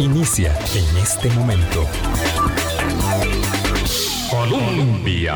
Inicia 0.00 0.54
en 0.74 0.96
este 0.98 1.30
momento. 1.30 1.86
Colombia. 4.30 5.34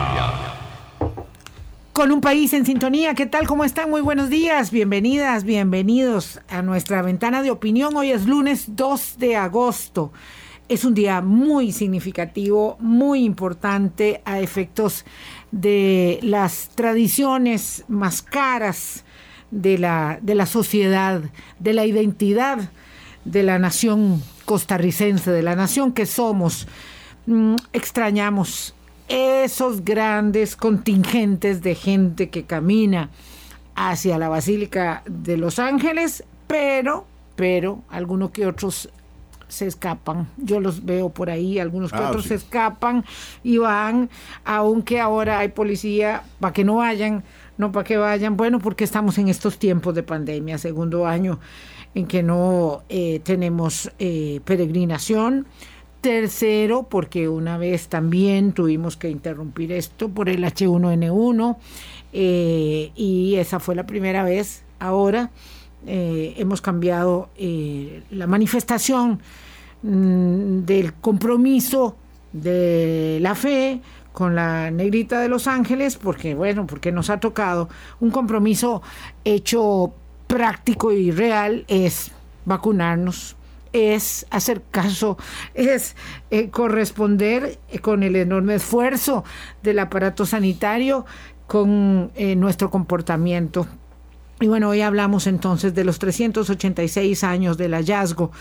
Con 1.95 2.13
un 2.13 2.21
país 2.21 2.53
en 2.53 2.67
sintonía, 2.67 3.15
¿qué 3.15 3.25
tal? 3.25 3.47
¿Cómo 3.47 3.65
están? 3.65 3.89
Muy 3.89 4.03
buenos 4.03 4.29
días, 4.29 4.71
bienvenidas, 4.71 5.45
bienvenidos 5.45 6.41
a 6.51 6.61
nuestra 6.61 7.01
ventana 7.01 7.43
de 7.43 7.51
opinión. 7.51 7.97
Hoy 7.97 8.11
es 8.11 8.27
lunes 8.27 8.77
2 8.77 9.17
de 9.19 9.37
agosto. 9.37 10.13
Es 10.69 10.85
un 10.85 10.93
día 10.93 11.23
muy 11.23 11.73
significativo, 11.73 12.77
muy 12.79 13.25
importante 13.25 14.21
a 14.27 14.41
efectos 14.41 15.07
de 15.51 16.19
las 16.23 16.69
tradiciones 16.75 17.87
más 17.89 18.21
caras 18.21 19.05
de 19.51 19.79
la, 19.79 20.19
de 20.21 20.35
la 20.35 20.45
sociedad, 20.45 21.23
de 21.59 21.73
la 21.73 21.87
identidad 21.87 22.71
de 23.25 23.43
la 23.43 23.59
nación 23.59 24.23
costarricense, 24.45 25.31
de 25.31 25.43
la 25.43 25.57
nación 25.57 25.93
que 25.93 26.07
somos. 26.07 26.67
Mm, 27.27 27.57
extrañamos 27.73 28.75
esos 29.09 29.85
grandes 29.85 30.57
contingentes 30.57 31.63
de 31.63 31.75
gente 31.75 32.31
que 32.31 32.45
camina 32.45 33.11
hacia 33.75 34.19
la 34.19 34.29
Basílica 34.29 35.03
de 35.07 35.37
Los 35.37 35.59
Ángeles, 35.59 36.25
pero, 36.47 37.07
pero, 37.37 37.83
algunos 37.89 38.31
que 38.31 38.47
otros 38.47 38.89
se 39.49 39.67
escapan. 39.67 40.29
Yo 40.39 40.61
los 40.61 40.85
veo 40.85 41.11
por 41.11 41.29
ahí, 41.31 41.59
algunos 41.59 41.93
que 41.93 41.99
Ah, 41.99 42.09
otros 42.09 42.23
sí. 42.23 42.31
se 42.31 42.35
escapan 42.37 43.05
y 43.43 43.59
van, 43.59 44.09
aunque 44.45 44.99
ahora 45.01 45.39
hay 45.41 45.49
policía 45.49 46.23
para 46.41 46.55
que 46.55 46.65
no 46.65 46.77
vayan, 46.77 47.23
no 47.59 47.71
para 47.71 47.85
que 47.85 47.99
vayan, 47.99 48.37
bueno, 48.37 48.59
porque 48.59 48.85
estamos 48.85 49.19
en 49.19 49.29
estos 49.29 49.59
tiempos 49.59 49.95
de 49.95 50.03
pandemia, 50.03 50.57
segundo 50.57 51.07
año 51.07 51.39
en 51.95 52.07
que 52.07 52.23
no 52.23 52.83
eh, 52.89 53.21
tenemos 53.23 53.91
eh, 53.99 54.41
peregrinación. 54.45 55.47
Tercero, 56.01 56.89
porque 56.89 57.29
una 57.29 57.59
vez 57.59 57.87
también 57.87 58.53
tuvimos 58.53 58.97
que 58.97 59.09
interrumpir 59.09 59.71
esto 59.71 60.09
por 60.09 60.29
el 60.29 60.43
H1N1 60.43 61.57
eh, 62.13 62.91
y 62.97 63.37
esa 63.37 63.61
fue 63.61 63.77
la 63.77 63.87
primera 63.87 64.25
vez. 64.25 64.65
Ahora 64.81 65.31
hemos 65.85 66.61
cambiado 66.61 67.29
la 68.11 68.27
manifestación 68.29 69.21
mm, 69.83 70.61
del 70.61 70.95
compromiso 70.95 71.97
de 72.33 73.19
la 73.21 73.35
fe 73.35 73.81
con 74.13 74.35
la 74.35 74.71
negrita 74.71 75.21
de 75.21 75.29
Los 75.29 75.47
Ángeles, 75.47 75.97
porque 75.97 76.35
bueno, 76.35 76.67
porque 76.67 76.93
nos 76.93 77.11
ha 77.11 77.19
tocado 77.19 77.69
un 78.01 78.11
compromiso 78.11 78.83
hecho 79.25 79.95
práctico 80.33 80.93
y 80.93 81.11
real 81.11 81.67
es 81.69 82.11
vacunarnos, 82.47 83.37
es 83.75 84.27
hacer 84.31 84.63
caso, 84.71 85.19
es 85.53 85.95
eh, 86.31 86.49
corresponder 86.49 87.59
eh, 87.69 87.79
con 87.81 88.03
el 88.03 88.17
enorme 88.17 88.55
esfuerzo 88.55 89.25
del 89.63 89.79
aparato 89.79 90.25
sanitario 90.25 91.05
con 91.47 92.11
eh, 92.15 92.35
nuestro 92.35 92.71
comportamiento. 92.71 93.67
Y 94.41 94.47
bueno, 94.47 94.71
hoy 94.71 94.81
hablamos 94.81 95.27
entonces 95.27 95.75
de 95.75 95.85
los 95.85 95.99
386 95.99 97.25
años 97.25 97.59
del 97.59 97.75
hallazgo 97.75 98.33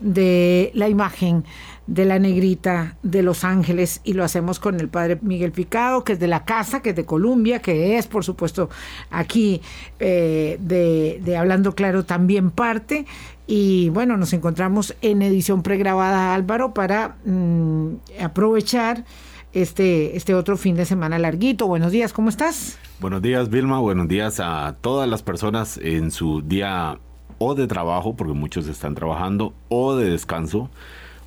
de 0.00 0.70
la 0.74 0.88
imagen 0.88 1.44
de 1.86 2.04
la 2.04 2.20
negrita 2.20 2.96
de 3.02 3.22
Los 3.22 3.42
Ángeles 3.42 4.00
y 4.04 4.12
lo 4.12 4.22
hacemos 4.22 4.60
con 4.60 4.78
el 4.78 4.88
padre 4.88 5.18
Miguel 5.22 5.50
Picado, 5.50 6.04
que 6.04 6.12
es 6.12 6.20
de 6.20 6.28
la 6.28 6.44
casa, 6.44 6.82
que 6.82 6.90
es 6.90 6.96
de 6.96 7.04
Colombia, 7.04 7.60
que 7.60 7.98
es, 7.98 8.06
por 8.06 8.24
supuesto, 8.24 8.70
aquí 9.10 9.60
eh, 9.98 10.56
de, 10.60 11.20
de 11.24 11.36
Hablando 11.36 11.74
Claro 11.74 12.04
también 12.04 12.52
parte. 12.52 13.06
Y 13.48 13.88
bueno, 13.88 14.16
nos 14.16 14.32
encontramos 14.32 14.94
en 15.02 15.22
edición 15.22 15.64
pregrabada, 15.64 16.32
Álvaro, 16.32 16.72
para 16.74 17.16
mm, 17.24 17.94
aprovechar 18.22 19.04
este, 19.52 20.16
este 20.16 20.34
otro 20.34 20.56
fin 20.56 20.76
de 20.76 20.84
semana 20.84 21.18
larguito. 21.18 21.66
Buenos 21.66 21.90
días, 21.90 22.12
¿cómo 22.12 22.28
estás? 22.28 22.78
Buenos 23.00 23.20
días, 23.20 23.50
Vilma. 23.50 23.80
Buenos 23.80 24.06
días 24.06 24.38
a 24.38 24.76
todas 24.80 25.08
las 25.08 25.24
personas 25.24 25.76
en 25.82 26.12
su 26.12 26.42
día 26.42 27.00
o 27.42 27.54
de 27.54 27.66
trabajo, 27.66 28.14
porque 28.14 28.34
muchos 28.34 28.68
están 28.68 28.94
trabajando, 28.94 29.54
o 29.70 29.96
de 29.96 30.10
descanso, 30.10 30.68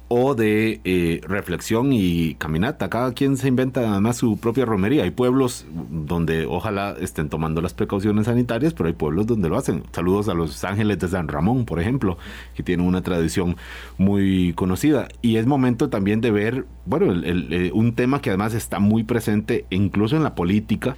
o 0.09 0.35
de 0.35 0.79
eh, 0.84 1.22
reflexión 1.28 1.91
y 1.91 2.35
caminata. 2.35 2.88
Cada 2.88 3.13
quien 3.13 3.35
se 3.35 3.47
inventa 3.47 3.79
además 3.79 4.18
su 4.18 4.38
propia 4.38 4.63
romería. 4.63 5.06
Hay 5.06 5.09
pueblos 5.09 5.66
donde 5.90 6.46
ojalá 6.46 6.96
estén 7.00 7.29
tomando 7.29 7.62
las 7.62 7.74
precauciones 7.74 8.28
sanitarias, 8.28 8.75
pero 8.75 8.85
hay 8.88 8.94
pueblos 8.94 9.25
donde 9.25 9.50
lo 9.50 9.57
hacen. 9.57 9.85
Saludos 9.91 10.29
a 10.29 10.35
los 10.35 10.63
ángeles 10.63 11.00
de 11.00 11.07
San 11.07 11.29
Ramón, 11.29 11.66
por 11.66 11.79
ejemplo, 11.79 12.19
que 12.53 12.62
tienen 12.62 12.85
una 12.85 13.01
tradición 13.01 13.57
muy 13.97 14.53
conocida. 14.53 15.07
Y 15.24 15.38
es 15.38 15.47
momento 15.47 15.90
también 15.90 16.22
de 16.22 16.30
ver, 16.30 16.68
bueno, 16.85 17.12
eh, 17.25 17.72
un 17.74 17.95
tema 17.95 18.22
que 18.22 18.30
además 18.30 18.53
está 18.53 18.78
muy 18.78 19.03
presente 19.03 19.66
incluso 19.72 20.16
en 20.16 20.22
la 20.22 20.35
política 20.35 20.95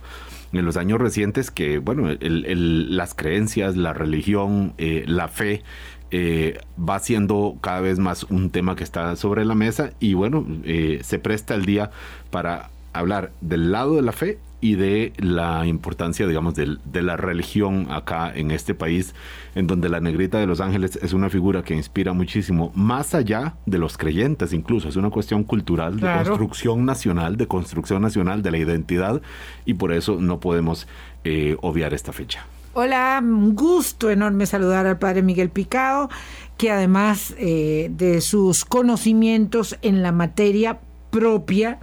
en 0.57 0.65
los 0.65 0.77
años 0.77 0.99
recientes 0.99 1.51
que, 1.51 1.77
bueno, 1.79 2.09
el- 2.09 2.45
el- 2.45 2.95
las 2.97 3.13
creencias, 3.13 3.75
la 3.77 3.93
religión, 3.93 4.73
eh, 4.77 5.03
la 5.07 5.27
fe, 5.27 5.63
eh, 6.11 6.59
va 6.77 6.99
siendo 6.99 7.57
cada 7.61 7.81
vez 7.81 7.99
más 7.99 8.23
un 8.25 8.49
tema 8.51 8.75
que 8.75 8.83
está 8.83 9.15
sobre 9.15 9.43
la 9.43 9.55
mesa 9.55 9.91
y 9.99 10.13
bueno, 10.13 10.45
eh, 10.63 10.99
se 11.03 11.19
presta 11.19 11.55
el 11.55 11.65
día 11.65 11.89
para 12.29 12.69
hablar 12.99 13.31
del 13.41 13.71
lado 13.71 13.95
de 13.95 14.01
la 14.01 14.11
fe 14.11 14.39
y 14.61 14.75
de 14.75 15.13
la 15.17 15.67
importancia, 15.67 16.25
digamos, 16.25 16.55
de, 16.55 17.01
la 17.01 17.17
religión 17.17 17.87
acá 17.91 18.31
en 18.33 18.49
este 18.49 18.73
país, 18.73 19.13
en 19.53 19.67
donde 19.67 19.89
la 19.89 19.99
negrita 19.99 20.39
de 20.39 20.47
Los 20.47 20.59
Ángeles 20.59 20.97
es 21.03 21.13
una 21.13 21.29
figura 21.29 21.61
que 21.61 21.75
inspira 21.75 22.13
muchísimo, 22.13 22.71
más 22.73 23.13
allá 23.13 23.55
de 23.67 23.77
los 23.77 23.95
creyentes 23.95 24.53
incluso, 24.53 24.89
es 24.89 24.95
una 24.95 25.11
cuestión 25.11 25.43
cultural, 25.43 25.99
de 25.99 26.11
construcción 26.11 26.83
nacional, 26.83 27.37
de 27.37 27.47
construcción 27.47 28.01
nacional 28.01 28.41
de 28.41 28.51
la 28.51 28.57
identidad, 28.57 29.21
y 29.65 29.75
por 29.75 29.93
eso 29.93 30.17
no 30.19 30.39
podemos 30.39 30.87
eh, 31.23 31.57
obviar 31.61 31.93
esta 31.93 32.11
fecha. 32.11 32.45
Hola, 32.73 33.21
un 33.21 33.55
gusto 33.55 34.09
enorme 34.09 34.47
saludar 34.47 34.87
al 34.87 34.97
padre 34.97 35.21
Miguel 35.21 35.49
Picado, 35.49 36.09
que 36.57 36.71
además 36.71 37.35
eh, 37.37 37.89
de 37.91 38.19
sus 38.19 38.65
conocimientos 38.65 39.77
en 39.81 40.01
la 40.01 40.11
materia 40.11 40.79
propia 41.11 41.79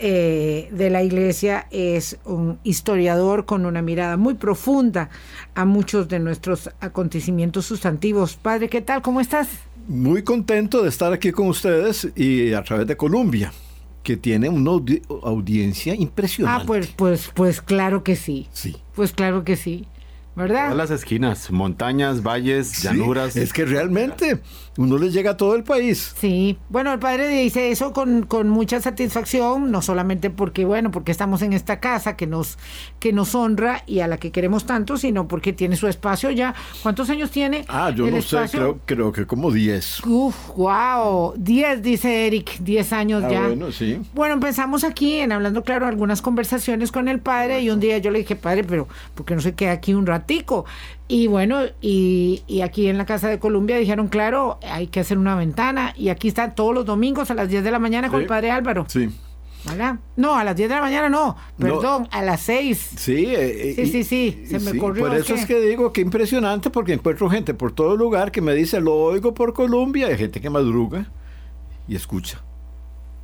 eh, 0.00 0.68
de 0.72 0.90
la 0.90 1.02
iglesia, 1.02 1.66
es 1.70 2.18
un 2.24 2.58
historiador 2.64 3.44
con 3.44 3.66
una 3.66 3.82
mirada 3.82 4.16
muy 4.16 4.34
profunda 4.34 5.10
a 5.54 5.64
muchos 5.64 6.08
de 6.08 6.18
nuestros 6.20 6.70
acontecimientos 6.80 7.66
sustantivos. 7.66 8.36
Padre, 8.36 8.68
¿qué 8.68 8.80
tal? 8.80 9.02
¿Cómo 9.02 9.20
estás? 9.20 9.48
Muy 9.88 10.22
contento 10.22 10.82
de 10.82 10.88
estar 10.88 11.12
aquí 11.12 11.32
con 11.32 11.48
ustedes 11.48 12.08
y 12.14 12.52
a 12.52 12.62
través 12.62 12.86
de 12.86 12.96
Colombia, 12.96 13.52
que 14.02 14.16
tiene 14.16 14.48
una 14.48 14.70
audi- 14.70 15.02
audiencia 15.22 15.94
impresionante. 15.94 16.62
Ah, 16.62 16.66
pues, 16.66 16.88
pues, 16.88 17.30
pues 17.34 17.60
claro 17.62 18.04
que 18.04 18.14
sí. 18.16 18.48
Sí. 18.52 18.76
Pues 18.94 19.12
claro 19.12 19.44
que 19.44 19.56
sí. 19.56 19.86
¿Verdad? 20.36 20.70
Todas 20.70 20.90
las 20.90 20.90
esquinas, 21.00 21.50
montañas, 21.50 22.22
valles, 22.22 22.68
Sí, 22.68 22.86
llanuras. 22.86 23.34
es 23.34 23.52
que 23.52 23.64
realmente 23.64 24.40
uno 24.78 24.96
le 24.96 25.10
llega 25.10 25.32
a 25.32 25.36
todo 25.36 25.56
el 25.56 25.64
país. 25.64 26.14
Sí, 26.18 26.56
bueno, 26.70 26.92
el 26.92 26.98
padre 27.00 27.28
dice 27.28 27.70
eso 27.70 27.92
con, 27.92 28.22
con 28.22 28.48
mucha 28.48 28.80
satisfacción, 28.80 29.70
no 29.70 29.82
solamente 29.82 30.30
porque, 30.30 30.64
bueno, 30.64 30.90
porque 30.92 31.10
estamos 31.12 31.42
en 31.42 31.52
esta 31.52 31.80
casa 31.80 32.16
que 32.16 32.26
nos, 32.28 32.58
que 33.00 33.12
nos 33.12 33.34
honra 33.34 33.82
y 33.86 34.00
a 34.00 34.06
la 34.06 34.18
que 34.18 34.30
queremos 34.30 34.66
tanto, 34.66 34.96
sino 34.96 35.26
porque 35.28 35.52
tiene 35.52 35.74
su 35.76 35.88
espacio 35.88 36.30
ya. 36.30 36.54
¿Cuántos 36.82 37.10
años 37.10 37.30
tiene? 37.32 37.64
Ah, 37.68 37.90
yo 37.90 38.06
el 38.06 38.14
no 38.14 38.22
sé, 38.22 38.38
creo, 38.52 38.78
creo 38.84 39.10
que 39.12 39.26
como 39.26 39.50
10. 39.50 40.06
Uf, 40.06 40.36
wow, 40.56 41.34
10, 41.36 41.82
dice 41.82 42.26
Eric, 42.28 42.58
10 42.60 42.92
años 42.92 43.24
Ah, 43.24 43.30
ya. 43.30 43.46
bueno, 43.48 43.72
sí. 43.72 43.98
Bueno, 44.14 44.34
empezamos 44.34 44.84
aquí 44.84 45.14
en 45.16 45.32
Hablando 45.32 45.64
Claro 45.64 45.86
algunas 45.86 46.22
conversaciones 46.22 46.92
con 46.92 47.08
el 47.08 47.18
padre 47.18 47.60
y 47.62 47.70
un 47.70 47.80
día 47.80 47.98
yo 47.98 48.12
le 48.12 48.20
dije, 48.20 48.36
padre, 48.36 48.62
pero 48.62 48.86
¿por 49.16 49.26
qué 49.26 49.34
no 49.34 49.40
se 49.40 49.54
queda 49.56 49.72
aquí 49.72 49.92
un 49.92 50.06
ratico? 50.06 50.64
Y 51.10 51.26
bueno, 51.26 51.60
y, 51.80 52.42
y 52.46 52.60
aquí 52.60 52.86
en 52.88 52.98
la 52.98 53.06
Casa 53.06 53.28
de 53.28 53.38
Colombia 53.38 53.78
dijeron, 53.78 54.08
claro, 54.08 54.58
hay 54.62 54.88
que 54.88 55.00
hacer 55.00 55.16
una 55.16 55.34
ventana 55.36 55.94
y 55.96 56.10
aquí 56.10 56.28
está 56.28 56.54
todos 56.54 56.74
los 56.74 56.84
domingos 56.84 57.30
a 57.30 57.34
las 57.34 57.48
10 57.48 57.64
de 57.64 57.70
la 57.70 57.78
mañana 57.78 58.08
con 58.10 58.18
Sí. 58.18 58.22
el 58.24 58.28
padre 58.28 58.50
Álvaro. 58.50 58.84
Sí. 58.88 59.08
¿Verdad? 59.64 59.96
No, 60.16 60.36
a 60.36 60.44
las 60.44 60.54
10 60.54 60.68
de 60.68 60.74
la 60.76 60.80
mañana 60.82 61.08
no, 61.08 61.34
perdón, 61.58 62.06
a 62.12 62.22
las 62.22 62.40
6. 62.42 62.90
Sí, 62.96 63.24
eh, 63.26 63.72
Sí, 63.74 63.82
y- 63.82 63.86
sí, 63.86 64.04
sí, 64.04 64.44
se 64.46 64.60
me 64.60 64.78
corrió, 64.78 65.06
Por 65.06 65.16
eso 65.16 65.34
¿qué? 65.34 65.40
es 65.40 65.46
que 65.46 65.60
digo 65.60 65.92
que 65.92 66.00
impresionante 66.02 66.70
porque 66.70 66.92
encuentro 66.92 67.28
gente 67.28 67.54
por 67.54 67.72
todo 67.72 67.96
lugar 67.96 68.30
que 68.30 68.40
me 68.40 68.54
dice, 68.54 68.80
lo 68.80 68.94
oigo 68.94 69.34
por 69.34 69.54
Colombia, 69.54 70.06
hay 70.08 70.16
gente 70.18 70.40
que 70.40 70.48
madruga 70.50 71.06
y 71.88 71.96
escucha. 71.96 72.40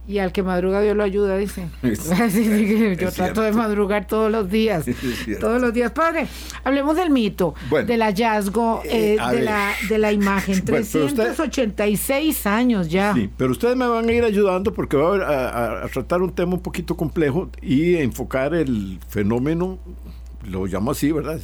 Y 0.06 0.18
al 0.18 0.32
que 0.32 0.42
madruga 0.42 0.82
Dios 0.82 0.94
lo 0.96 1.02
ayuda, 1.02 1.36
dice. 1.38 1.66
Es- 1.82 2.00
Sí, 2.30 2.44
sí, 2.44 2.58
que 2.58 2.96
yo 3.00 3.10
trato 3.10 3.40
de 3.40 3.52
madrugar 3.52 4.06
todos 4.06 4.30
los 4.30 4.50
días. 4.50 4.84
Todos 5.40 5.60
los 5.60 5.72
días. 5.72 5.92
Padre, 5.92 6.26
hablemos 6.62 6.94
del 6.96 7.08
mito, 7.10 7.54
Bueno. 7.70 7.86
del 7.86 8.02
hallazgo 8.02 8.82
eh, 8.84 9.16
Eh, 9.18 9.36
de, 9.36 9.42
la, 9.42 9.70
de 9.88 9.98
la 9.98 10.12
imagen. 10.12 10.62
Bueno, 10.66 10.86
pero 10.92 11.06
usted- 11.06 11.24
386 11.24 12.46
años 12.46 12.88
ya. 12.90 13.14
Sí, 13.14 13.30
pero 13.36 13.50
ustedes 13.52 13.76
me 13.76 13.86
van 13.86 14.08
a 14.08 14.12
ir 14.12 14.24
ayudando 14.24 14.72
porque 14.74 14.96
voy 14.96 15.20
a, 15.20 15.24
a- 15.48 15.84
a 15.84 15.88
tratar 15.88 16.20
un 16.22 16.32
tema 16.34 16.54
un 16.54 16.60
poquito 16.62 16.96
complejo 16.96 17.48
y 17.62 17.96
enfocar 17.96 18.54
el 18.54 18.98
fenómeno 19.08 19.78
lo 20.44 20.66
llamo 20.66 20.90
así, 20.92 21.10
¿verdad? 21.12 21.40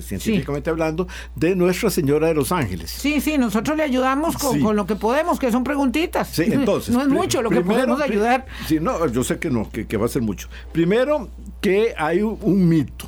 Científicamente 0.00 0.70
hablando, 0.70 1.06
de 1.36 1.54
Nuestra 1.56 1.90
Señora 1.90 2.28
de 2.28 2.34
los 2.34 2.52
Ángeles. 2.52 2.90
Sí, 2.90 3.20
sí, 3.20 3.38
nosotros 3.38 3.76
le 3.76 3.82
ayudamos 3.84 4.36
con, 4.36 4.54
Sí. 4.54 4.60
con 4.60 4.76
lo 4.76 4.86
que 4.86 4.96
podemos, 4.96 5.38
que 5.38 5.50
son 5.52 5.64
preguntitas. 5.64 6.28
Sí, 6.28 6.44
entonces. 6.46 6.94
No 6.94 7.02
es 7.02 7.08
mucho 7.08 7.42
lo 7.42 7.50
que 7.50 7.60
podemos 7.62 8.00
ayudar. 8.00 8.46
Sí, 8.66 8.78
no, 8.80 9.06
yo 9.06 9.24
sé 9.24 9.38
que 9.38 9.50
no, 9.50 9.70
que, 9.70 9.86
que 9.86 9.96
va 9.96 10.06
a 10.06 10.08
ser 10.08 10.22
mucho. 10.22 10.48
Primero, 10.72 11.28
que 11.60 11.94
hay 11.96 12.22
un, 12.22 12.38
un 12.42 12.68
mito. 12.68 13.06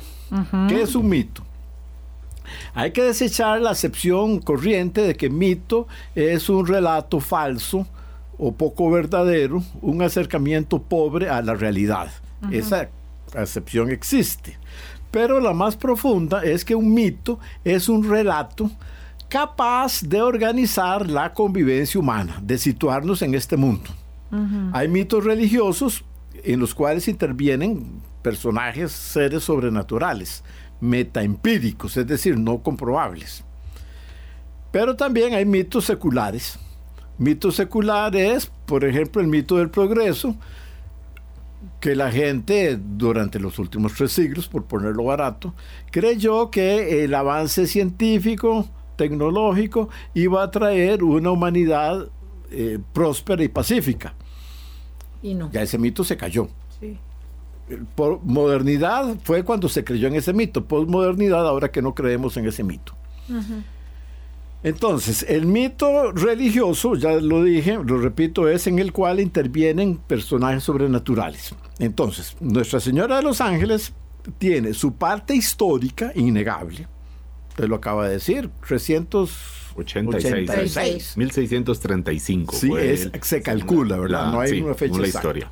¿Qué 0.67 0.81
es 0.81 0.95
un 0.95 1.07
mito? 1.07 1.43
Hay 2.73 2.91
que 2.91 3.01
desechar 3.03 3.61
la 3.61 3.71
acepción 3.71 4.39
corriente 4.39 5.01
de 5.01 5.15
que 5.15 5.29
mito 5.29 5.87
es 6.13 6.49
un 6.49 6.65
relato 6.67 7.19
falso 7.19 7.87
o 8.37 8.53
poco 8.53 8.91
verdadero, 8.91 9.63
un 9.81 10.01
acercamiento 10.01 10.81
pobre 10.81 11.29
a 11.29 11.41
la 11.41 11.53
realidad. 11.55 12.11
Esa 12.51 12.89
acepción 13.33 13.89
existe. 13.91 14.57
Pero 15.15 15.39
la 15.39 15.53
más 15.53 15.77
profunda 15.77 16.43
es 16.43 16.65
que 16.65 16.75
un 16.75 16.93
mito 16.93 17.39
es 17.63 17.87
un 17.87 18.03
relato 18.03 18.69
capaz 19.29 20.01
de 20.01 20.21
organizar 20.21 21.09
la 21.09 21.31
convivencia 21.31 22.01
humana, 22.01 22.37
de 22.43 22.57
situarnos 22.57 23.21
en 23.21 23.33
este 23.33 23.55
mundo. 23.55 23.89
Hay 24.73 24.89
mitos 24.89 25.23
religiosos 25.23 26.03
en 26.43 26.59
los 26.59 26.75
cuales 26.75 27.07
intervienen 27.07 28.01
personajes, 28.21 28.91
seres 28.91 29.45
sobrenaturales, 29.45 30.43
metaempíricos, 30.81 31.95
es 31.95 32.05
decir, 32.05 32.37
no 32.37 32.61
comprobables. 32.61 33.45
Pero 34.73 34.97
también 34.97 35.33
hay 35.33 35.45
mitos 35.45 35.85
seculares. 35.85 36.59
Mitos 37.17 37.55
seculares, 37.55 38.51
por 38.65 38.83
ejemplo, 38.83 39.21
el 39.21 39.29
mito 39.29 39.55
del 39.55 39.69
progreso, 39.69 40.35
que 41.79 41.95
la 41.95 42.11
gente 42.11 42.77
durante 42.77 43.39
los 43.39 43.59
últimos 43.59 43.93
tres 43.93 44.11
siglos, 44.11 44.47
por 44.47 44.65
ponerlo 44.65 45.05
barato, 45.05 45.53
creyó 45.91 46.51
que 46.51 47.03
el 47.03 47.13
avance 47.13 47.67
científico, 47.67 48.67
tecnológico, 48.95 49.89
iba 50.13 50.43
a 50.43 50.51
traer 50.51 51.03
una 51.03 51.31
humanidad 51.31 52.09
eh, 52.51 52.79
próspera 52.93 53.43
y 53.43 53.47
pacífica. 53.47 54.13
Y 55.21 55.33
no. 55.33 55.51
Ya 55.51 55.61
ese 55.61 55.77
mito 55.77 56.03
se 56.03 56.17
cayó. 56.17 56.47
Sí. 56.79 56.97
Por 57.95 58.23
modernidad 58.23 59.15
fue 59.23 59.43
cuando 59.43 59.67
se 59.69 59.83
creyó 59.83 60.07
en 60.07 60.15
ese 60.15 60.33
mito. 60.33 60.65
Postmodernidad 60.65 61.47
ahora 61.47 61.71
que 61.71 61.81
no 61.81 61.95
creemos 61.95 62.37
en 62.37 62.45
ese 62.45 62.63
mito. 62.63 62.93
Entonces, 64.65 65.23
el 65.29 65.45
mito 65.45 66.11
religioso, 66.11 66.95
ya 66.95 67.11
lo 67.13 67.43
dije, 67.43 67.77
lo 67.85 67.99
repito, 67.99 68.49
es 68.49 68.65
en 68.65 68.79
el 68.79 68.91
cual 68.91 69.19
intervienen 69.19 69.97
personajes 69.97 70.63
sobrenaturales. 70.63 71.53
Entonces, 71.77 72.35
Nuestra 72.39 72.79
Señora 72.79 73.17
de 73.17 73.21
los 73.21 73.41
Ángeles 73.41 73.93
tiene 74.39 74.73
su 74.73 74.93
parte 74.95 75.35
histórica 75.35 76.11
innegable. 76.15 76.87
Usted 77.49 77.65
lo 77.67 77.75
acaba 77.75 78.07
de 78.07 78.13
decir, 78.15 78.49
386. 78.67 80.49
86. 80.49 81.17
1635. 81.17 82.55
Sí, 82.55 82.71
es- 82.77 83.11
se 83.21 83.41
calcula, 83.43 83.97
¿verdad? 83.97 84.31
No 84.31 84.39
hay 84.39 84.49
sí, 84.49 84.61
una 84.61 84.73
fecha 84.73 84.95
exacta. 84.97 85.17
historia. 85.19 85.51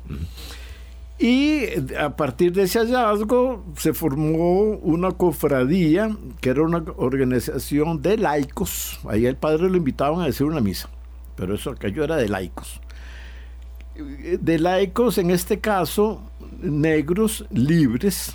Y 1.18 1.66
a 1.96 2.16
partir 2.16 2.52
de 2.52 2.64
ese 2.64 2.80
hallazgo 2.80 3.64
se 3.76 3.92
formó 3.92 4.62
una 4.78 5.12
cofradía, 5.12 6.16
que 6.40 6.50
era 6.50 6.62
una 6.62 6.84
organización 6.96 8.02
de 8.02 8.18
laicos. 8.18 8.98
Ahí 9.08 9.26
el 9.26 9.36
padre 9.36 9.70
lo 9.70 9.76
invitaban 9.76 10.20
a 10.20 10.26
decir 10.26 10.46
una 10.46 10.60
misa, 10.60 10.88
pero 11.36 11.54
eso 11.54 11.70
aquello 11.70 12.02
era 12.02 12.16
de 12.16 12.28
laicos. 12.28 12.80
De 13.94 14.58
laicos, 14.58 15.18
en 15.18 15.30
este 15.30 15.60
caso, 15.60 16.20
negros 16.60 17.46
libres. 17.50 18.34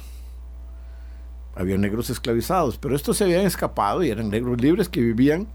Había 1.55 1.77
negros 1.77 2.09
esclavizados, 2.09 2.77
pero 2.77 2.95
estos 2.95 3.17
se 3.17 3.25
habían 3.25 3.45
escapado 3.45 4.01
y 4.03 4.09
eran 4.09 4.29
negros 4.29 4.61
libres 4.61 4.87
que 4.87 5.01
vivían 5.01 5.47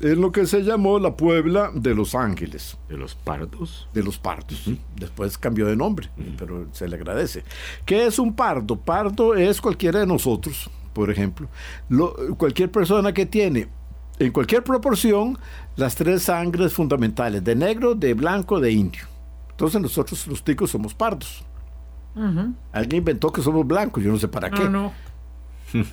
en 0.00 0.20
lo 0.20 0.32
que 0.32 0.46
se 0.46 0.62
llamó 0.62 0.98
la 0.98 1.16
Puebla 1.16 1.70
de 1.74 1.94
Los 1.94 2.14
Ángeles 2.14 2.76
De 2.88 2.96
los 2.96 3.14
pardos. 3.14 3.88
de 3.94 4.02
los 4.02 4.18
pardos. 4.18 4.68
Después 4.96 5.38
cambió 5.38 5.66
de 5.66 5.76
nombre, 5.76 6.08
pero 6.36 6.66
se 6.72 6.88
le 6.88 6.96
agradece. 6.96 7.44
¿Qué 7.86 8.06
es 8.06 8.18
un 8.18 8.34
pardo? 8.34 8.76
Pardo 8.76 9.34
es 9.34 9.60
cualquiera 9.60 10.00
de 10.00 10.06
nosotros, 10.06 10.68
por 10.92 11.10
ejemplo. 11.10 11.48
Lo- 11.88 12.14
cualquier 12.36 12.70
persona 12.70 13.12
que 13.14 13.24
tiene, 13.26 13.68
en 14.18 14.32
cualquier 14.32 14.62
proporción, 14.64 15.38
las 15.76 15.94
tres 15.94 16.24
sangres 16.24 16.72
fundamentales, 16.72 17.42
de 17.44 17.54
negro, 17.54 17.94
de 17.94 18.14
blanco, 18.14 18.60
de 18.60 18.72
indio. 18.72 19.04
Entonces 19.50 19.80
nosotros 19.80 20.26
los 20.26 20.42
ticos 20.42 20.70
somos 20.70 20.92
pardos. 20.94 21.44
Alguien 22.72 22.98
inventó 22.98 23.32
que 23.32 23.42
somos 23.42 23.66
blancos, 23.66 24.02
yo 24.02 24.10
no 24.12 24.18
sé 24.18 24.28
para 24.28 24.50
qué. 24.50 24.64
No, 24.64 24.70
no. 24.70 24.92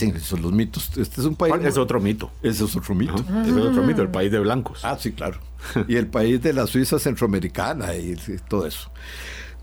Sí, 0.00 0.12
esos 0.16 0.28
son 0.28 0.42
los 0.42 0.52
mitos. 0.52 0.90
Este 0.96 1.20
es 1.20 1.26
un 1.26 1.36
país... 1.36 1.54
Es 1.62 1.76
otro 1.76 2.00
mito. 2.00 2.30
Ese 2.42 2.64
es 2.64 2.74
otro 2.74 2.94
mito. 2.94 3.14
Ajá, 3.14 3.42
Es 3.46 3.52
otro 3.52 3.82
mito, 3.82 4.00
el 4.00 4.08
país 4.10 4.32
de 4.32 4.38
blancos. 4.38 4.82
Ah, 4.82 4.96
sí, 4.98 5.12
claro. 5.12 5.38
Y 5.88 5.96
el 5.96 6.06
país 6.06 6.40
de 6.40 6.54
la 6.54 6.66
Suiza 6.66 6.98
centroamericana 6.98 7.94
y, 7.94 8.12
y 8.12 8.36
todo 8.48 8.66
eso. 8.66 8.90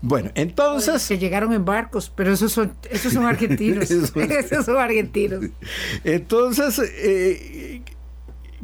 Bueno, 0.00 0.30
entonces... 0.36 1.08
Que 1.08 1.18
llegaron 1.18 1.52
en 1.52 1.64
barcos, 1.64 2.12
pero 2.14 2.32
esos 2.32 2.52
son, 2.52 2.72
esos 2.88 3.12
son 3.12 3.24
argentinos. 3.24 3.90
Eso 3.90 4.20
es. 4.20 4.30
esos 4.52 4.66
son 4.66 4.76
argentinos. 4.76 5.44
Entonces, 6.04 6.80
eh, 6.98 7.82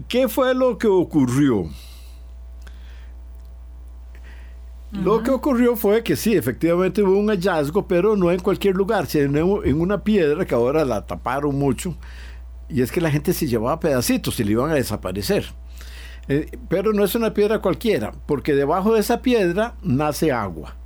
¿qué 0.06 0.28
fue 0.28 0.54
lo 0.54 0.78
que 0.78 0.86
ocurrió? 0.86 1.68
Lo 5.02 5.22
que 5.22 5.30
ocurrió 5.30 5.76
fue 5.76 6.02
que 6.02 6.16
sí, 6.16 6.34
efectivamente 6.34 7.02
hubo 7.02 7.18
un 7.18 7.28
hallazgo, 7.28 7.86
pero 7.86 8.16
no 8.16 8.30
en 8.30 8.40
cualquier 8.40 8.74
lugar, 8.76 9.06
sino 9.06 9.64
en 9.64 9.80
una 9.80 10.02
piedra 10.02 10.46
que 10.46 10.54
ahora 10.54 10.84
la 10.84 11.04
taparon 11.04 11.58
mucho, 11.58 11.96
y 12.68 12.80
es 12.80 12.92
que 12.92 13.00
la 13.00 13.10
gente 13.10 13.32
se 13.32 13.46
llevaba 13.46 13.80
pedacitos 13.80 14.38
y 14.40 14.44
le 14.44 14.52
iban 14.52 14.70
a 14.70 14.74
desaparecer. 14.74 15.46
Eh, 16.28 16.58
pero 16.68 16.92
no 16.92 17.04
es 17.04 17.14
una 17.14 17.34
piedra 17.34 17.60
cualquiera, 17.60 18.12
porque 18.26 18.54
debajo 18.54 18.94
de 18.94 19.00
esa 19.00 19.20
piedra 19.20 19.74
nace 19.82 20.32
agua. 20.32 20.76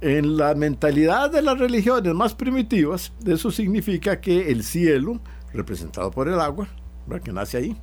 En 0.00 0.36
la 0.36 0.54
mentalidad 0.54 1.30
de 1.30 1.42
las 1.42 1.58
religiones 1.58 2.14
más 2.14 2.34
primitivas, 2.34 3.12
eso 3.26 3.50
significa 3.50 4.20
que 4.20 4.50
el 4.52 4.62
cielo, 4.62 5.18
representado 5.52 6.10
por 6.10 6.28
el 6.28 6.38
agua, 6.38 6.68
¿verdad? 7.06 7.24
que 7.24 7.32
nace 7.32 7.56
ahí, 7.56 7.76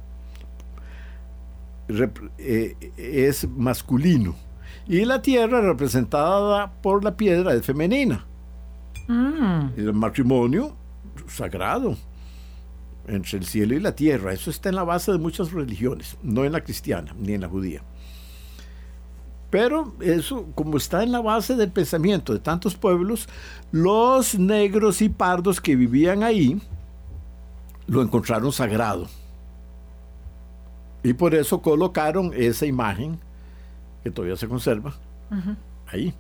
eh, 2.38 2.76
es 2.98 3.48
masculino. 3.50 4.47
Y 4.88 5.06
la 5.06 5.22
tierra, 5.22 5.62
representada 5.62 6.72
por 6.82 7.04
la 7.04 7.18
piedra, 7.18 7.54
es 7.54 7.66
femenina. 7.66 8.26
Mm. 9.08 9.70
El 9.78 9.94
matrimonio 9.94 10.76
sagrado 11.28 11.98
entre 13.08 13.38
el 13.40 13.46
cielo 13.46 13.76
y 13.76 13.80
la 13.80 13.96
tierra. 13.96 14.34
Eso 14.34 14.50
está 14.50 14.70
en 14.70 14.76
la 14.76 14.84
base 14.84 15.12
de 15.12 15.18
muchas 15.18 15.52
religiones, 15.52 16.18
no 16.24 16.46
en 16.46 16.52
la 16.52 16.64
cristiana 16.64 17.14
ni 17.18 17.34
en 17.34 17.42
la 17.42 17.50
judía. 17.50 17.82
Pero 19.50 19.94
eso, 20.02 20.46
como 20.56 20.78
está 20.78 21.04
en 21.04 21.12
la 21.12 21.22
base 21.22 21.56
del 21.56 21.72
pensamiento 21.72 22.34
de 22.34 22.40
tantos 22.40 22.76
pueblos, 22.76 23.30
los 23.72 24.38
negros 24.38 25.02
y 25.02 25.08
pardos 25.08 25.62
que 25.62 25.76
vivían 25.76 26.24
ahí 26.24 26.62
lo 27.88 28.02
encontraron 28.02 28.52
sagrado. 28.52 29.08
Y 31.02 31.14
por 31.14 31.34
eso 31.34 31.62
colocaron 31.62 32.32
esa 32.36 32.66
imagen, 32.66 33.18
que 34.04 34.12
todavía 34.12 34.36
se 34.36 34.48
conserva, 34.48 34.96
ahí. 35.88 36.14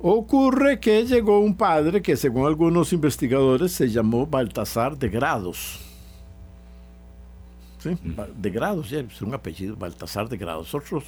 Ocurre 0.00 0.78
que 0.78 1.04
llegó 1.04 1.40
un 1.40 1.56
padre 1.56 2.00
que 2.00 2.16
según 2.16 2.46
algunos 2.46 2.92
investigadores 2.92 3.72
se 3.72 3.88
llamó 3.88 4.26
Baltasar 4.26 4.96
de 4.96 5.08
Grados. 5.08 5.80
¿Sí? 7.80 7.96
De 8.36 8.50
Grados, 8.50 8.90
ya, 8.90 9.00
es 9.00 9.22
un 9.22 9.34
apellido, 9.34 9.74
Baltasar 9.76 10.28
de 10.28 10.36
Grados. 10.36 10.72
Otros, 10.72 11.04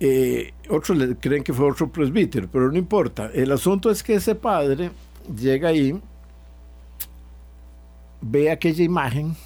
eh, 0.00 0.54
otros 0.70 0.96
le 0.96 1.14
creen 1.16 1.44
que 1.44 1.52
fue 1.52 1.70
otro 1.70 1.90
presbítero, 1.92 2.48
pero 2.50 2.72
no 2.72 2.78
importa. 2.78 3.30
El 3.34 3.52
asunto 3.52 3.90
es 3.90 4.02
que 4.02 4.14
ese 4.14 4.34
padre 4.34 4.90
llega 5.36 5.68
ahí, 5.68 6.00
ve 8.22 8.50
aquella 8.50 8.84
imagen 8.84 9.36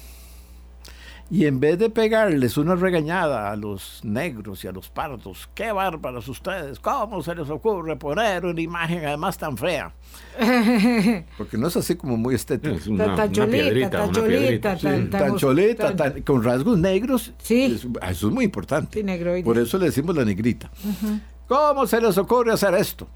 y 1.29 1.45
en 1.45 1.59
vez 1.59 1.77
de 1.77 1.89
pegarles 1.89 2.57
una 2.57 2.75
regañada 2.75 3.51
a 3.51 3.55
los 3.55 3.99
negros 4.03 4.63
y 4.63 4.67
a 4.67 4.71
los 4.71 4.89
pardos, 4.89 5.49
qué 5.53 5.71
bárbaros 5.71 6.27
ustedes, 6.29 6.79
¿cómo 6.79 7.21
se 7.21 7.35
les 7.35 7.49
ocurre 7.49 7.95
poner 7.97 8.45
una 8.45 8.61
imagen 8.61 9.05
además 9.05 9.37
tan 9.37 9.57
fea? 9.57 9.93
Porque 11.37 11.57
no 11.57 11.67
es 11.67 11.75
así 11.77 11.95
como 11.95 12.17
muy 12.17 12.35
estético. 12.35 12.75
Es 12.75 12.87
una, 12.87 13.05
Tan- 13.05 13.13
una 13.15 13.31
cholita, 13.31 13.51
piedrita, 13.63 13.89
tan 13.89 14.01
una 14.09 14.13
cholita, 14.13 14.69
tan- 14.69 14.79
sí. 14.79 14.85
tan- 14.87 15.09
tan 15.09 15.35
choleta, 15.37 15.95
tan- 15.95 16.13
tan- 16.13 16.21
con 16.21 16.43
rasgos 16.43 16.77
negros. 16.77 17.33
Sí. 17.39 17.63
Es- 17.63 17.87
eso 18.09 18.27
es 18.27 18.33
muy 18.33 18.45
importante. 18.45 19.01
Sí. 19.01 19.43
Por 19.43 19.57
eso 19.57 19.77
le 19.77 19.85
decimos 19.85 20.15
la 20.15 20.23
negrita. 20.25 20.71
¿Cómo 21.47 21.87
se 21.87 22.01
les 22.01 22.17
ocurre 22.17 22.51
hacer 22.51 22.73
esto? 22.75 23.07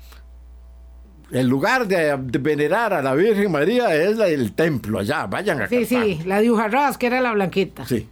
En 1.31 1.47
lugar 1.47 1.87
de, 1.87 2.17
de 2.17 2.39
venerar 2.39 2.93
a 2.93 3.01
la 3.01 3.13
Virgen 3.15 3.51
María 3.51 3.95
es 3.95 4.17
la- 4.17 4.27
el 4.27 4.51
templo 4.53 4.99
allá. 4.99 5.25
Vayan 5.27 5.57
acá. 5.61 5.69
Sí, 5.69 5.85
sí, 5.85 6.19
la 6.25 6.41
de 6.41 6.51
Ujarrás, 6.51 6.97
que 6.97 7.07
era 7.07 7.21
la 7.21 7.31
blanquita. 7.33 7.85
Sí. 7.85 8.07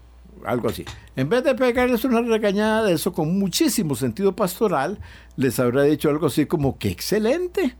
algo 0.45 0.69
así. 0.69 0.85
En 1.17 1.27
vez 1.27 1.43
de 1.43 1.53
pegarles 1.53 2.05
una 2.05 2.21
regañada 2.21 2.85
de 2.85 2.93
eso 2.93 3.11
con 3.11 3.37
muchísimo 3.37 3.93
sentido 3.95 4.33
pastoral, 4.35 4.97
les 5.35 5.59
habrá 5.59 5.83
dicho 5.83 6.09
algo 6.09 6.27
así 6.27 6.45
como, 6.45 6.77
qué 6.77 6.87
excelente, 6.89 7.75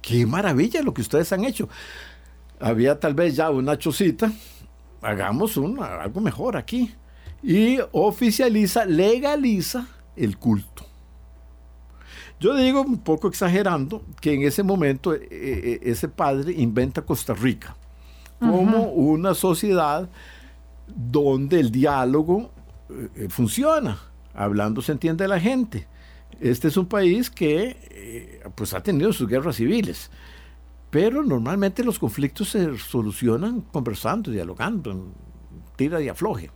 qué 0.00 0.24
maravilla 0.24 0.80
lo 0.82 0.94
que 0.94 1.02
ustedes 1.02 1.30
han 1.32 1.44
hecho. 1.44 1.68
Había 2.58 2.98
tal 2.98 3.12
vez 3.12 3.36
ya 3.36 3.50
una 3.50 3.76
chocita, 3.76 4.32
hagamos 5.02 5.58
una, 5.58 6.00
algo 6.00 6.22
mejor 6.22 6.56
aquí. 6.56 6.94
Y 7.42 7.78
oficializa, 7.92 8.86
legaliza 8.86 9.86
el 10.16 10.38
culto. 10.38 10.86
Yo 12.42 12.56
digo, 12.56 12.80
un 12.82 12.98
poco 12.98 13.28
exagerando, 13.28 14.02
que 14.20 14.34
en 14.34 14.42
ese 14.42 14.64
momento 14.64 15.14
eh, 15.14 15.28
eh, 15.30 15.80
ese 15.82 16.08
padre 16.08 16.52
inventa 16.52 17.02
Costa 17.02 17.34
Rica 17.34 17.76
como 18.40 18.86
una 18.88 19.32
sociedad 19.34 20.10
donde 20.88 21.60
el 21.60 21.70
diálogo 21.70 22.50
eh, 23.14 23.28
funciona. 23.28 23.96
Hablando 24.34 24.82
se 24.82 24.90
entiende 24.90 25.28
la 25.28 25.38
gente. 25.38 25.86
Este 26.40 26.66
es 26.66 26.76
un 26.76 26.86
país 26.86 27.30
que 27.30 28.40
pues 28.56 28.74
ha 28.74 28.82
tenido 28.82 29.12
sus 29.12 29.28
guerras 29.28 29.54
civiles, 29.54 30.10
pero 30.90 31.22
normalmente 31.22 31.84
los 31.84 32.00
conflictos 32.00 32.48
se 32.48 32.76
solucionan 32.76 33.60
conversando, 33.60 34.32
dialogando, 34.32 35.12
tira 35.76 36.02
y 36.02 36.08
afloje. 36.08 36.50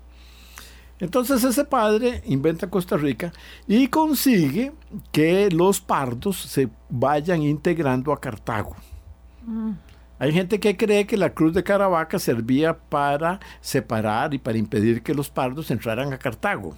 Entonces 0.99 1.45
ese 1.45 1.65
padre 1.65 2.23
inventa 2.27 2.71
Costa 2.71 2.97
Rica 2.97 3.33
y 3.67 3.89
consigue 3.89 4.73
que 5.13 5.51
los 5.51 5.81
pardos 5.81 6.37
se 6.37 6.69
vayan 6.89 7.43
integrando 7.43 8.13
a 8.13 8.21
Cartago. 8.21 8.75
Mm. 9.45 9.73
Hay 10.19 10.33
gente 10.33 10.59
que 10.59 10.79
cree 10.79 11.07
que 11.07 11.19
la 11.19 11.35
cruz 11.35 11.53
de 11.53 11.63
Caravaca 11.63 12.19
servía 12.19 12.79
para 12.79 13.39
separar 13.61 14.33
y 14.33 14.39
para 14.39 14.57
impedir 14.57 15.03
que 15.03 15.15
los 15.15 15.29
pardos 15.29 15.71
entraran 15.71 16.15
a 16.15 16.19
Cartago. 16.19 16.75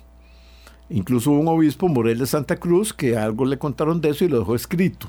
Incluso 0.90 1.30
un 1.30 1.46
obispo, 1.46 1.86
Morel 1.86 2.18
de 2.18 2.26
Santa 2.26 2.56
Cruz, 2.56 2.92
que 2.92 3.16
algo 3.16 3.44
le 3.44 3.58
contaron 3.58 4.00
de 4.00 4.08
eso 4.08 4.24
y 4.24 4.28
lo 4.28 4.40
dejó 4.40 4.56
escrito. 4.56 5.08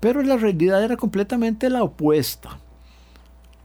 Pero 0.00 0.22
la 0.22 0.38
realidad 0.38 0.82
era 0.82 0.96
completamente 0.96 1.68
la 1.68 1.82
opuesta 1.82 2.58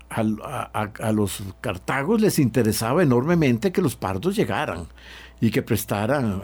a, 0.09 1.11
los 1.13 1.43
cartagos 1.61 2.21
les 2.21 2.39
interesaba 2.39 3.03
enormemente 3.03 3.71
que 3.71 3.81
los 3.81 3.95
pardos 3.95 4.35
llegaran 4.35 4.87
y 5.39 5.51
que 5.51 5.61
prestaran, 5.61 6.41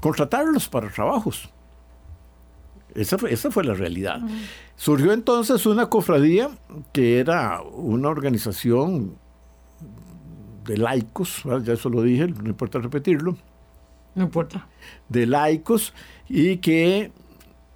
contratarlos 0.00 0.68
para 0.68 0.88
trabajos. 0.90 1.50
Esa 2.94 3.18
fue, 3.18 3.32
esa 3.32 3.50
fue 3.50 3.64
la 3.64 3.74
realidad. 3.74 4.20
Surgió 4.76 5.12
entonces 5.12 5.66
una 5.66 5.86
cofradía 5.86 6.50
que 6.92 7.20
era 7.20 7.62
una 7.62 8.08
organización 8.08 9.16
de 10.64 10.76
laicos, 10.76 11.42
ya 11.62 11.72
eso 11.72 11.88
lo 11.88 12.02
dije, 12.02 12.26
no 12.28 12.48
importa 12.48 12.78
repetirlo. 12.78 13.36
No 14.14 14.24
importa. 14.24 14.66
De 15.08 15.26
laicos 15.26 15.94
y 16.28 16.56
que 16.56 17.12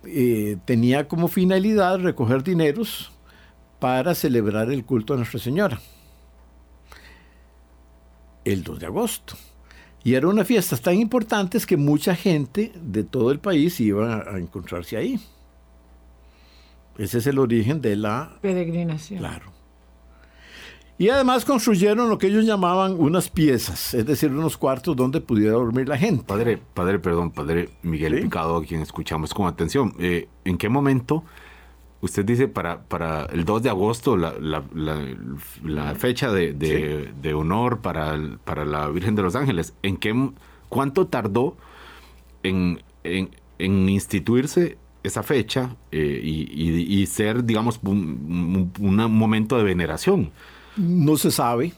eh, 0.04 0.56
tenía 0.64 1.06
como 1.06 1.28
finalidad 1.28 2.00
recoger 2.00 2.42
dineros 2.42 3.13
para 3.84 4.14
celebrar 4.14 4.70
el 4.70 4.82
culto 4.86 5.12
a 5.12 5.18
Nuestra 5.18 5.38
Señora. 5.38 5.78
El 8.42 8.64
2 8.64 8.80
de 8.80 8.86
agosto. 8.86 9.34
Y 10.02 10.14
era 10.14 10.26
una 10.26 10.42
fiesta 10.42 10.78
tan 10.78 10.94
importante 10.94 11.58
que 11.66 11.76
mucha 11.76 12.16
gente 12.16 12.72
de 12.80 13.04
todo 13.04 13.30
el 13.30 13.40
país 13.40 13.78
iba 13.80 14.22
a 14.26 14.38
encontrarse 14.38 14.96
ahí. 14.96 15.20
Ese 16.96 17.18
es 17.18 17.26
el 17.26 17.38
origen 17.38 17.82
de 17.82 17.96
la 17.96 18.38
peregrinación. 18.40 19.18
Claro. 19.18 19.52
Y 20.96 21.10
además 21.10 21.44
construyeron 21.44 22.08
lo 22.08 22.16
que 22.16 22.28
ellos 22.28 22.46
llamaban 22.46 22.98
unas 22.98 23.28
piezas, 23.28 23.92
es 23.92 24.06
decir, 24.06 24.30
unos 24.30 24.56
cuartos 24.56 24.96
donde 24.96 25.20
pudiera 25.20 25.52
dormir 25.52 25.90
la 25.90 25.98
gente. 25.98 26.24
Padre, 26.24 26.58
padre, 26.72 26.98
perdón, 27.00 27.32
padre 27.32 27.68
Miguel 27.82 28.18
Picado, 28.22 28.56
a 28.56 28.64
quien 28.64 28.80
escuchamos 28.80 29.34
con 29.34 29.46
atención. 29.46 29.94
Eh, 29.98 30.26
¿En 30.46 30.56
qué 30.56 30.70
momento 30.70 31.22
usted 32.04 32.24
dice 32.24 32.48
para, 32.48 32.82
para 32.82 33.24
el 33.26 33.44
2 33.44 33.62
de 33.62 33.70
agosto, 33.70 34.16
la, 34.16 34.34
fecha 35.96 36.30
de, 36.30 37.34
honor 37.34 37.80
para, 37.80 38.18
para 38.44 38.64
la 38.64 38.88
Virgen 38.88 39.14
de 39.14 39.22
los 39.22 39.34
Ángeles, 39.34 39.74
¿en 39.82 39.96
qué, 39.96 40.30
cuánto 40.68 41.06
tardó 41.06 41.56
en, 42.42 42.80
instituirse 43.58 44.76
esa 45.02 45.22
fecha 45.22 45.76
eh, 45.92 46.20
y, 46.22 47.06
ser, 47.06 47.44
digamos, 47.44 47.80
un, 47.82 48.70
momento 48.78 49.56
de 49.56 49.64
veneración? 49.64 50.30
No 50.76 51.16
se 51.16 51.30
sabe. 51.30 51.72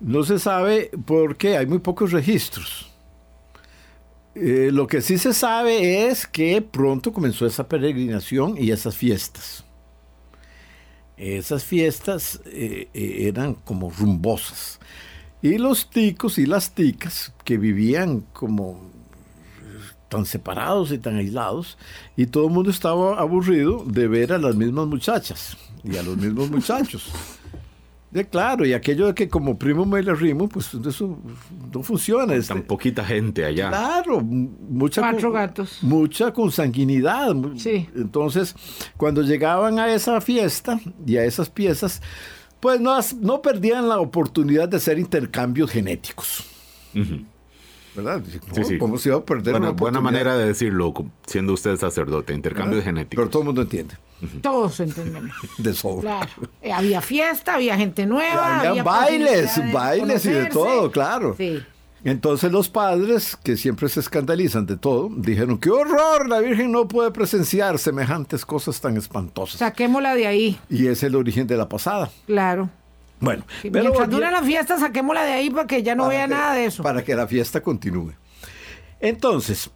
No 0.00 0.24
se 0.24 0.40
sabe 0.40 0.90
porque 1.06 1.56
hay 1.56 1.66
muy 1.66 1.78
pocos 1.78 2.10
registros. 2.10 2.90
Eh, 4.34 4.70
lo 4.72 4.88
que 4.88 5.00
sí 5.00 5.16
se 5.16 5.32
sabe 5.32 6.08
es 6.08 6.26
que 6.26 6.60
pronto 6.60 7.12
comenzó 7.12 7.46
esa 7.46 7.68
peregrinación 7.68 8.56
y 8.58 8.72
esas 8.72 8.96
fiestas. 8.96 9.64
Esas 11.16 11.62
fiestas 11.62 12.40
eh, 12.46 12.88
eh, 12.92 13.28
eran 13.28 13.54
como 13.54 13.90
rumbosas. 13.90 14.80
Y 15.40 15.58
los 15.58 15.88
ticos 15.88 16.38
y 16.38 16.46
las 16.46 16.74
ticas 16.74 17.32
que 17.44 17.58
vivían 17.58 18.22
como 18.32 18.92
tan 20.08 20.26
separados 20.26 20.90
y 20.92 20.98
tan 20.98 21.16
aislados, 21.16 21.76
y 22.16 22.26
todo 22.26 22.46
el 22.46 22.52
mundo 22.52 22.70
estaba 22.70 23.18
aburrido 23.18 23.84
de 23.84 24.06
ver 24.06 24.32
a 24.32 24.38
las 24.38 24.54
mismas 24.54 24.86
muchachas 24.86 25.56
y 25.82 25.96
a 25.96 26.02
los 26.02 26.16
mismos 26.16 26.50
muchachos 26.50 27.10
claro, 28.22 28.64
y 28.64 28.72
aquello 28.72 29.08
de 29.08 29.14
que 29.14 29.28
como 29.28 29.58
primo 29.58 29.84
me 29.84 30.00
le 30.00 30.14
rimo, 30.14 30.48
pues 30.48 30.72
eso 30.74 31.18
no 31.72 31.82
funciona. 31.82 32.26
Tan 32.26 32.38
este. 32.38 32.54
poquita 32.54 33.04
gente 33.04 33.44
allá. 33.44 33.70
Claro, 33.70 34.20
mucha. 34.20 35.00
Cuatro 35.00 35.32
gatos. 35.32 35.78
Mucha 35.82 36.32
consanguinidad. 36.32 37.34
Sí. 37.56 37.88
Entonces, 37.96 38.54
cuando 38.96 39.22
llegaban 39.22 39.80
a 39.80 39.92
esa 39.92 40.20
fiesta 40.20 40.78
y 41.04 41.16
a 41.16 41.24
esas 41.24 41.50
piezas, 41.50 42.00
pues 42.60 42.80
no, 42.80 42.96
no 43.20 43.42
perdían 43.42 43.88
la 43.88 43.98
oportunidad 43.98 44.68
de 44.68 44.76
hacer 44.76 44.98
intercambios 44.98 45.70
genéticos. 45.70 46.44
¿Verdad? 47.94 48.22
¿Cómo, 48.78 48.98
se 48.98 49.08
iba 49.08 49.18
a 49.18 49.24
perder 49.24 49.54
una 49.54 49.70
buena 49.70 50.00
manera 50.00 50.36
de 50.36 50.46
decirlo, 50.46 50.92
siendo 51.26 51.52
usted 51.52 51.76
sacerdote, 51.76 52.34
intercambios 52.34 52.82
genéticos. 52.84 53.22
Pero 53.22 53.30
todo 53.30 53.42
el 53.42 53.46
mundo 53.46 53.62
entiende. 53.62 53.94
Todos 54.40 54.80
entendemos. 54.80 55.32
De 55.58 55.74
sobra. 55.74 56.20
Claro. 56.20 56.50
Eh, 56.62 56.72
había 56.72 57.00
fiesta, 57.00 57.54
había 57.54 57.76
gente 57.76 58.06
nueva. 58.06 58.60
Había, 58.60 58.82
bailes, 58.82 59.72
bailes 59.72 60.24
y 60.26 60.30
de 60.30 60.46
todo, 60.46 60.90
claro. 60.90 61.34
Sí. 61.36 61.62
Entonces 62.04 62.52
los 62.52 62.68
padres, 62.68 63.36
que 63.42 63.56
siempre 63.56 63.88
se 63.88 64.00
escandalizan 64.00 64.66
de 64.66 64.76
todo, 64.76 65.08
dijeron, 65.16 65.56
qué 65.58 65.70
horror, 65.70 66.28
la 66.28 66.40
Virgen 66.40 66.70
no 66.70 66.86
puede 66.86 67.10
presenciar 67.10 67.78
semejantes 67.78 68.44
cosas 68.44 68.78
tan 68.80 68.98
espantosas. 68.98 69.58
Saquémosla 69.58 70.14
de 70.14 70.26
ahí. 70.26 70.58
Y 70.68 70.86
es 70.88 71.02
el 71.02 71.16
origen 71.16 71.46
de 71.46 71.56
la 71.56 71.68
pasada. 71.68 72.10
Claro. 72.26 72.68
Bueno, 73.20 73.44
pero 73.62 73.84
mientras 73.84 74.10
dura 74.10 74.30
la 74.30 74.42
fiesta, 74.42 74.78
saquémosla 74.78 75.24
de 75.24 75.32
ahí 75.32 75.50
para 75.50 75.66
que 75.66 75.82
ya 75.82 75.94
no 75.94 76.08
vea 76.08 76.26
nada 76.26 76.54
de 76.54 76.66
eso. 76.66 76.82
Para 76.82 77.02
que 77.02 77.14
la 77.14 77.26
fiesta 77.26 77.62
continúe. 77.62 78.12
Entonces, 79.00 79.70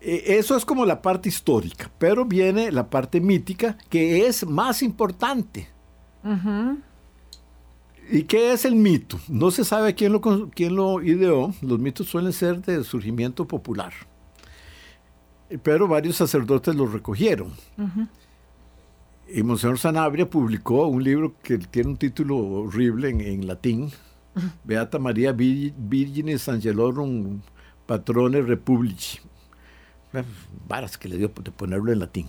eh, 0.00 0.38
eso 0.38 0.56
es 0.56 0.64
como 0.64 0.84
la 0.84 1.00
parte 1.00 1.28
histórica, 1.28 1.90
pero 1.98 2.24
viene 2.24 2.72
la 2.72 2.90
parte 2.90 3.20
mítica 3.20 3.78
que 3.88 4.26
es 4.26 4.46
más 4.46 4.82
importante. 4.82 5.68
¿Y 8.10 8.24
qué 8.24 8.52
es 8.52 8.64
el 8.64 8.74
mito? 8.74 9.20
No 9.28 9.50
se 9.50 9.64
sabe 9.64 9.94
quién 9.94 10.12
lo, 10.12 10.20
quién 10.50 10.76
lo 10.76 11.02
ideó. 11.02 11.54
Los 11.62 11.78
mitos 11.78 12.08
suelen 12.08 12.32
ser 12.32 12.60
de 12.62 12.82
surgimiento 12.84 13.46
popular. 13.46 13.92
Pero 15.62 15.86
varios 15.86 16.16
sacerdotes 16.16 16.74
lo 16.74 16.86
recogieron. 16.86 17.52
Y 19.28 19.42
Monseñor 19.42 19.78
Sanabria 19.78 20.28
publicó 20.28 20.86
un 20.86 21.02
libro 21.02 21.34
que 21.42 21.58
tiene 21.58 21.90
un 21.90 21.96
título 21.96 22.36
horrible 22.36 23.08
en, 23.08 23.46
latín. 23.46 23.90
Beata 24.64 24.98
María 24.98 25.32
Virginis 25.32 26.48
Angelorum 26.48 27.40
Patrone 27.86 28.40
Republici 28.40 29.18
varas 30.68 30.98
que 30.98 31.08
le 31.08 31.16
dio 31.16 31.28
de 31.28 31.50
ponerlo 31.50 31.92
en 31.92 31.98
latín. 31.98 32.26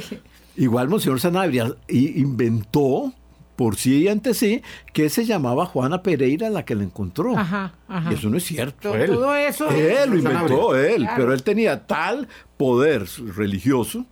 Igual 0.56 0.88
Monseñor 0.88 1.20
Sanabria 1.20 1.74
inventó 1.88 3.12
por 3.56 3.76
sí 3.76 4.02
y 4.02 4.08
ante 4.08 4.34
sí 4.34 4.62
que 4.92 5.08
se 5.08 5.24
llamaba 5.24 5.66
Juana 5.66 6.02
Pereira 6.02 6.50
la 6.50 6.64
que 6.64 6.74
la 6.74 6.84
encontró. 6.84 7.36
Ajá, 7.36 7.72
Eso 8.10 8.28
no 8.28 8.36
es 8.36 8.44
cierto. 8.44 8.92
Todo, 8.92 9.34
eso. 9.34 9.68
Él 9.70 10.10
lo 10.10 10.18
inventó, 10.18 10.76
él. 10.76 11.08
Pero 11.16 11.32
él 11.32 11.42
tenía 11.42 11.86
tal 11.86 12.28
poder 12.56 13.06
religioso 13.34 14.06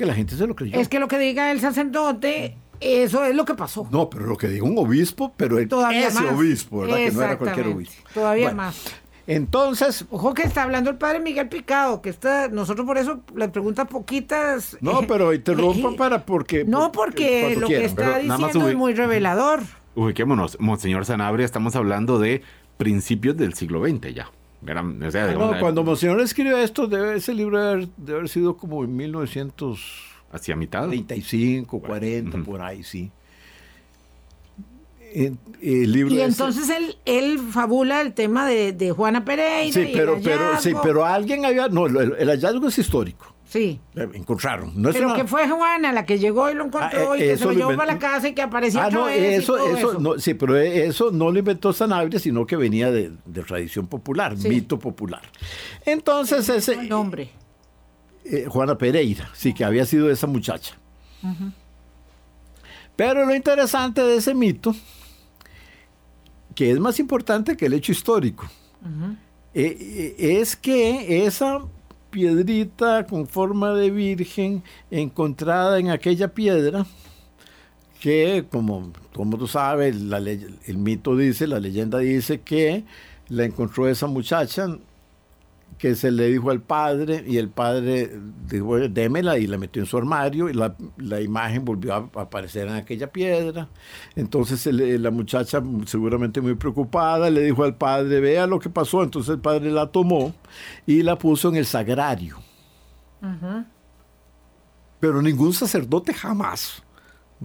que 0.00 0.06
la 0.06 0.14
gente 0.14 0.34
se 0.34 0.46
lo 0.46 0.56
creyó. 0.56 0.80
Es 0.80 0.88
que 0.88 0.98
lo 0.98 1.08
que 1.08 1.18
diga 1.18 1.52
el 1.52 1.60
sacerdote 1.60 2.56
eso 2.80 3.22
es 3.22 3.36
lo 3.36 3.44
que 3.44 3.52
pasó. 3.52 3.86
No, 3.90 4.08
pero 4.08 4.24
lo 4.24 4.38
que 4.38 4.48
diga 4.48 4.64
un 4.64 4.78
obispo, 4.78 5.34
pero 5.36 5.58
ese 5.58 5.74
obispo, 6.34 6.80
¿verdad? 6.80 6.96
Que 6.96 7.10
no 7.10 7.22
era 7.22 7.36
cualquier 7.38 7.66
obispo. 7.66 8.08
Todavía 8.14 8.54
más. 8.54 8.82
Entonces. 9.26 10.06
Ojo 10.10 10.32
que 10.32 10.42
está 10.42 10.62
hablando 10.62 10.88
el 10.88 10.96
padre 10.96 11.20
Miguel 11.20 11.50
Picado, 11.50 12.00
que 12.00 12.08
está, 12.08 12.48
nosotros 12.48 12.86
por 12.86 12.96
eso 12.96 13.20
le 13.36 13.50
pregunta 13.50 13.84
poquitas. 13.84 14.78
No, 14.80 15.02
pero 15.06 15.34
interrumpa 15.34 15.94
para 15.96 16.24
porque. 16.24 16.64
No, 16.64 16.90
porque 16.90 17.54
lo 17.56 17.68
que 17.68 17.84
está 17.84 18.18
diciendo 18.18 18.70
es 18.70 18.74
muy 18.74 18.94
revelador. 18.94 19.60
Ubiquémonos, 19.94 20.58
Monseñor 20.60 21.04
Sanabria, 21.04 21.44
estamos 21.44 21.76
hablando 21.76 22.18
de 22.18 22.40
principios 22.78 23.36
del 23.36 23.52
siglo 23.52 23.86
XX 23.86 24.14
ya. 24.14 24.30
Eran, 24.66 25.02
o 25.02 25.10
sea, 25.10 25.24
Ah, 25.24 25.28
digamos, 25.28 25.52
no, 25.54 25.60
cuando 25.60 25.82
Monseñor 25.84 26.20
escribió 26.20 26.58
esto, 26.58 26.86
debe- 26.86 27.16
ese 27.16 27.32
libro 27.34 27.58
debe 27.58 27.70
haber, 27.72 27.88
debe 27.96 28.18
haber 28.18 28.28
sido 28.28 28.56
como 28.56 28.84
en 28.84 28.94
1935, 28.94 29.78
hacia 30.32 30.56
mitad. 30.56 30.86
40, 31.80 32.36
Ujú. 32.36 32.44
por 32.46 32.60
ahí, 32.62 32.82
sí. 32.82 33.10
Eh, 35.12 35.32
el 35.62 35.92
libro 35.92 36.12
Y 36.14 36.18
ese- 36.18 36.26
entonces 36.26 36.68
él, 36.70 36.96
él 37.04 37.38
fabula 37.38 38.00
el 38.00 38.12
tema 38.14 38.46
de, 38.46 38.72
de 38.72 38.92
Juana 38.92 39.24
Pereira. 39.24 39.72
Sí, 39.72 39.80
y 39.80 39.84
el 39.86 39.92
pero, 39.98 40.18
pero, 40.22 40.60
sí, 40.60 40.72
pero 40.82 41.04
alguien 41.04 41.44
había... 41.44 41.68
No, 41.68 41.86
el, 41.86 42.14
el 42.18 42.28
hallazgo 42.28 42.68
es 42.68 42.78
histórico. 42.78 43.34
Sí. 43.50 43.80
Eh, 43.96 44.08
Encontraron. 44.14 44.72
No 44.80 44.90
es 44.90 44.94
Pero 44.94 45.08
una- 45.08 45.16
que 45.16 45.24
fue 45.26 45.48
Juana 45.48 45.92
la 45.92 46.06
que 46.06 46.20
llegó 46.20 46.48
y 46.50 46.54
lo 46.54 46.66
encontró 46.66 47.12
Ah, 47.12 47.18
y 47.18 47.22
eh, 47.22 47.24
que 47.24 47.32
eso 47.32 47.38
se 47.40 47.44
lo 47.46 47.50
llevó 47.52 47.72
inventó- 47.72 47.78
para 47.78 47.92
la 47.94 47.98
casa 47.98 48.28
y 48.28 48.32
que 48.32 48.42
aparecía 48.42 48.84
Ah, 48.84 48.86
otra 48.86 48.98
no, 49.00 49.04
vez 49.06 49.18
y 49.20 49.34
eso, 49.42 49.56
todo 49.56 49.76
eso, 49.76 49.98
no, 49.98 50.18
sí, 50.20 50.34
pero 50.34 50.56
eso 50.56 51.10
no 51.10 51.32
lo 51.32 51.38
inventó 51.40 51.72
Sanabria, 51.72 52.20
sino 52.20 52.46
que 52.46 52.54
venía 52.54 52.92
de, 52.92 53.10
de 53.26 53.42
tradición 53.42 53.88
popular, 53.88 54.36
Sí. 54.38 54.48
mito 54.48 54.78
popular. 54.78 55.22
Entonces, 55.84 56.48
ese, 56.48 56.74
El 56.74 56.88
nombre. 56.88 57.30
eh, 58.24 58.46
Juana 58.48 58.78
Pereira, 58.78 59.28
sí, 59.34 59.52
que 59.52 59.64
había 59.64 59.84
sido 59.84 60.08
esa 60.12 60.28
muchacha. 60.28 60.76
Pero 62.96 63.24
lo 63.26 63.34
interesante 63.34 64.00
de 64.02 64.16
ese 64.16 64.32
mito, 64.34 64.74
que 66.54 66.70
es 66.70 66.78
más 66.78 67.00
importante 67.00 67.56
que 67.56 67.66
el 67.66 67.72
hecho 67.72 67.90
histórico, 67.92 68.46
eh, 69.54 69.76
eh, 70.18 70.38
es 70.40 70.54
que 70.54 71.24
esa 71.26 71.62
piedrita 72.10 73.06
con 73.06 73.26
forma 73.26 73.72
de 73.74 73.90
virgen 73.90 74.62
encontrada 74.90 75.78
en 75.78 75.90
aquella 75.90 76.28
piedra, 76.28 76.86
que 78.00 78.46
como 78.50 78.92
todo 79.12 79.24
el 79.24 79.28
mundo 79.28 79.46
sabe, 79.46 79.92
la 79.92 80.18
el 80.18 80.78
mito 80.78 81.16
dice, 81.16 81.46
la 81.46 81.60
leyenda 81.60 81.98
dice 81.98 82.40
que 82.40 82.84
la 83.28 83.44
encontró 83.44 83.88
esa 83.88 84.06
muchacha 84.06 84.66
que 85.80 85.94
se 85.94 86.10
le 86.10 86.26
dijo 86.28 86.50
al 86.50 86.60
padre 86.60 87.24
y 87.26 87.38
el 87.38 87.48
padre 87.48 88.10
dijo, 88.46 88.76
démela 88.80 89.38
y 89.38 89.46
la 89.46 89.56
metió 89.56 89.80
en 89.80 89.86
su 89.86 89.96
armario 89.96 90.50
y 90.50 90.52
la, 90.52 90.76
la 90.98 91.22
imagen 91.22 91.64
volvió 91.64 91.94
a 91.94 91.96
aparecer 92.20 92.68
en 92.68 92.74
aquella 92.74 93.10
piedra. 93.10 93.66
Entonces 94.14 94.66
el- 94.66 95.02
la 95.02 95.10
muchacha, 95.10 95.62
seguramente 95.86 96.42
muy 96.42 96.54
preocupada, 96.54 97.30
le 97.30 97.40
dijo 97.42 97.64
al 97.64 97.76
padre, 97.76 98.20
vea 98.20 98.46
lo 98.46 98.58
que 98.58 98.68
pasó. 98.68 99.02
Entonces 99.02 99.30
el 99.36 99.40
padre 99.40 99.70
la 99.70 99.86
tomó 99.86 100.34
y 100.86 101.02
la 101.02 101.16
puso 101.16 101.48
en 101.48 101.56
el 101.56 101.64
sagrario. 101.64 102.36
Pero 105.00 105.22
ningún 105.22 105.54
sacerdote 105.54 106.12
jamás 106.12 106.82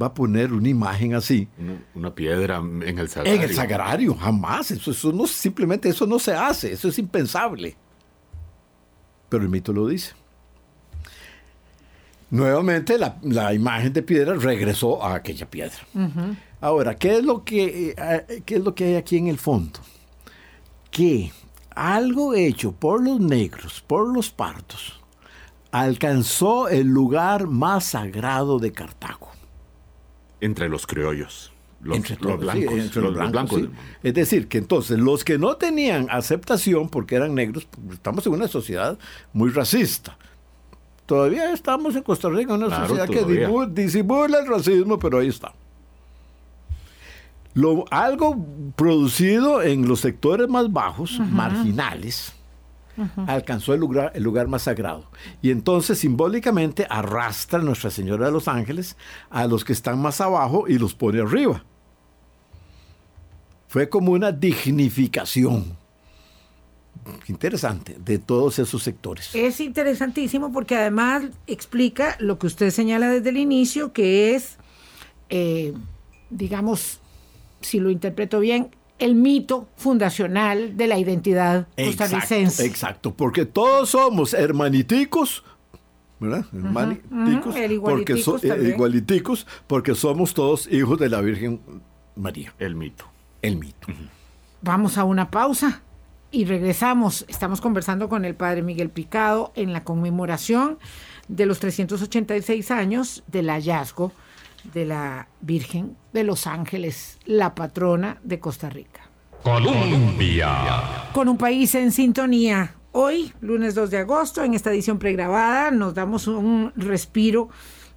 va 0.01 0.07
a 0.07 0.13
poner 0.13 0.51
una 0.51 0.67
imagen 0.67 1.13
así. 1.15 1.47
Una, 1.57 1.77
una 1.95 2.13
piedra 2.15 2.57
en 2.57 2.99
el 2.99 3.07
sagrario. 3.07 3.41
En 3.41 3.49
el 3.49 3.55
sagrario, 3.55 4.13
jamás. 4.15 4.71
Eso, 4.71 4.91
eso 4.91 5.13
no, 5.13 5.25
simplemente 5.25 5.87
eso 5.87 6.05
no 6.05 6.19
se 6.19 6.33
hace, 6.33 6.73
eso 6.73 6.89
es 6.89 6.99
impensable. 6.99 7.77
Pero 9.29 9.43
el 9.43 9.49
mito 9.49 9.73
lo 9.73 9.87
dice. 9.87 10.13
Nuevamente 12.29 12.97
la, 12.97 13.17
la 13.21 13.53
imagen 13.53 13.93
de 13.93 14.01
piedra 14.01 14.35
regresó 14.35 15.03
a 15.03 15.15
aquella 15.15 15.49
piedra. 15.49 15.77
Ahora, 16.59 16.95
¿qué 16.95 17.17
es, 17.17 17.23
lo 17.23 17.43
que, 17.43 17.89
eh, 17.89 17.95
eh, 17.97 18.41
¿qué 18.45 18.55
es 18.55 18.63
lo 18.63 18.73
que 18.73 18.85
hay 18.85 18.95
aquí 18.95 19.17
en 19.17 19.27
el 19.27 19.37
fondo? 19.37 19.79
Que 20.89 21.31
algo 21.75 22.33
hecho 22.33 22.71
por 22.71 23.03
los 23.03 23.19
negros, 23.19 23.83
por 23.85 24.11
los 24.11 24.31
partos, 24.31 25.01
alcanzó 25.71 26.67
el 26.67 26.87
lugar 26.87 27.47
más 27.47 27.85
sagrado 27.85 28.59
de 28.59 28.71
Cartago. 28.71 29.29
Entre 30.41 30.69
los 30.69 30.87
criollos. 30.87 31.51
Los, 31.85 31.97
entre 31.97 32.15
los 32.19 32.31
sí, 32.33 32.37
blancos. 32.39 32.73
entre 32.79 33.01
los, 33.03 33.13
blancos, 33.31 33.61
sí. 33.61 33.69
Es 34.01 34.13
decir, 34.15 34.47
que 34.47 34.57
entonces 34.57 34.97
los 34.97 35.23
que 35.23 35.37
no 35.37 35.55
tenían 35.55 36.07
aceptación 36.09 36.89
porque 36.89 37.13
eran 37.15 37.35
negros, 37.35 37.67
pues, 37.69 37.97
estamos 37.97 38.25
en 38.25 38.33
una 38.33 38.47
sociedad 38.47 38.97
muy 39.33 39.51
racista. 39.51 40.17
Todavía 41.05 41.51
estamos 41.53 41.95
en 41.95 42.01
Costa 42.01 42.27
Rica 42.29 42.55
en 42.55 42.63
una 42.63 42.67
Claro, 42.67 42.87
sociedad 42.87 43.07
que 43.07 43.19
todavía. 43.19 43.67
disimula 43.71 44.39
el 44.39 44.47
racismo, 44.47 44.97
pero 44.97 45.19
ahí 45.19 45.27
está. 45.27 45.53
Lo, 47.53 47.85
algo 47.91 48.35
producido 48.75 49.61
en 49.61 49.87
los 49.87 49.99
sectores 49.99 50.49
más 50.49 50.73
bajos, 50.73 51.19
marginales, 51.19 52.33
alcanzó 53.27 53.75
el 53.75 53.79
lugar, 53.79 54.11
el 54.15 54.23
lugar 54.23 54.47
más 54.47 54.63
sagrado. 54.63 55.05
Y 55.43 55.51
entonces 55.51 55.99
simbólicamente 55.99 56.87
arrastra 56.89 57.59
a 57.59 57.61
Nuestra 57.61 57.91
Señora 57.91 58.25
de 58.25 58.31
los 58.31 58.47
Ángeles 58.47 58.97
a 59.29 59.45
los 59.45 59.63
que 59.63 59.71
están 59.73 60.01
más 60.01 60.19
abajo 60.19 60.65
y 60.67 60.79
los 60.79 60.95
pone 60.95 61.21
arriba. 61.21 61.63
Fue 63.75 63.89
como 63.89 64.13
una 64.13 64.31
dignificación. 64.31 65.75
Interesante, 67.27 67.97
de 67.99 68.19
todos 68.19 68.57
esos 68.57 68.81
sectores. 68.81 69.35
Es 69.35 69.59
interesantísimo 69.59 70.53
porque 70.53 70.77
además 70.77 71.25
explica 71.45 72.15
lo 72.21 72.39
que 72.39 72.47
usted 72.47 72.69
señala 72.69 73.09
desde 73.09 73.31
el 73.31 73.35
inicio, 73.37 73.91
que 73.91 74.33
es, 74.33 74.55
eh, 75.27 75.73
digamos, 76.29 77.01
si 77.59 77.81
lo 77.81 77.89
interpreto 77.89 78.39
bien, 78.39 78.69
el 78.97 79.13
mito 79.13 79.67
fundacional 79.75 80.77
de 80.77 80.87
la 80.87 80.97
identidad 80.97 81.67
costarricense. 81.75 82.45
Exacto, 82.45 82.63
exacto, 82.63 83.13
porque 83.13 83.45
todos 83.45 83.89
somos 83.89 84.33
hermaniticos, 84.33 85.43
¿verdad? 86.21 86.45
Hermaniticos, 86.53 87.55
ujú, 87.55 87.57
el 87.57 87.81
porque 87.81 88.15
so- 88.23 88.37
eh, 88.41 88.69
igualiticos, 88.69 89.45
porque 89.67 89.95
somos 89.95 90.33
todos 90.33 90.65
hijos 90.71 90.97
de 90.97 91.09
la 91.09 91.19
Virgen 91.19 91.59
María, 92.15 92.53
El 92.57 92.75
mito. 92.75 93.13
El 93.45 93.57
mito. 93.57 93.87
Vamos 94.61 94.97
a 94.97 95.03
una 95.03 95.29
pausa 95.29 95.81
y 96.31 96.45
regresamos. 96.45 97.25
Estamos 97.27 97.61
conversando 97.61 98.09
con 98.09 98.25
el 98.25 98.35
padre 98.35 98.61
Miguel 98.61 98.89
Picado 98.89 99.51
en 99.55 99.73
la 99.73 99.83
conmemoración 99.83 100.79
de 101.27 101.45
los 101.45 101.59
386 101.59 102.71
años 102.71 103.23
del 103.27 103.49
hallazgo 103.49 104.11
de 104.73 104.85
la 104.85 105.27
Virgen 105.41 105.95
de 106.11 106.23
los 106.23 106.47
Ángeles, 106.47 107.19
la 107.25 107.53
patrona 107.53 108.17
de 108.23 108.39
Costa 108.39 108.69
Rica. 108.69 109.01
Colombia. 109.43 111.11
Con 111.13 111.29
un 111.29 111.37
país 111.37 111.75
en 111.75 111.91
sintonía. 111.91 112.73
Hoy, 112.91 113.31
lunes 113.41 113.75
2 113.75 113.91
de 113.91 113.97
agosto, 113.99 114.43
en 114.43 114.55
esta 114.55 114.71
edición 114.71 114.97
pregrabada, 114.97 115.69
nos 115.69 115.93
damos 115.93 116.27
un 116.27 116.71
respiro 116.75 117.49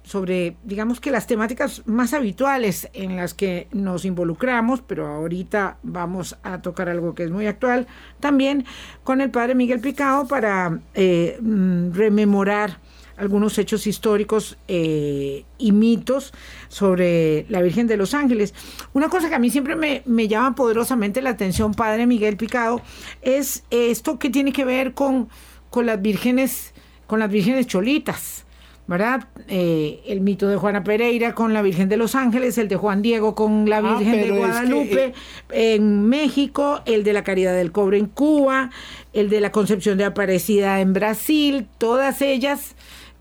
sobre, 0.09 0.57
digamos 0.63 0.99
que 0.99 1.11
las 1.11 1.27
temáticas 1.27 1.83
más 1.85 2.15
habituales 2.15 2.89
en 2.93 3.15
las 3.15 3.35
que 3.35 3.67
nos 3.71 4.05
involucramos, 4.05 4.81
pero 4.81 5.05
ahorita 5.05 5.77
vamos 5.83 6.35
a 6.41 6.63
tocar 6.63 6.89
algo 6.89 7.13
que 7.13 7.25
es 7.25 7.29
muy 7.29 7.45
actual, 7.45 7.85
también 8.19 8.65
con 9.03 9.21
el 9.21 9.29
padre 9.29 9.53
Miguel 9.53 9.81
Picado 9.81 10.27
para 10.27 10.79
eh, 10.95 11.37
mm, 11.39 11.91
rememorar 11.91 12.79
algunos 13.17 13.55
hechos 13.59 13.85
históricos 13.85 14.57
eh, 14.67 15.45
y 15.59 15.71
mitos 15.73 16.33
sobre 16.69 17.45
la 17.47 17.61
Virgen 17.61 17.85
de 17.85 17.97
los 17.97 18.15
Ángeles. 18.15 18.55
Una 18.93 19.09
cosa 19.09 19.29
que 19.29 19.35
a 19.35 19.39
mí 19.39 19.51
siempre 19.51 19.75
me, 19.75 20.01
me 20.07 20.27
llama 20.27 20.55
poderosamente 20.55 21.21
la 21.21 21.29
atención, 21.29 21.75
Padre 21.75 22.07
Miguel 22.07 22.35
Picado, 22.35 22.81
es 23.21 23.63
esto 23.69 24.17
que 24.17 24.31
tiene 24.31 24.53
que 24.53 24.65
ver 24.65 24.95
con, 24.95 25.29
con 25.69 25.85
las 25.85 26.01
vírgenes, 26.01 26.73
con 27.05 27.19
las 27.19 27.29
vírgenes 27.29 27.67
cholitas. 27.67 28.47
¿Verdad? 28.89 29.27
Eh, 29.47 30.01
el 30.07 30.21
mito 30.21 30.47
de 30.47 30.55
Juana 30.57 30.83
Pereira 30.83 31.35
con 31.35 31.53
la 31.53 31.61
Virgen 31.61 31.89
de 31.89 31.97
los 31.97 32.15
Ángeles, 32.15 32.57
el 32.57 32.67
de 32.67 32.75
Juan 32.75 33.03
Diego 33.03 33.35
con 33.35 33.69
la 33.69 33.77
Ah, 33.77 33.81
Virgen 33.99 34.13
de 34.13 34.21
pero 34.23 34.33
es 34.33 34.41
que, 34.41 34.47
Guadalupe 34.47 35.13
eh, 35.51 35.75
en 35.75 36.09
México, 36.09 36.81
el 36.87 37.03
de 37.03 37.13
la 37.13 37.23
Caridad 37.23 37.53
del 37.53 37.71
Cobre 37.71 37.99
en 37.99 38.07
Cuba, 38.07 38.71
el 39.13 39.29
de 39.29 39.41
la 39.41 39.51
Concepción 39.51 39.99
de 39.99 40.05
Aparecida 40.05 40.81
en 40.81 40.93
Brasil, 40.93 41.67
todas 41.77 42.23
ellas 42.23 42.75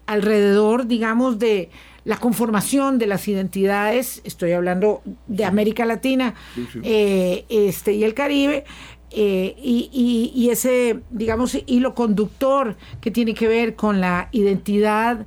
alrededor, 0.07 0.87
digamos, 0.87 1.38
de 1.38 1.68
la 2.07 2.16
conformación 2.16 2.98
de 2.98 3.07
las 3.07 3.28
identidades, 3.28 4.22
estoy 4.24 4.52
hablando 4.52 5.02
de 5.26 5.44
América 5.44 5.85
Latina 5.85 6.35
eh, 6.83 7.44
este, 7.50 7.92
y 7.92 8.04
el 8.04 8.14
Caribe, 8.14 8.64
eh, 9.11 9.54
y, 9.62 9.90
y- 9.92 10.33
y 10.35 10.48
ese, 10.48 11.00
digamos, 11.11 11.59
hilo 11.66 11.94
conductor 11.94 12.76
que 13.02 13.11
tiene 13.11 13.35
que 13.35 13.48
ver 13.48 13.74
con 13.74 14.00
la 14.00 14.28
identidad, 14.33 15.26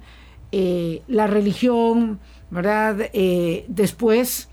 eh, 0.52 1.02
la 1.08 1.28
religión, 1.28 2.20
¿verdad? 2.50 3.10
Eh, 3.14 3.66
después 3.68 4.50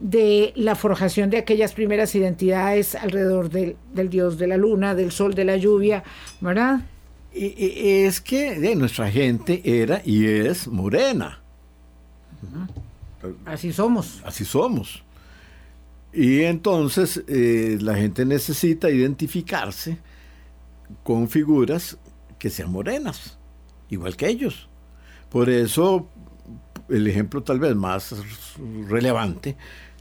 de 0.00 0.52
la 0.54 0.74
forjación 0.74 1.30
de 1.30 1.38
aquellas 1.38 1.72
primeras 1.72 2.14
identidades 2.14 2.94
alrededor 2.94 3.50
del, 3.50 3.76
del 3.92 4.10
dios 4.10 4.38
de 4.38 4.46
la 4.46 4.56
luna, 4.56 4.94
del 4.94 5.10
sol, 5.10 5.34
de 5.34 5.44
la 5.44 5.56
lluvia, 5.56 6.04
¿verdad? 6.40 6.80
Es 7.32 8.20
que 8.20 8.52
eh, 8.52 8.76
nuestra 8.76 9.10
gente 9.10 9.60
era 9.64 10.00
y 10.04 10.26
es 10.26 10.66
morena. 10.66 11.40
Así 13.44 13.72
somos. 13.72 14.22
Así 14.24 14.44
somos. 14.44 15.02
Y 16.12 16.42
entonces 16.42 17.22
eh, 17.28 17.78
la 17.80 17.94
gente 17.96 18.24
necesita 18.24 18.90
identificarse 18.90 19.98
con 21.02 21.28
figuras 21.28 21.98
que 22.38 22.50
sean 22.50 22.70
morenas, 22.70 23.38
igual 23.90 24.16
que 24.16 24.28
ellos. 24.28 24.68
Por 25.30 25.50
eso 25.50 26.08
el 26.88 27.06
ejemplo 27.06 27.42
tal 27.42 27.58
vez 27.60 27.74
más 27.76 28.14
relevante 28.88 29.56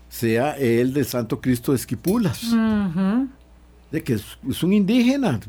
sea 0.09 0.51
el 0.57 0.93
del 0.93 1.05
Santo 1.05 1.41
Cristo 1.41 1.71
de 1.73 1.77
Esquipulas. 1.77 2.53
de 3.91 4.03
que 4.03 4.13
es, 4.13 4.23
es 4.49 4.63
un 4.63 4.73
indígena. 4.73 5.39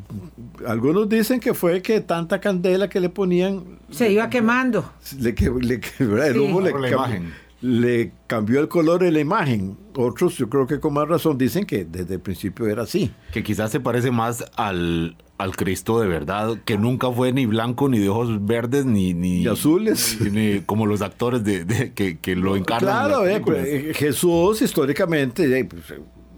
Algunos 0.66 1.08
dicen 1.08 1.40
que 1.40 1.54
fue 1.54 1.82
que 1.82 2.00
tanta 2.00 2.40
candela 2.40 2.88
que 2.88 3.00
le 3.00 3.08
ponían 3.08 3.78
Se 3.90 4.10
iba 4.10 4.28
quemando. 4.30 4.92
le, 5.18 5.34
que- 5.34 5.50
le 5.50 5.80
le, 5.80 6.72
la 6.80 6.88
imagen. 6.90 7.32
le 7.60 8.12
cambió 8.26 8.60
el 8.60 8.68
color 8.68 9.02
de 9.02 9.10
la 9.12 9.20
imagen. 9.20 9.76
Otros, 9.96 10.36
yo 10.38 10.48
creo 10.48 10.66
que 10.66 10.78
con 10.80 10.94
más 10.94 11.08
razón, 11.08 11.36
dicen 11.38 11.64
que 11.66 11.84
desde 11.84 12.14
el 12.14 12.20
principio 12.20 12.66
era 12.68 12.82
así. 12.82 13.10
Que 13.32 13.42
quizás 13.42 13.70
se 13.72 13.80
parece 13.80 14.10
más 14.12 14.44
al, 14.56 15.16
al 15.38 15.54
Cristo 15.56 16.00
de 16.00 16.08
verdad, 16.08 16.58
que 16.64 16.76
nunca 16.76 17.10
fue 17.12 17.32
ni 17.32 17.46
blanco, 17.46 17.88
ni 17.88 17.98
de 18.00 18.08
ojos 18.08 18.44
verdes, 18.44 18.84
ni, 18.84 19.14
ni 19.14 19.42
Y 19.42 19.46
azules. 19.48 20.18
ni- 20.20 20.30
ni 20.30 20.60
como 20.62 20.84
los 20.86 21.00
actores 21.00 21.44
de, 21.44 21.64
de- 21.64 21.92
que, 21.92 22.18
que 22.18 22.34
lo 22.36 22.56
encarnan. 22.56 22.90
en 22.90 23.08
Claro, 23.08 23.24
las 23.24 23.30
eh, 23.36 23.40
películas. 23.40 23.66
eh, 23.66 23.92
Jesús 23.94 24.62
históricamente, 24.62 25.58
eh, 25.58 25.64
pues, 25.64 25.82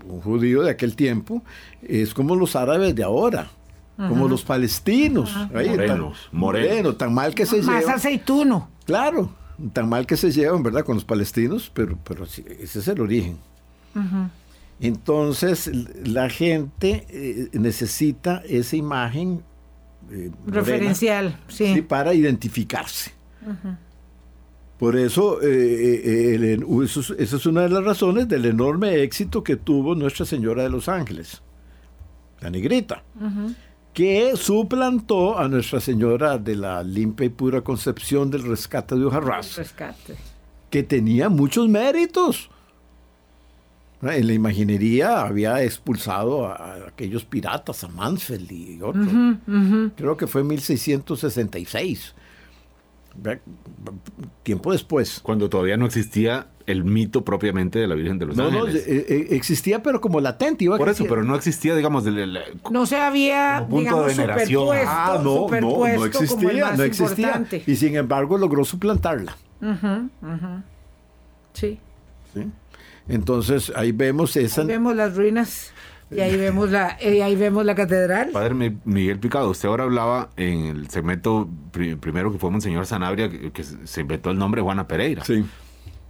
un 0.06 0.20
judío 0.20 0.62
de 0.62 0.70
aquel 0.70 0.96
tiempo, 0.96 1.42
es 1.82 2.12
como 2.14 2.36
los 2.36 2.54
árabes 2.56 2.94
de 2.94 3.02
ahora, 3.02 3.48
como 3.96 4.28
los 4.28 4.42
palestinos. 4.44 5.34
Ahí, 5.54 5.66
tan- 5.66 5.76
Morenos, 5.76 5.78
morenos. 5.78 6.28
moreno, 6.32 6.94
tan 6.94 7.12
mal 7.14 7.34
que 7.34 7.46
se 7.46 7.62
Más 7.62 7.80
llevan. 7.80 7.94
aceituno. 7.96 8.68
Claro, 8.86 9.30
tan 9.72 9.88
mal 9.88 10.06
que 10.06 10.16
se 10.16 10.30
llevan, 10.32 10.62
¿verdad? 10.62 10.84
Con 10.84 10.94
los 10.96 11.04
palestinos, 11.04 11.70
pero, 11.72 11.98
pero 12.04 12.26
sí, 12.26 12.44
ese 12.60 12.78
es 12.80 12.88
el 12.88 13.00
origen. 13.00 13.38
Entonces, 14.80 15.70
la 16.06 16.30
gente 16.30 17.06
eh, 17.10 17.48
necesita 17.52 18.42
esa 18.48 18.76
imagen 18.76 19.42
eh, 20.10 20.30
morena, 20.44 20.52
Referencial, 20.60 21.38
sí. 21.48 21.74
sí, 21.74 21.82
para 21.82 22.14
identificarse. 22.14 23.12
Por 24.78 24.96
eso, 24.96 25.42
eh, 25.42 26.34
el- 26.34 26.64
eso 26.82 27.00
esa 27.18 27.36
es 27.36 27.46
una 27.46 27.62
de 27.62 27.68
las 27.68 27.84
razones 27.84 28.26
del 28.28 28.46
enorme 28.46 29.02
éxito 29.02 29.44
que 29.44 29.56
tuvo 29.56 29.94
Nuestra 29.94 30.24
Señora 30.24 30.62
de 30.62 30.70
los 30.70 30.88
Ángeles, 30.88 31.42
la 32.40 32.48
negrita, 32.48 33.02
que 33.92 34.32
suplantó 34.36 35.38
a 35.38 35.48
Nuestra 35.48 35.80
Señora 35.80 36.38
de 36.38 36.56
la 36.56 36.82
limpia 36.82 37.26
y 37.26 37.28
pura 37.28 37.60
concepción 37.60 38.30
del 38.30 38.42
rescate 38.44 38.94
de 38.94 39.04
Ujarrás, 39.04 39.56
Rescate. 39.56 40.14
que 40.70 40.82
tenía 40.82 41.28
muchos 41.28 41.68
méritos. 41.68 42.48
En 44.02 44.26
la 44.26 44.32
imaginería 44.32 45.20
había 45.22 45.62
expulsado 45.62 46.46
a, 46.46 46.54
a 46.54 46.74
aquellos 46.88 47.24
piratas, 47.24 47.84
a 47.84 47.88
Mansfield 47.88 48.50
y 48.50 48.80
otros. 48.82 49.06
Creo 49.96 50.16
que 50.16 50.26
fue 50.26 50.40
en 50.40 50.46
1666. 50.48 52.14
Ve- 53.16 53.40
Tiempo 54.42 54.72
después. 54.72 55.20
Cuando 55.22 55.50
todavía 55.50 55.76
no 55.76 55.84
existía 55.84 56.46
el 56.66 56.84
mito 56.84 57.24
propiamente 57.24 57.78
de 57.80 57.88
la 57.88 57.94
Virgen 57.94 58.18
de 58.18 58.26
los 58.26 58.36
No, 58.36 58.50
no, 58.50 58.60
Ángeles. 58.60 58.86
eh, 58.86 59.06
eh, 59.08 59.26
existía, 59.32 59.82
pero 59.82 60.00
como 60.00 60.20
latente. 60.20 60.64
Iba 60.64 60.76
a 60.76 60.78
Por 60.78 60.88
eso, 60.88 61.04
pero 61.08 61.22
no 61.24 61.34
existía, 61.34 61.74
digamos, 61.74 62.04
No 62.70 62.86
se 62.86 62.96
había, 62.96 63.66
punto 63.68 63.80
digamos, 63.80 64.06
de 64.06 64.14
veneración. 64.22 64.68
Ah, 64.86 65.20
no, 65.22 65.48
no, 65.48 65.60
no 65.60 66.04
existía, 66.06 66.72
no 66.76 66.84
existía. 66.84 67.26
importante. 67.26 67.64
Y 67.66 67.76
sin 67.76 67.96
embargo 67.96 68.38
logró 68.38 68.64
suplantarla. 68.64 69.36
Sí. 71.52 71.78
¿sí? 72.32 72.46
Entonces 73.14 73.72
ahí 73.76 73.92
vemos 73.92 74.36
esa... 74.36 74.62
Ahí 74.62 74.66
vemos 74.68 74.94
las 74.96 75.16
ruinas 75.16 75.72
y 76.10 76.20
ahí 76.20 76.36
vemos 76.36 76.70
la, 76.70 76.96
y 77.02 77.20
ahí 77.20 77.36
vemos 77.36 77.64
la 77.64 77.74
catedral. 77.74 78.30
Padre 78.30 78.54
Mi- 78.54 78.76
Miguel 78.84 79.18
Picado, 79.18 79.50
usted 79.50 79.68
ahora 79.68 79.84
hablaba 79.84 80.30
en 80.36 80.64
el 80.66 80.88
segmento 80.90 81.48
pri- 81.72 81.96
primero 81.96 82.32
que 82.32 82.38
fue 82.38 82.50
Monseñor 82.50 82.86
Sanabria, 82.86 83.28
que, 83.30 83.50
que 83.52 83.62
se 83.64 84.00
inventó 84.00 84.30
el 84.30 84.38
nombre 84.38 84.60
Juana 84.62 84.86
Pereira. 84.88 85.24
Sí. 85.24 85.44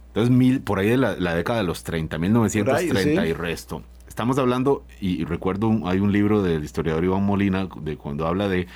Entonces, 0.07 0.29
mil, 0.35 0.61
por 0.61 0.79
ahí 0.79 0.89
de 0.89 0.97
la, 0.97 1.15
la 1.15 1.35
década 1.35 1.59
de 1.59 1.65
los 1.65 1.83
30, 1.83 2.17
1930 2.17 2.93
Por 2.93 2.97
ahí, 3.21 3.27
sí. 3.27 3.29
y 3.29 3.33
resto. 3.33 3.83
Estamos 4.07 4.37
hablando, 4.39 4.83
y, 4.99 5.21
y 5.21 5.23
recuerdo, 5.23 5.67
un- 5.69 5.83
hay 5.87 5.99
un 5.99 6.11
libro 6.11 6.41
del 6.43 6.63
historiador 6.65 7.03
Iván 7.05 7.23
Molina, 7.23 7.69
de 7.81 7.95
cuando 7.95 8.27
habla 8.27 8.49
de, 8.49 8.67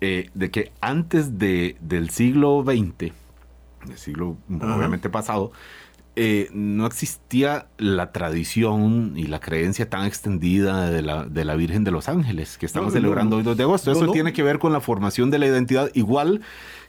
eh, 0.00 0.28
de 0.34 0.50
que 0.50 0.72
antes 0.80 1.38
de, 1.38 1.76
del 1.80 2.10
siglo 2.10 2.64
XX, 2.66 3.12
del 3.86 3.98
siglo 3.98 4.36
Ajá. 4.60 4.76
obviamente 4.76 5.08
pasado, 5.08 5.52
eh, 6.16 6.48
no 6.52 6.86
existía 6.86 7.66
la 7.78 8.10
tradición 8.12 9.12
y 9.16 9.24
la 9.26 9.38
creencia 9.38 9.88
tan 9.90 10.04
extendida 10.06 10.90
de 10.90 11.02
la, 11.02 11.24
de 11.26 11.44
la 11.44 11.54
Virgen 11.56 11.84
de 11.84 11.90
los 11.90 12.08
Ángeles 12.08 12.56
que 12.58 12.66
estamos 12.66 12.88
No, 12.92 12.94
no, 12.94 13.02
celebrando 13.02 13.36
no. 13.36 13.38
hoy 13.38 13.42
2 13.44 13.56
de 13.56 13.62
agosto. 13.64 13.92
Eso 13.92 14.10
tiene 14.12 14.32
que 14.32 14.42
ver 14.42 14.58
con 14.58 14.72
la 14.72 14.80
formación 14.80 15.30
de 15.30 15.38
la 15.38 15.46
identidad, 15.46 15.90
igual 15.94 16.40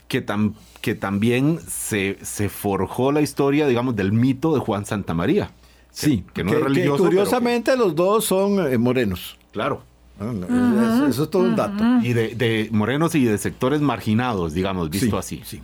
que, 0.08 0.26
tam- 0.26 0.54
que 0.82 0.96
también 0.96 1.60
se, 1.68 2.18
se 2.22 2.48
forjó 2.50 3.12
la 3.12 3.22
historia, 3.22 3.68
digamos, 3.68 3.96
del 3.96 4.14
mito 4.14 4.54
de 4.54 4.60
Juan 4.62 4.86
Santa 4.86 5.14
María. 5.14 5.52
Sí, 5.92 6.24
que 6.34 6.44
no 6.44 6.54
es 6.54 6.62
religioso, 6.64 7.04
curiosamente 7.04 7.76
los 7.76 7.96
dos 7.96 8.24
son 8.26 8.72
eh, 8.72 8.78
morenos. 8.78 9.38
Claro. 9.52 9.84
Ah, 10.20 10.32
eso, 10.48 11.08
eso 11.08 11.24
es 11.26 11.30
todo 11.30 11.44
un 11.44 11.56
dato. 11.56 11.84
Y 12.04 12.14
de, 12.14 12.34
de 12.36 12.70
morenos 12.72 13.14
y 13.16 13.26
de 13.26 13.38
sectores 13.38 13.82
marginados, 13.82 14.54
digamos, 14.54 14.90
visto 14.90 15.22
Sí, 15.22 15.38
así. 15.40 15.58
sí. 15.58 15.62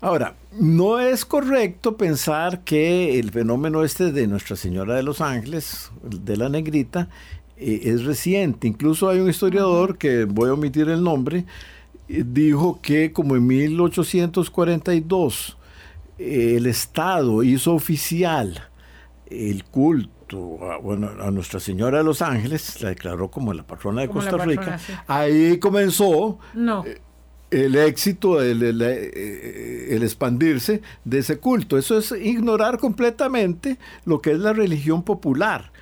Ahora, 0.00 0.34
no 0.52 1.00
es 1.00 1.24
correcto 1.24 1.96
pensar 1.96 2.62
que 2.64 3.18
el 3.18 3.30
fenómeno 3.30 3.84
este 3.84 4.12
de 4.12 4.26
Nuestra 4.26 4.56
Señora 4.56 4.94
de 4.94 5.02
los 5.02 5.20
Ángeles, 5.20 5.90
de 6.02 6.36
la 6.36 6.48
negrita, 6.48 7.08
eh, 7.56 7.80
es 7.84 8.04
reciente. 8.04 8.66
Incluso 8.68 9.08
hay 9.08 9.20
un 9.20 9.28
historiador 9.28 9.98
que 9.98 10.24
voy 10.24 10.50
a 10.50 10.54
omitir 10.54 10.88
el 10.88 11.02
nombre, 11.02 11.44
eh, 12.08 12.24
dijo 12.26 12.80
que 12.80 13.12
como 13.12 13.36
en 13.36 13.46
1842 13.46 15.56
eh, 16.18 16.54
el 16.56 16.66
Estado 16.66 17.42
hizo 17.42 17.74
oficial 17.74 18.64
el 19.30 19.64
culto 19.64 20.58
a, 20.70 20.78
bueno, 20.78 21.10
a 21.20 21.30
Nuestra 21.30 21.60
Señora 21.60 21.98
de 21.98 22.04
los 22.04 22.22
Ángeles, 22.22 22.80
la 22.82 22.90
declaró 22.90 23.30
como 23.30 23.52
la 23.52 23.62
patrona 23.62 24.02
de 24.02 24.08
Como 24.08 24.20
Costa 24.20 24.36
patrona, 24.36 24.60
Rica. 24.62 24.78
sí. 24.78 24.92
Ahí 25.06 25.58
comenzó 25.58 26.38
No. 26.54 26.84
El 27.50 27.76
éxito, 27.76 28.40
el, 28.42 28.62
el- 28.62 28.82
eh, 28.82 29.94
el 29.94 30.02
expandirse 30.02 30.82
de 31.04 31.18
ese 31.18 31.38
culto. 31.38 31.78
Eso 31.78 31.98
es 31.98 32.12
ignorar 32.12 32.78
completamente 32.78 33.78
lo 34.04 34.20
que 34.20 34.32
es 34.32 34.38
la 34.38 34.52
religión 34.52 35.02
popular. 35.02 35.72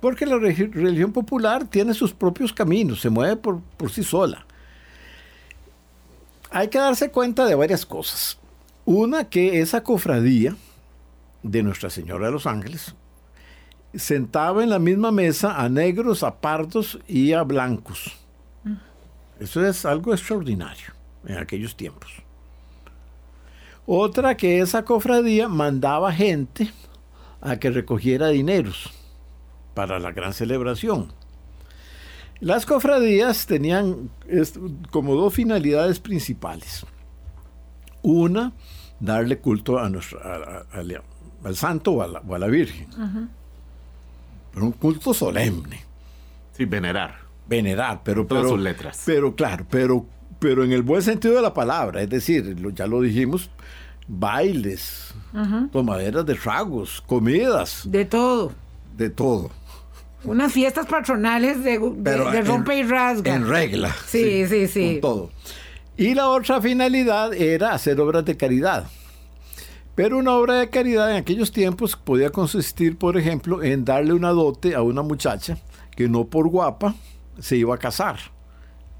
Porque 0.00 0.26
la 0.26 0.38
religión 0.38 1.12
popular 1.12 1.66
tiene 1.66 1.94
sus 1.94 2.12
propios 2.12 2.52
caminos, 2.52 3.00
se 3.00 3.10
mueve 3.10 3.36
por, 3.36 3.60
por 3.76 3.90
sí 3.90 4.02
sola. 4.04 4.46
Hay 6.50 6.68
que 6.68 6.78
darse 6.78 7.10
cuenta 7.10 7.46
de 7.46 7.54
varias 7.54 7.86
cosas. 7.86 8.38
Una, 8.84 9.28
que 9.28 9.60
esa 9.60 9.82
cofradía 9.82 10.56
de 11.42 11.62
Nuestra 11.62 11.88
Señora 11.90 12.26
de 12.26 12.32
los 12.32 12.46
Ángeles 12.46 12.94
sentaba 13.94 14.62
en 14.62 14.70
la 14.70 14.78
misma 14.78 15.12
mesa 15.12 15.60
a 15.60 15.68
negros, 15.68 16.22
a 16.22 16.40
pardos 16.40 16.98
y 17.08 17.32
a 17.32 17.42
blancos. 17.42 18.16
Eso 19.42 19.64
es 19.66 19.84
algo 19.84 20.12
extraordinario 20.12 20.92
en 21.26 21.38
aquellos 21.38 21.76
tiempos. 21.76 22.10
Otra 23.86 24.36
que 24.36 24.60
esa 24.60 24.84
cofradía 24.84 25.48
mandaba 25.48 26.12
gente 26.12 26.70
a 27.40 27.56
que 27.56 27.70
recogiera 27.70 28.28
dineros 28.28 28.92
para 29.74 29.98
la 29.98 30.12
gran 30.12 30.32
celebración. 30.32 31.12
Las 32.40 32.66
cofradías 32.66 33.46
tenían 33.46 34.10
como 34.90 35.14
dos 35.14 35.34
finalidades 35.34 35.98
principales. 35.98 36.86
Una, 38.02 38.52
darle 39.00 39.38
culto 39.38 39.78
a 39.78 39.88
nuestra, 39.88 40.20
a- 40.20 40.36
a- 40.72 40.78
al- 40.78 41.02
al 41.44 41.56
santo 41.56 41.92
o 41.92 42.02
a 42.02 42.06
la, 42.08 42.20
o 42.20 42.34
a 42.34 42.38
la 42.38 42.46
Virgen. 42.46 42.88
Pero 44.52 44.66
un 44.66 44.72
culto 44.72 45.12
solemne 45.14 45.80
Sí, 46.56 46.66
venerar. 46.66 47.21
Venerar, 47.56 48.00
pero, 48.04 48.26
Todas 48.26 48.42
pero 48.44 48.54
sus 48.54 48.60
letras. 48.62 49.02
Pero 49.06 49.34
claro, 49.36 49.66
pero, 49.70 50.06
pero 50.38 50.64
en 50.64 50.72
el 50.72 50.82
buen 50.82 51.02
sentido 51.02 51.34
de 51.34 51.42
la 51.42 51.52
palabra, 51.54 52.02
es 52.02 52.08
decir, 52.10 52.58
lo- 52.60 52.70
ya 52.70 52.86
lo 52.86 53.00
dijimos, 53.00 53.50
bailes, 54.08 55.14
tomaderas 55.72 56.26
de 56.26 56.34
tragos, 56.34 57.02
comidas, 57.06 57.82
De 57.84 58.04
todo. 58.04 58.52
de 58.96 59.10
todo. 59.10 59.50
Unas 60.24 60.52
fiestas 60.52 60.86
patronales 60.86 61.64
de, 61.64 61.74
en- 61.74 62.46
rompe 62.46 62.78
y 62.78 62.82
rasga. 62.84 63.34
En 63.34 63.48
regla. 63.48 63.94
Sí, 64.06 64.46
sí, 64.46 64.68
sí. 64.68 64.92
Con 64.92 65.00
todo. 65.00 65.30
Y 65.96 66.14
la 66.14 66.28
otra 66.28 66.60
finalidad 66.60 67.34
era 67.34 67.72
hacer 67.72 68.00
obras 68.00 68.24
de 68.24 68.36
caridad. 68.36 68.86
Pero 69.94 70.16
una 70.18 70.32
obra 70.32 70.54
de 70.54 70.70
caridad 70.70 71.10
en 71.10 71.16
aquellos 71.18 71.52
tiempos 71.52 71.96
podía 71.96 72.30
consistir, 72.30 72.96
por 72.96 73.16
ejemplo, 73.18 73.62
en 73.62 73.84
darle 73.84 74.14
una 74.14 74.30
dote 74.30 74.74
a 74.74 74.80
una 74.82 75.02
muchacha 75.02 75.58
que 75.96 76.08
no 76.08 76.24
por 76.24 76.48
guapa 76.48 76.94
se 77.38 77.56
iba 77.56 77.74
a 77.74 77.78
casar. 77.78 78.16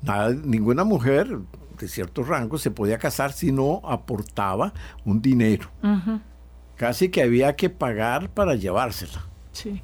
Nada- 0.02 0.30
ninguna 0.32 0.84
mujer 0.84 1.38
de 1.78 1.88
cierto 1.88 2.22
rango 2.24 2.58
se 2.58 2.70
podía 2.70 2.98
casar 2.98 3.32
si 3.32 3.52
no 3.52 3.80
aportaba 3.84 4.72
un 5.04 5.20
dinero. 5.22 5.68
Casi 6.76 7.08
que 7.10 7.22
había 7.22 7.54
que 7.56 7.70
pagar 7.70 8.30
para 8.30 8.54
llevársela. 8.54 9.26
Sí. 9.52 9.82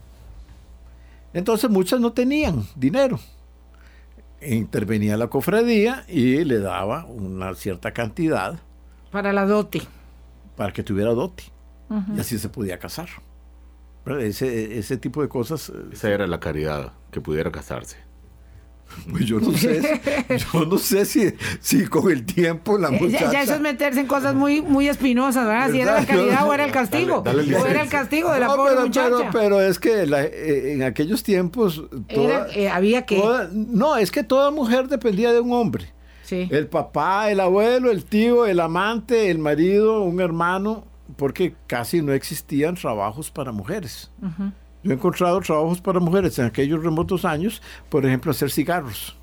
Entonces 1.33 1.69
muchas 1.71 2.01
no 2.01 2.13
tenían 2.13 2.65
dinero. 2.75 3.19
Intervenía 4.41 5.17
la 5.17 5.27
cofradía 5.29 6.05
y 6.09 6.45
le 6.45 6.61
daba 6.61 7.05
una 7.07 7.55
cierta 7.55 7.93
cantidad 7.93 8.59
Para 9.11 9.33
la 9.33 9.45
dote. 9.47 9.83
para 10.57 10.73
que 10.73 10.83
tuviera 10.83 11.11
dote. 11.13 11.45
Y 12.15 12.21
así 12.21 12.39
se 12.39 12.49
podía 12.49 12.79
casar. 12.79 13.09
Ese, 14.21 14.79
ese 14.79 14.97
tipo 14.97 15.23
de 15.23 15.29
cosas. 15.29 15.71
eh, 15.71 15.73
Esa 15.93 16.11
era 16.11 16.27
la 16.27 16.39
caridad, 16.41 16.93
que 17.11 17.21
pudiera 17.21 17.51
casarse. 17.51 17.97
Pues 19.11 19.25
yo 19.25 19.41
no 19.41 19.53
sé, 19.53 20.01
yo 20.53 20.65
no 20.67 20.77
sé 20.79 21.05
si, 21.07 21.33
si 21.61 21.87
con 21.87 22.11
el 22.11 22.25
tiempo 22.27 22.77
la 22.79 22.89
Eh, 22.89 22.99
muchacha... 23.01 23.25
Ya, 23.27 23.33
ya 23.33 23.43
eso 23.43 23.55
es 23.55 23.61
meterse 23.61 24.01
en 24.01 24.07
cosas 24.07 24.35
muy, 24.35 24.61
muy 24.61 24.89
espinosas, 24.89 25.47
¿verdad? 25.47 25.71
Si 25.71 25.81
era 25.81 25.95
la 26.01 26.07
caridad 26.07 26.47
o 26.47 26.53
era 26.53 26.65
el 26.65 26.73
castigo. 26.73 27.23
Dale- 27.25 27.45
dale 27.45 27.57
o 27.57 27.67
era 27.67 27.83
el 27.83 27.89
castigo 27.89 28.33
de 28.33 28.41
la 28.41 28.47
No, 28.49 28.57
pobre 28.57 28.73
pero, 28.75 28.87
muchacha. 28.87 29.09
pero, 29.17 29.31
pero 29.33 29.61
es 29.63 29.79
que 29.79 30.07
la- 30.07 30.25
eh, 30.25 30.73
en 30.75 30.83
aquellos 30.83 31.23
tiempos... 31.23 31.85
Era, 32.09 32.49
eh, 32.55 32.69
había 32.69 33.07
que... 33.07 33.17
toda- 33.17 33.49
no, 33.53 33.97
es 33.97 34.11
que 34.11 34.25
toda 34.25 34.51
mujer 34.51 34.89
dependía 34.89 35.33
de 35.33 35.41
un 35.41 35.53
hombre. 35.53 35.87
sí. 36.25 36.47
El 36.51 36.67
papá, 36.67 37.31
el 37.31 37.41
abuelo, 37.41 37.91
el 37.91 38.05
tío, 38.05 38.45
el 38.47 38.61
amante, 38.61 39.31
el 39.31 39.39
marido, 39.39 40.03
un 40.03 40.21
hermano, 40.21 40.85
porque 41.17 41.55
casi 41.67 42.03
no 42.03 42.13
existían 42.13 42.75
trabajos 42.75 43.31
para 43.31 43.53
mujeres. 43.53 44.11
Yo 44.83 44.93
he 44.93 44.95
encontrado 44.95 45.41
trabajos 45.41 45.81
para 45.81 46.01
mujeres 46.01 46.39
en 46.39 46.47
aquellos 46.47 46.83
remotos 46.83 47.25
años, 47.25 47.63
por 47.89 48.07
ejemplo, 48.07 48.31
hacer 48.31 48.51
cigarros 48.51 49.17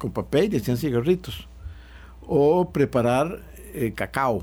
con 0.00 0.10
papel 0.10 0.52
y 0.52 0.56
hacían 0.56 0.76
cigarritos, 0.76 1.46
o 2.26 2.70
preparar 2.70 3.40
eh, 3.74 3.92
cacao, 3.94 4.42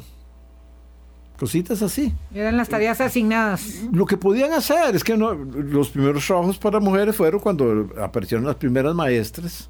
cositas 1.37 1.81
así. 1.81 2.13
Eran 2.33 2.57
las 2.57 2.69
tareas 2.69 3.01
asignadas. 3.01 3.83
Lo 3.91 4.05
que 4.05 4.17
podían 4.17 4.53
hacer 4.53 4.95
es 4.95 5.03
que 5.03 5.17
no, 5.17 5.33
los 5.33 5.89
primeros 5.89 6.25
trabajos 6.25 6.57
para 6.57 6.79
mujeres 6.79 7.15
fueron 7.15 7.39
cuando 7.39 7.89
aparecieron 8.01 8.45
las 8.45 8.55
primeras 8.55 8.93
maestras, 8.93 9.69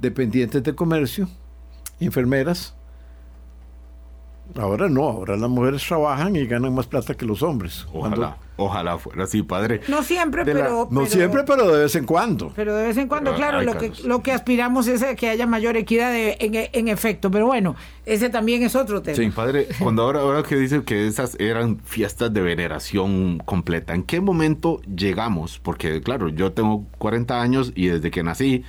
dependientes 0.00 0.62
de 0.62 0.74
comercio, 0.74 1.28
enfermeras. 2.00 2.74
Ahora 4.56 4.88
no, 4.88 5.02
ahora 5.02 5.36
las 5.36 5.50
mujeres 5.50 5.84
trabajan 5.86 6.36
y 6.36 6.46
ganan 6.46 6.74
más 6.74 6.86
plata 6.86 7.14
que 7.14 7.26
los 7.26 7.42
hombres. 7.42 7.86
Ojalá, 7.92 8.14
Cuando- 8.16 8.36
ojalá 8.56 8.98
fuera 8.98 9.24
así, 9.24 9.42
padre. 9.42 9.80
No 9.88 10.02
siempre, 10.04 10.44
la- 10.44 10.52
pero, 10.52 10.88
no 10.92 11.06
siempre, 11.06 11.42
pero 11.44 11.72
de 11.74 11.82
vez 11.82 11.94
en 11.96 12.04
cuando. 12.06 12.52
Pero 12.54 12.76
de 12.76 12.86
vez 12.86 12.96
en 12.96 13.08
cuando, 13.08 13.32
Pero 13.32 13.36
claro, 13.38 13.62
lo 13.62 13.76
que, 13.76 13.90
lo 14.04 14.22
que 14.22 14.30
aspiramos 14.30 14.86
es 14.86 15.02
a 15.02 15.16
que 15.16 15.28
haya 15.28 15.46
mayor 15.48 15.76
equidad 15.76 16.12
de- 16.12 16.36
en, 16.38 16.52
en 16.72 16.88
efecto. 16.88 17.32
Pero 17.32 17.46
bueno, 17.46 17.74
ese 18.06 18.30
también 18.30 18.62
es 18.62 18.76
otro 18.76 19.02
tema. 19.02 19.16
Sí, 19.16 19.28
padre, 19.30 19.66
cuando 19.80 20.02
ahora, 20.02 20.20
ahora 20.20 20.42
que 20.44 20.54
dice 20.56 20.84
que 20.84 21.08
esas 21.08 21.34
eran 21.40 21.80
fiestas 21.80 22.32
de 22.32 22.40
veneración 22.40 23.38
completa, 23.44 23.92
¿en 23.94 24.04
qué 24.04 24.20
momento 24.20 24.80
llegamos? 24.82 25.58
Porque, 25.58 26.00
claro, 26.00 26.28
yo 26.28 26.52
tengo 26.52 26.84
40 26.98 27.42
años 27.42 27.72
y 27.74 27.88
desde 27.88 28.10
que 28.12 28.22
nací 28.22 28.62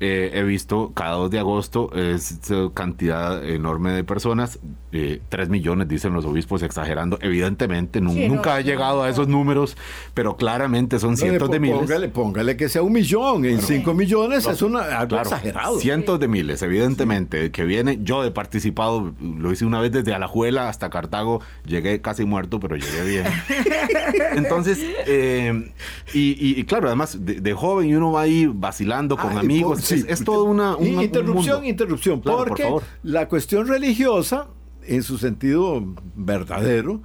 eh, 0.00 0.30
he 0.34 0.44
visto 0.44 0.92
cada 0.94 1.14
2 1.16 1.28
de 1.32 1.40
agosto 1.40 1.90
es 1.92 2.38
eh, 2.52 2.70
cantidad 2.72 3.44
enorme 3.44 3.90
de 3.90 4.04
personas, 4.04 4.60
eh, 4.92 5.20
3 5.28 5.48
millones 5.48 5.88
dicen 5.88 6.12
los 6.12 6.24
obispos 6.24 6.62
exagerando, 6.62 7.18
evidentemente 7.20 8.00
no, 8.00 8.12
nunca 8.12 8.54
ha 8.54 8.60
no, 8.60 8.64
llegado 8.66 9.02
a 9.02 9.08
esos 9.08 9.28
números, 9.28 9.76
pero 10.14 10.36
claramente 10.36 10.98
son 10.98 11.10
No, 11.12 11.16
cientos 11.16 11.50
de 11.50 11.60
miles. 11.60 11.78
Póngale, 11.78 12.08
póngale 12.08 12.56
que 12.56 12.68
sea 12.68 12.82
un 12.82 12.92
millón. 12.92 13.44
En 13.44 13.60
cinco 13.60 13.94
millones 13.94 14.46
es 14.46 14.62
una, 14.62 14.80
algo 14.98 15.08
Claro, 15.08 15.28
exagerado. 15.30 15.78
Cientos 15.78 16.18
de 16.20 16.28
miles, 16.28 16.62
evidentemente, 16.62 17.50
que 17.50 17.64
viene. 17.64 17.98
Yo 18.02 18.24
he 18.24 18.30
participado, 18.30 19.12
lo 19.20 19.52
hice 19.52 19.64
una 19.64 19.80
vez 19.80 19.92
desde 19.92 20.14
Alajuela 20.14 20.68
hasta 20.68 20.88
Cartago, 20.90 21.40
llegué 21.66 22.00
casi 22.00 22.24
muerto, 22.24 22.58
pero 22.60 22.76
llegué 22.76 23.04
bien. 23.04 23.24
Entonces, 24.36 24.78
eh, 25.06 25.72
y, 26.14 26.20
y- 26.32 26.60
y 26.60 26.64
claro, 26.64 26.86
además 26.88 27.24
de, 27.24 27.40
de 27.40 27.52
joven 27.54 27.88
y 27.88 27.94
uno 27.94 28.12
va 28.12 28.22
ahí 28.22 28.46
vacilando 28.46 29.16
con 29.16 29.32
Ay, 29.32 29.38
amigos, 29.38 29.78
por- 29.78 29.82
sí. 29.82 29.94
es, 29.96 30.06
es 30.20 30.24
todo 30.24 30.44
una... 30.44 30.76
un- 30.76 30.96
un 30.96 31.02
interrupción, 31.02 31.56
mundo. 31.56 31.68
interrupción. 31.68 32.20
Claro, 32.20 32.38
por 32.38 32.48
porque 32.48 32.68
la 33.02 33.28
cuestión 33.28 33.66
religiosa, 33.66 34.48
en 34.88 35.02
su 35.02 35.18
sentido 35.18 35.82
verdadero, 36.16 37.00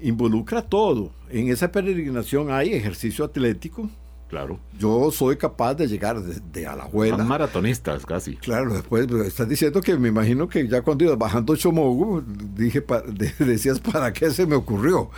involucra 0.00 0.62
todo. 0.62 1.12
En 1.30 1.48
esa 1.48 1.72
peregrinación 1.72 2.50
hay 2.50 2.72
ejercicio 2.74 3.24
atlético. 3.24 3.88
Claro. 4.28 4.58
Yo 4.76 5.10
soy 5.12 5.36
capaz 5.36 5.74
de 5.74 5.86
llegar 5.86 6.20
de, 6.20 6.40
de 6.52 6.66
Alajuela. 6.66 7.16
Son 7.18 7.28
maratonistas 7.28 8.04
casi. 8.04 8.34
Claro, 8.36 8.74
después 8.74 9.06
estás 9.24 9.48
diciendo 9.48 9.80
que 9.80 9.96
me 9.96 10.08
imagino 10.08 10.48
que 10.48 10.66
ya 10.66 10.82
cuando 10.82 11.04
ibas 11.04 11.16
bajando 11.16 11.54
Chomogu, 11.54 12.22
dije, 12.56 12.82
pa- 12.82 13.02
de- 13.06 13.32
decías, 13.38 13.78
¿para 13.78 14.12
qué 14.12 14.30
se 14.30 14.44
me 14.46 14.56
ocurrió? 14.56 15.10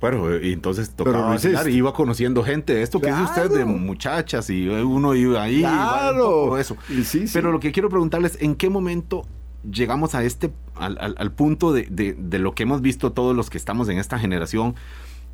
Bueno, 0.00 0.36
y 0.38 0.52
entonces 0.52 0.90
tocaba 0.90 1.34
hiciste. 1.36 1.70
iba 1.70 1.92
conociendo 1.94 2.42
gente. 2.42 2.82
Esto 2.82 3.00
que 3.00 3.06
dice 3.10 3.22
usted 3.22 3.42
de 3.44 3.48
Claro. 3.64 3.66
muchachas 3.68 4.50
y 4.50 4.66
uno 4.68 5.14
iba 5.14 5.42
ahí. 5.42 5.60
y 5.60 5.62
va 5.62 5.70
un 5.70 5.76
Claro. 5.76 6.24
poco 6.44 6.58
eso. 6.58 6.76
Y 6.90 7.04
sí, 7.04 7.26
sí. 7.26 7.30
Pero 7.32 7.52
lo 7.52 7.60
que 7.60 7.72
quiero 7.72 7.88
preguntarles, 7.88 8.36
¿en 8.40 8.54
qué 8.54 8.68
momento 8.68 9.26
llegamos 9.70 10.14
a 10.14 10.22
este, 10.24 10.50
al, 10.76 10.96
al- 11.00 11.14
al 11.18 11.32
punto 11.32 11.72
de, 11.72 11.86
de- 11.90 12.14
de 12.18 12.38
lo 12.38 12.54
que 12.54 12.62
hemos 12.64 12.80
visto 12.82 13.12
todos 13.12 13.34
los 13.36 13.50
que 13.50 13.58
estamos 13.58 13.88
en 13.88 13.98
esta 13.98 14.18
generación? 14.18 14.74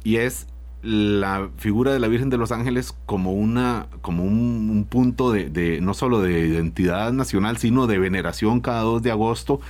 Y 0.05 0.17
es 0.17 0.47
la 0.83 1.51
figura 1.59 1.93
de 1.93 2.01
la 2.01 2.09
Virgen 2.09 2.31
de 2.31 2.39
los 2.39 2.53
Ángeles 2.53 2.95
como 3.05 3.33
una 3.35 3.87
como 4.01 4.25
un, 4.25 4.71
un 4.71 4.85
punto 4.85 5.31
de, 5.31 5.51
de- 5.51 5.81
no 5.83 5.93
solo 5.93 6.23
de 6.23 6.47
identidad 6.47 7.13
nacional 7.13 7.59
sino 7.59 7.87
de 7.87 7.99
veneración 7.99 8.61
cada 8.61 8.81
2 8.81 9.03
de 9.03 9.11
agosto 9.11 9.61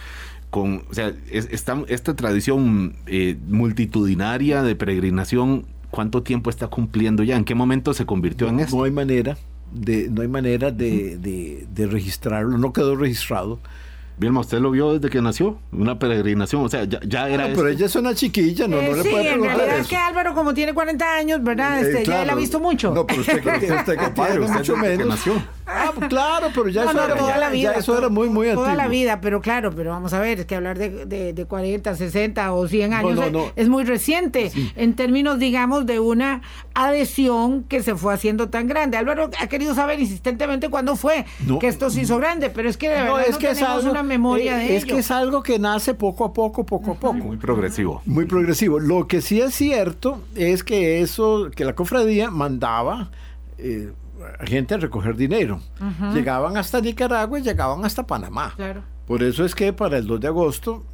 con 0.51 0.85
o 0.89 0.95
sea 0.95 1.13
es- 1.33 1.49
esta, 1.51 1.83
esta 1.89 2.15
tradición 2.15 2.95
eh, 3.07 3.37
multitudinaria 3.49 4.63
de 4.63 4.77
peregrinación 4.77 5.65
cuánto 5.91 6.23
tiempo 6.23 6.49
está 6.51 6.69
cumpliendo 6.69 7.25
ya 7.25 7.37
en 7.37 7.45
qué 7.45 7.57
momento 7.57 7.93
se 7.93 8.07
convirtió 8.07 8.49
en 8.49 8.61
esto 8.61 8.77
No 8.77 8.85
hay 8.85 8.91
manera 8.93 9.37
de, 9.73 10.09
no 10.11 10.23
hay 10.23 10.29
manera 10.29 10.71
de, 10.71 11.17
de- 11.19 11.67
de 11.75 11.87
registrarlo, 11.87 12.57
no 12.59 12.73
quedó 12.73 12.95
registrado. 12.97 13.59
Vilma, 14.21 14.41
usted 14.41 14.59
lo 14.61 14.71
vio 14.71 14.93
desde 14.93 15.09
que 15.09 15.23
nació, 15.23 15.57
una 15.73 15.99
peregrinación, 15.99 16.63
o 16.63 16.69
sea, 16.69 16.85
ya, 16.85 17.01
ya 17.07 17.27
era 17.31 17.49
No, 17.49 17.55
pero 17.55 17.69
esto. 17.69 17.79
ella 17.79 17.87
es 17.87 17.97
una 17.97 18.15
chiquilla, 18.15 18.69
no, 18.69 18.77
Eh, 18.79 18.89
no 18.91 18.97
le 18.99 19.03
sí, 19.03 19.09
puede 19.09 19.23
en 19.25 19.29
preguntar 19.31 19.57
realidad 19.57 19.75
eso. 19.77 19.83
es 19.85 19.89
que 19.89 19.97
Álvaro, 19.97 20.35
como 20.35 20.53
tiene 20.53 20.75
40 20.75 21.15
años, 21.17 21.43
¿verdad? 21.43 21.79
Eh, 21.79 21.83
Este, 21.87 21.99
Ya 22.01 22.05
claro. 22.05 22.23
él 22.25 22.31
ha 22.31 22.35
visto 22.35 22.61
mucho. 22.61 22.93
No, 22.93 23.07
pero 23.07 23.23
usted 23.23 23.39
usted 23.39 23.87
que 23.87 23.97
Compadre, 23.97 24.33
tiene 24.39 24.45
usted 24.45 24.59
mucho 24.59 24.75
desde 24.75 24.83
que 24.91 24.99
menos. 24.99 25.07
nació. 25.09 25.43
Ah, 25.73 25.93
pues 25.95 26.09
claro, 26.09 26.49
pero 26.55 26.69
ya 26.69 26.85
No, 26.85 26.91
eso, 26.91 26.99
no, 26.99 27.05
era, 27.07 27.17
toda 27.17 27.31
ya- 27.35 27.39
la 27.39 27.47
ya 27.49 27.53
vida. 27.53 27.73
eso 27.75 27.97
era 27.97 28.09
muy, 28.09 28.29
muy 28.29 28.49
antiguo. 28.49 28.65
Toda 28.65 28.75
la 28.77 28.89
vida, 28.89 29.21
pero 29.21 29.41
claro, 29.41 29.73
pero 29.75 29.91
vamos 29.91 30.13
a 30.13 30.21
ver, 30.21 30.41
es 30.41 30.47
que 30.47 30.57
hablar 30.57 30.79
de, 30.79 31.07
de, 31.07 31.33
de 31.33 31.45
40, 31.45 31.95
60 31.95 32.53
o 32.53 32.67
100 32.69 32.93
años 32.95 33.15
no, 33.17 33.23
es- 33.25 33.33
no. 33.33 33.45
es 33.57 33.69
muy 33.69 33.85
reciente 33.85 34.51
en 34.77 34.95
términos, 34.95 35.39
digamos, 35.39 35.87
de 35.87 36.01
una 36.01 36.43
adhesión 36.75 37.65
que 37.65 37.83
se 37.83 37.95
fue 37.95 38.13
haciendo 38.15 38.49
tan 38.49 38.67
grande. 38.67 38.97
Álvaro 38.97 39.31
ha 39.39 39.47
querido 39.47 39.75
saber 39.75 40.01
insistentemente 40.01 40.69
cuándo 40.69 40.97
fue 40.97 41.25
No. 41.47 41.59
que 41.59 41.69
esto 41.69 41.91
se 41.91 42.03
hizo 42.03 42.19
grande, 42.19 42.51
pero 42.51 42.69
es 42.69 42.77
que 42.77 42.89
de 42.89 42.95
verdad 42.97 43.09
No, 43.11 43.17
no, 43.19 43.21
es 43.21 43.37
que 43.39 43.49
tenemos 43.49 43.77
algo, 43.79 43.91
una 43.91 44.03
memoria 44.03 44.63
eh, 44.65 44.69
de 44.69 44.77
es 44.77 44.85
ello. 44.85 44.95
que 44.95 45.01
es 45.01 45.11
algo 45.11 45.43
que 45.43 45.59
nace 45.59 45.95
poco 45.95 46.25
a 46.25 46.33
poco, 46.33 46.65
poco 46.65 46.93
a 46.93 46.95
poco. 46.95 47.15
Muy 47.15 47.37
progresivo. 47.37 48.03
Muy 48.07 48.25
progresivo. 48.27 48.79
Lo 48.81 49.07
que 49.07 49.21
sí 49.21 49.41
es 49.41 49.55
cierto 49.55 50.23
es 50.35 50.65
que 50.65 51.01
eso, 51.01 51.51
que 51.55 51.65
la 51.65 51.75
cofradía 51.75 52.31
mandaba 52.31 53.11
eh, 53.59 53.93
gente 54.47 54.75
a 54.75 54.79
recoger 54.79 55.17
dinero. 55.17 55.61
Llegaban 56.15 56.57
hasta 56.57 56.81
Nicaragua 56.81 57.39
y 57.39 57.43
llegaban 57.43 57.85
hasta 57.85 58.07
Panamá. 58.07 58.53
Claro. 58.57 58.83
Por 59.07 59.23
eso 59.23 59.45
es 59.45 59.55
que 59.55 59.73
para 59.73 59.99
el 59.99 60.07
2 60.07 60.21
de 60.21 60.29
agosto, 60.29 60.85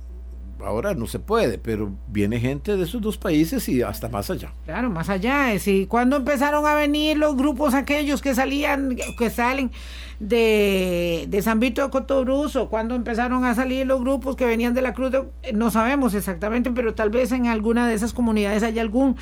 ahora 0.65 0.95
no 0.95 1.07
se 1.07 1.19
puede, 1.19 1.59
pero 1.59 1.93
viene 2.09 2.41
gente 2.41 2.77
de 2.77 2.85
esos 2.85 3.03
dos 3.03 3.19
países 3.19 3.69
y 3.69 3.83
hasta 3.83 4.09
más 4.09 4.31
allá. 4.31 4.53
Claro, 4.65 4.89
más 4.91 5.09
allá. 5.11 5.49
Es 5.53 5.65
decir, 5.65 5.87
cuando 5.87 6.17
empezaron 6.17 6.65
a 6.67 6.75
venir 6.75 7.19
los 7.19 7.37
grupos 7.37 7.75
aquellos 7.75 8.23
que 8.23 8.35
salían, 8.35 8.97
que 9.19 9.29
salen 9.31 9.71
de, 10.19 11.27
de 11.29 11.43
San 11.43 11.61
Vito 11.61 11.83
de 11.83 11.91
Cotobruz, 11.91 12.57
cuando 12.71 12.95
empezaron 12.95 13.45
a 13.45 13.55
salir 13.55 13.87
los 13.87 14.01
grupos 14.01 14.35
que 14.37 14.47
venían 14.47 14.73
de 14.75 14.83
la 14.83 14.95
Cruz, 14.95 15.11
de- 15.12 15.53
no 15.53 15.71
sabemos 15.71 16.15
exactamente, 16.15 16.71
pero 16.71 16.95
tal 16.95 17.11
vez 17.11 17.33
en 17.33 17.47
alguna 17.49 17.87
de 17.87 17.95
esas 17.95 18.12
comunidades 18.15 18.62
hay 18.62 18.79
algún, 18.79 19.17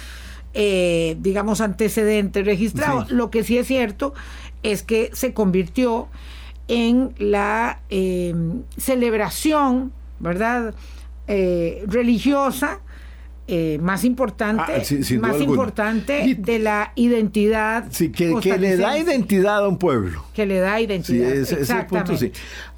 eh, 0.54 1.16
digamos, 1.20 1.60
antecedente 1.60 2.42
registrado. 2.42 3.06
Sí. 3.06 3.14
Lo 3.14 3.30
que 3.30 3.42
sí 3.44 3.58
es 3.58 3.66
cierto 3.66 4.14
es 4.62 4.82
que 4.82 5.10
se 5.12 5.34
convirtió 5.34 6.08
en 6.68 7.12
la 7.18 7.80
eh, 7.90 8.34
celebración, 8.76 9.92
¿verdad? 10.20 10.74
Eh, 11.26 11.84
religiosa 11.86 12.80
eh, 13.46 13.78
más 13.82 14.04
importante, 14.04 14.72
Ah, 14.76 14.84
sí, 14.84 15.18
más 15.18 15.38
importante 15.40 16.24
Y- 16.24 16.32
de 16.34 16.58
la 16.58 16.92
identidad 16.94 17.84
Sí, 17.90 18.10
que, 18.10 18.34
que 18.40 18.56
le 18.56 18.78
da 18.78 18.96
identidad 18.96 19.64
a 19.64 19.68
un 19.68 19.76
pueblo. 19.76 20.24
que 20.32 20.46
le 20.46 20.58
da 20.60 20.78
Sí, 20.78 20.84
identidad. 20.84 21.30
ese, 21.32 21.60
ese 21.60 21.74
punto. 21.84 22.14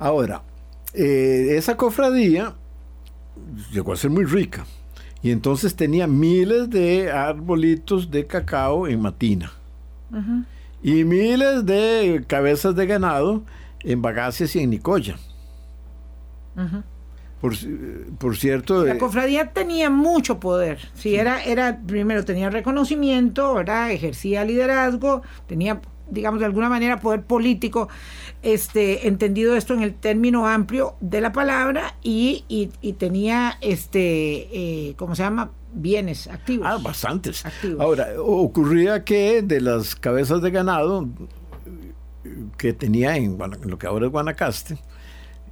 Ahora, 0.00 0.42
eh, 0.92 1.50
esa 1.56 1.76
cofradía 1.76 2.54
llegó 3.72 3.92
a 3.92 3.96
ser 3.96 4.10
muy 4.10 4.24
rica. 4.24 4.66
Y 5.22 5.30
entonces 5.30 5.74
tenía 5.74 6.06
miles 6.06 6.70
de 6.70 7.10
arbolitos 7.10 8.10
de 8.10 8.26
cacao 8.26 8.86
en 8.86 9.00
Matina. 9.00 9.52
Y 10.82 11.04
miles 11.04 11.66
de 11.66 12.24
cabezas 12.26 12.76
de 12.76 12.86
ganado 12.86 13.42
en 13.80 14.02
Bagaces 14.02 14.54
y 14.56 14.60
en 14.60 14.70
Nicoya. 14.70 15.16
por, 17.40 17.54
por 18.18 18.36
cierto... 18.36 18.84
La 18.84 18.94
eh, 18.94 18.98
cofradía 18.98 19.52
tenía 19.52 19.90
mucho 19.90 20.38
poder. 20.38 20.78
Sí, 20.94 21.16
era, 21.16 21.42
era, 21.42 21.80
primero 21.86 22.24
tenía 22.24 22.50
reconocimiento, 22.50 23.54
¿verdad? 23.54 23.90
Ejercía 23.90 24.44
liderazgo, 24.44 25.22
tenía, 25.46 25.80
digamos, 26.10 26.40
de 26.40 26.46
alguna 26.46 26.68
manera 26.68 27.00
poder 27.00 27.22
político, 27.22 27.88
este, 28.42 29.08
entendido 29.08 29.56
esto 29.56 29.74
en 29.74 29.82
el 29.82 29.94
término 29.94 30.46
amplio 30.46 30.94
de 31.00 31.20
la 31.20 31.32
palabra, 31.32 31.96
y, 32.02 32.44
y, 32.48 32.70
y 32.80 32.94
tenía 32.94 33.58
este, 33.60 34.48
eh, 34.90 34.94
¿cómo 34.96 35.14
se 35.14 35.22
llama? 35.22 35.50
bienes 35.76 36.26
activos. 36.26 36.66
Ah, 36.68 36.78
bastantes. 36.82 37.44
Activos. 37.44 37.80
Ahora, 37.80 38.08
ocurría 38.18 39.04
que 39.04 39.42
de 39.42 39.60
las 39.60 39.94
cabezas 39.94 40.40
de 40.40 40.50
ganado 40.50 41.06
que 42.56 42.72
tenía 42.72 43.16
en, 43.16 43.38
en 43.40 43.70
lo 43.70 43.78
que 43.78 43.86
ahora 43.86 44.06
es 44.06 44.12
Guanacaste, 44.12 44.78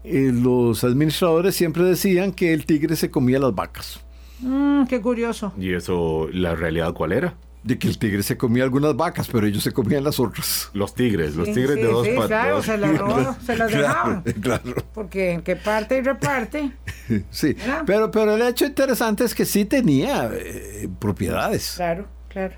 eh, 0.03 0.33
los 0.33 0.83
administradores 0.85 1.55
siempre 1.55 1.83
decían 1.85 2.33
que 2.33 2.53
el 2.53 2.67
tigre 2.67 2.97
se 2.97 3.11
comía 3.11 3.39
las 3.39 3.55
vacas. 3.55 4.01
Mm, 4.41 4.85
qué 4.85 5.01
curioso. 5.01 5.53
¿Y 5.59 5.73
eso, 5.75 6.29
la 6.33 6.55
realidad 6.55 6.93
cuál 6.93 7.13
era? 7.13 7.35
De 7.65 7.79
que 7.79 7.89
el 7.89 7.99
tigre 7.99 8.23
se 8.23 8.37
comía 8.37 8.63
algunas 8.63 8.95
vacas, 8.95 9.27
pero 9.33 9.47
ellos 9.47 9.63
se 9.63 9.73
comían 9.73 10.05
las 10.05 10.21
otras. 10.21 10.71
Los 10.75 10.95
tigres, 10.95 11.35
los 11.35 11.47
Sí, 11.49 11.55
tigres 11.55 11.77
sí, 11.77 11.81
de 11.81 11.87
dos 11.89 12.07
sí, 12.07 12.13
patas. 12.13 12.29
claro, 12.29 12.63
se 12.63 12.77
las 12.77 12.99
robó, 12.99 13.37
se 13.45 13.57
las 13.57 13.71
dejaban. 13.73 14.23
Claro, 14.23 14.63
claro. 14.63 14.85
Porque 14.93 15.31
en 15.31 15.41
que 15.43 15.57
parte 15.57 15.97
y 15.97 16.03
reparte. 16.03 16.73
Sí, 17.31 17.55
¿Verdad? 17.55 17.83
pero, 17.87 18.11
pero 18.11 18.35
el 18.35 18.43
hecho 18.43 18.67
interesante 18.67 19.25
es 19.25 19.35
que 19.35 19.47
sí 19.47 19.65
tenía 19.65 20.31
eh, 20.35 20.89
propiedades. 20.99 21.73
Claro, 21.77 22.07
claro. 22.29 22.55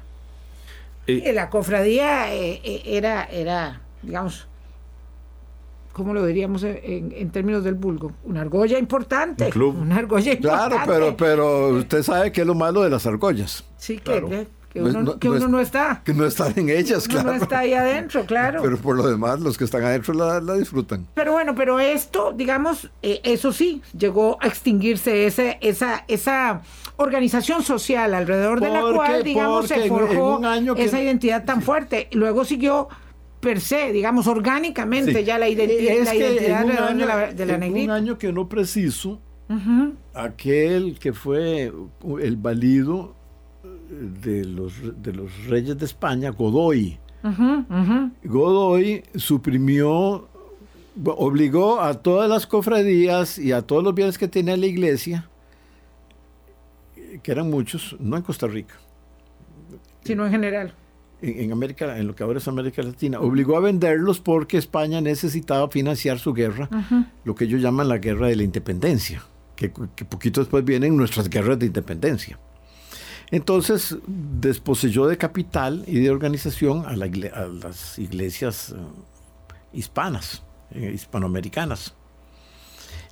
Eh, 1.06 1.22
Y 1.28 1.32
la 1.32 1.50
cofradía 1.50 2.34
eh, 2.34 2.60
eh, 2.64 2.82
era, 2.86 3.24
era, 3.26 3.80
digamos, 4.02 4.48
¿cómo 5.92 6.14
lo 6.14 6.26
diríamos 6.26 6.62
en, 6.64 7.12
en 7.16 7.30
términos 7.30 7.62
del 7.64 7.74
vulgo? 7.74 8.12
Una 8.24 8.40
argolla 8.40 8.76
importante. 8.78 9.44
Un 9.44 9.50
club. 9.50 9.76
Una 9.80 9.96
argolla 9.98 10.32
importante. 10.32 10.74
Claro, 10.76 10.84
pero, 10.86 11.16
pero 11.16 11.68
usted 11.78 12.02
sabe 12.02 12.32
que 12.32 12.40
es 12.40 12.46
lo 12.46 12.54
malo 12.56 12.82
de 12.82 12.90
las 12.90 13.06
argollas. 13.06 13.64
Sí, 13.78 13.96
que, 13.98 14.02
Claro. 14.02 14.28
que- 14.28 14.55
que 14.76 14.82
No 14.82 14.88
es- 14.88 14.94
uno, 14.94 15.04
no- 15.04 15.18
que 15.18 15.28
no 15.28 15.34
uno 15.34 15.44
es- 15.44 15.50
no 15.50 15.60
está. 15.60 16.02
Que 16.04 16.14
no 16.14 16.24
están 16.26 16.52
en 16.56 16.70
ellas, 16.70 17.06
Uno 17.06 17.12
claro. 17.14 17.30
no 17.36 17.42
está 17.42 17.58
ahí 17.60 17.72
adentro, 17.74 18.24
claro. 18.26 18.60
Pero 18.62 18.76
por 18.78 18.96
lo 18.96 19.06
demás, 19.08 19.40
los 19.40 19.56
que 19.58 19.64
están 19.64 19.82
adentro 19.84 20.14
la, 20.14 20.40
la 20.40 20.54
disfrutan. 20.54 21.06
Pero 21.14 21.32
bueno, 21.32 21.54
pero 21.54 21.80
esto, 21.80 22.32
digamos, 22.36 22.90
eh, 23.02 23.20
eso 23.24 23.52
sí, 23.52 23.82
llegó 23.96 24.38
a 24.40 24.46
extinguirse 24.46 25.26
ese, 25.26 25.58
esa, 25.60 26.04
esa 26.08 26.62
organización 26.96 27.62
social 27.62 28.14
alrededor 28.14 28.60
de 28.60 28.68
la 28.70 28.80
cual, 28.80 29.22
digamos, 29.22 29.68
se 29.68 29.88
forjó 29.88 30.40
que- 30.74 30.84
esa 30.84 31.02
identidad 31.02 31.44
tan 31.44 31.62
fuerte. 31.62 32.08
Luego 32.12 32.44
siguió 32.44 32.88
per 33.40 33.60
se, 33.60 33.92
digamos, 33.92 34.26
orgánicamente 34.26 35.14
Sí. 35.20 35.24
ya 35.24 35.38
la, 35.38 35.48
identi- 35.48 35.88
Es 35.88 36.04
la 36.06 36.10
que 36.12 36.18
identidad 36.18 36.60
alrededor 36.62 36.94
de 36.96 37.06
la, 37.06 37.32
de 37.32 37.46
la 37.46 37.54
en 37.54 37.62
un 37.64 37.68
negrita. 37.72 37.94
año 37.94 38.18
que 38.18 38.32
no 38.32 38.48
preciso, 38.48 39.20
aquel 40.14 40.98
que 40.98 41.12
fue 41.12 41.72
el 42.20 42.36
valido 42.36 43.15
de 44.22 44.44
los, 44.44 44.74
de 45.02 45.12
los 45.12 45.46
reyes 45.46 45.78
de 45.78 45.84
España, 45.84 46.30
Godoy. 46.30 46.98
Godoy 48.24 49.02
suprimió, 49.14 50.28
obligó 51.04 51.80
a 51.80 51.94
todas 51.94 52.28
las 52.28 52.46
cofradías 52.46 53.38
y 53.38 53.52
a 53.52 53.62
todos 53.62 53.82
los 53.82 53.94
bienes 53.94 54.18
que 54.18 54.28
tenía 54.28 54.56
la 54.56 54.66
iglesia, 54.66 55.28
que 57.22 57.32
eran 57.32 57.50
muchos, 57.50 57.96
no 57.98 58.16
en 58.16 58.22
Costa 58.22 58.46
Rica, 58.46 58.74
Sino 60.04 60.24
en 60.26 60.30
general. 60.30 60.74
en, 61.22 61.40
en 61.40 61.52
América, 61.52 61.98
en 61.98 62.06
lo 62.06 62.14
que 62.14 62.22
ahora 62.22 62.38
es 62.38 62.46
América 62.46 62.82
Latina, 62.82 63.18
obligó 63.20 63.56
a 63.56 63.60
venderlos 63.60 64.20
porque 64.20 64.56
España 64.58 65.00
necesitaba 65.00 65.68
financiar 65.68 66.18
su 66.18 66.32
guerra, 66.32 66.68
lo 67.24 67.34
que 67.34 67.44
ellos 67.44 67.60
llaman 67.60 67.88
la 67.88 67.98
guerra 67.98 68.28
de 68.28 68.36
la 68.36 68.42
independencia, 68.44 69.22
que, 69.56 69.72
que 69.96 70.04
poquito 70.04 70.40
después 70.40 70.64
vienen 70.64 70.96
nuestras 70.96 71.28
guerras 71.28 71.58
de 71.58 71.66
independencia. 71.66 72.38
Entonces 73.30 73.96
desposeyó 74.06 75.06
de 75.06 75.18
capital 75.18 75.82
y 75.86 75.98
de 76.00 76.10
organización 76.10 76.84
a, 76.86 76.94
la 76.96 77.06
igle- 77.06 77.32
a 77.32 77.46
las 77.46 77.98
iglesias 77.98 78.70
eh, 78.76 78.76
hispanas, 79.72 80.42
eh, 80.72 80.92
hispanoamericanas. 80.94 81.94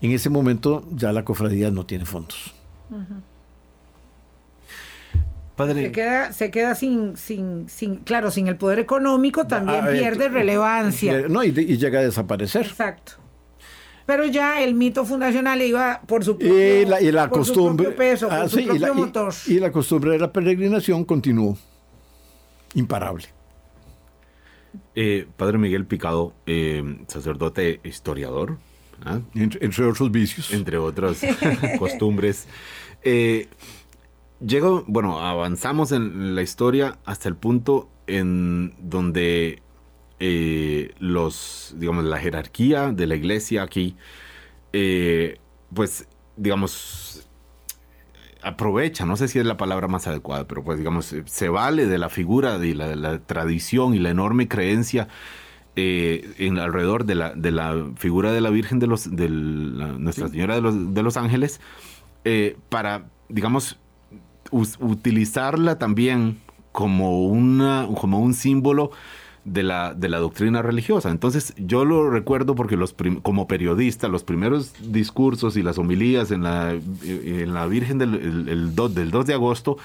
En 0.00 0.12
ese 0.12 0.30
momento 0.30 0.86
ya 0.92 1.12
la 1.12 1.24
cofradía 1.24 1.70
no 1.70 1.84
tiene 1.86 2.04
fondos. 2.04 2.54
Padre, 5.56 5.82
Se 5.86 5.92
queda, 5.92 6.32
se 6.32 6.50
queda 6.50 6.74
sin, 6.74 7.16
sin, 7.16 7.68
sin, 7.68 7.96
claro, 7.96 8.30
sin 8.32 8.48
el 8.48 8.56
poder 8.56 8.80
económico, 8.80 9.46
también 9.46 9.84
Ah, 9.84 9.90
eh, 9.90 9.98
pierde 9.98 10.28
relevancia. 10.28 11.28
No, 11.28 11.44
y 11.44 11.52
llega 11.52 12.00
a 12.00 12.02
desaparecer. 12.02 12.66
Exacto. 12.66 13.12
Pero 14.06 14.26
ya 14.26 14.62
el 14.62 14.74
mito 14.74 15.04
fundacional 15.06 15.62
iba 15.62 16.02
por 16.06 16.24
su 16.24 16.36
propio, 16.36 16.82
Y 16.82 16.84
la, 16.84 17.00
y 17.00 17.10
la 17.10 17.28
por 17.28 17.44
su 17.46 17.54
costumbre. 17.54 17.86
propio 17.86 17.96
peso, 17.98 18.28
por 18.28 18.36
ah, 18.38 18.48
su 18.48 18.60
y, 18.60 18.64
propio 18.66 18.80
la, 18.86 18.92
y- 18.92 18.96
motor. 18.96 19.34
y 19.46 19.58
la 19.60 19.72
costumbre 19.72 20.10
de 20.12 20.18
la 20.18 20.32
peregrinación 20.32 21.04
continuó. 21.04 21.56
Imparable. 22.74 23.26
eh, 24.94 25.26
Padre 25.36 25.58
Miguel 25.58 25.86
Picado, 25.86 26.32
eh, 26.46 26.98
sacerdote 27.08 27.80
historiador, 27.84 28.58
¿ah? 29.04 29.20
Entre, 29.34 29.64
entre 29.64 29.84
otros 29.86 30.10
vicios. 30.10 30.52
entre 30.52 30.76
otras 30.78 31.20
costumbres. 31.78 32.46
Eh, 33.02 33.48
llego, 34.44 34.84
bueno, 34.86 35.20
avanzamos 35.20 35.92
en 35.92 36.34
la 36.34 36.42
historia 36.42 36.98
hasta 37.04 37.28
el 37.28 37.36
punto 37.36 37.88
en 38.06 38.74
donde 38.78 39.62
eh, 40.20 40.94
los, 40.98 41.74
digamos, 41.76 42.04
la 42.04 42.18
jerarquía 42.18 42.92
de 42.92 43.06
la 43.06 43.16
iglesia 43.16 43.62
aquí, 43.62 43.96
eh, 44.72 45.38
pues, 45.72 46.06
digamos, 46.36 47.28
aprovecha, 48.42 49.06
no 49.06 49.16
sé 49.16 49.28
si 49.28 49.38
es 49.38 49.46
la 49.46 49.56
palabra 49.56 49.88
más 49.88 50.06
adecuada, 50.06 50.46
pero 50.46 50.62
pues, 50.62 50.78
digamos, 50.78 51.14
se 51.24 51.48
vale 51.48 51.86
de 51.86 51.98
la 51.98 52.08
figura, 52.10 52.58
de 52.58 52.74
la, 52.74 52.88
de 52.88 52.96
la 52.96 53.18
tradición 53.18 53.94
y 53.94 53.98
la 53.98 54.10
enorme 54.10 54.48
creencia 54.48 55.08
eh, 55.76 56.34
en 56.38 56.58
alrededor 56.58 57.04
de 57.04 57.14
la, 57.14 57.34
de 57.34 57.50
la 57.50 57.86
figura 57.96 58.32
de 58.32 58.40
la 58.40 58.50
Virgen 58.50 58.78
de 58.78 58.86
los, 58.86 59.14
de 59.16 59.28
la- 59.28 59.92
Nuestra 59.92 60.28
Señora 60.28 60.54
de 60.54 60.60
los, 60.60 60.94
de 60.94 61.02
los 61.02 61.16
Ángeles, 61.16 61.60
para, 62.70 63.06
digamos, 63.28 63.78
utilizarla 64.80 65.78
también 65.78 66.40
como, 66.72 67.26
una, 67.26 67.86
como 68.00 68.18
un 68.20 68.34
símbolo 68.34 68.90
de 69.44 69.62
la, 69.62 69.94
de 69.94 70.08
la 70.08 70.18
doctrina 70.18 70.62
religiosa. 70.62 71.10
Entonces, 71.10 71.54
yo 71.58 71.84
lo 71.84 72.10
recuerdo 72.10 72.54
porque 72.54 72.76
los 72.76 72.94
como 73.22 73.46
periodista, 73.46 74.08
los 74.08 74.24
primeros 74.24 74.72
discursos 74.90 75.56
y 75.56 75.62
las 75.62 75.78
homilías 75.78 76.30
en 76.30 76.42
la, 76.44 76.72
en 76.72 77.52
la 77.54 77.66
Virgen 77.66 77.98
del, 77.98 78.14
el- 78.14 78.48
el 78.48 78.74
do- 78.74 78.88
del 78.88 79.10
2 79.10 79.26
de 79.26 79.34
agosto, 79.34 79.76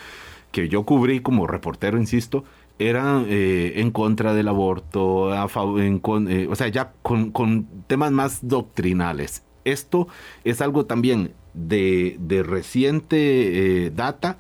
que 0.51 0.69
yo 0.69 0.83
cubrí 0.83 1.19
como 1.19 1.45
reportero, 1.47 1.97
insisto, 1.97 2.43
eran 2.79 3.25
eh, 3.27 3.73
en 3.75 3.91
contra 3.91 4.33
del 4.33 4.47
aborto, 4.47 5.31
en 5.79 5.99
con- 5.99 6.31
eh, 6.31 6.47
o 6.49 6.55
sea, 6.55 6.69
ya 6.69 6.93
con, 7.01 7.31
con 7.31 7.67
temas 7.87 8.11
más 8.11 8.47
doctrinales. 8.47 9.43
Esto 9.65 10.07
es 10.45 10.61
algo 10.61 10.85
también 10.85 11.33
de, 11.53 12.15
de 12.19 12.43
reciente 12.43 13.85
eh, 13.87 13.91
data 13.91 14.37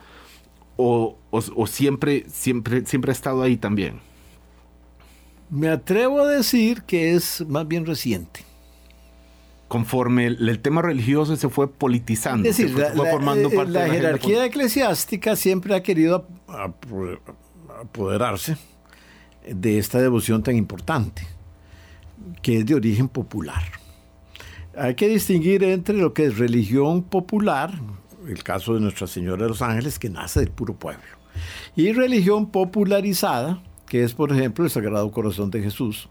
o, 0.77 1.17
o- 1.31 1.43
o 1.55 1.67
siempre, 1.67 2.23
siempre, 2.29 2.85
siempre 2.85 3.11
ha 3.11 3.13
estado 3.13 3.41
ahí 3.43 3.57
también. 3.57 3.99
Me 5.49 5.69
atrevo 5.69 6.21
a 6.21 6.27
decir 6.27 6.83
que 6.83 7.15
es 7.15 7.43
más 7.47 7.67
bien 7.67 7.85
reciente. 7.85 8.41
Conforme 9.67 10.27
el, 10.27 10.49
el 10.49 10.59
tema 10.59 10.81
religioso 10.81 11.35
se 11.35 11.49
fue 11.49 11.71
politizando, 11.71 12.47
Es 12.49 12.57
decir, 12.57 12.69
se 12.69 12.73
fue, 12.73 12.83
la, 12.89 12.95
fue 12.95 13.05
la- 13.05 13.11
formando 13.11 13.49
eh, 13.49 13.55
parte 13.55 13.71
la 13.71 13.79
de 13.81 13.85
agenda 13.85 14.01
jerarquía 14.07 14.45
eclesiástica 14.45 15.35
siempre 15.35 15.75
ha 15.75 15.83
querido 15.83 16.15
ap- 16.15 16.49
ap- 16.49 16.85
apoderarse 17.81 18.57
de 19.47 19.77
esta 19.77 19.99
devoción 19.99 20.41
tan 20.43 20.55
importante, 20.55 21.27
que 22.41 22.59
es 22.59 22.65
de 22.65 22.75
origen 22.75 23.07
popular. 23.07 23.63
Hay 24.77 24.95
que 24.95 25.07
distinguir 25.07 25.63
entre 25.63 25.95
lo 25.97 26.13
que 26.13 26.25
es 26.25 26.37
religión 26.37 27.03
popular, 27.03 27.73
el 28.27 28.43
caso 28.43 28.73
de 28.75 28.81
Nuestra 28.81 29.07
Señora 29.07 29.43
de 29.43 29.49
los 29.49 29.61
Ángeles, 29.61 29.97
que 29.99 30.09
nace 30.09 30.39
del 30.41 30.51
puro 30.51 30.75
pueblo, 30.75 31.03
y 31.75 31.91
religión 31.91 32.49
popularizada, 32.51 33.61
que 33.89 34.03
es, 34.03 34.13
por 34.13 34.31
ejemplo, 34.31 34.63
el 34.63 34.71
Sagrado 34.71 35.11
Corazón 35.11 35.49
de 35.49 35.61
Jesús, 35.61 36.07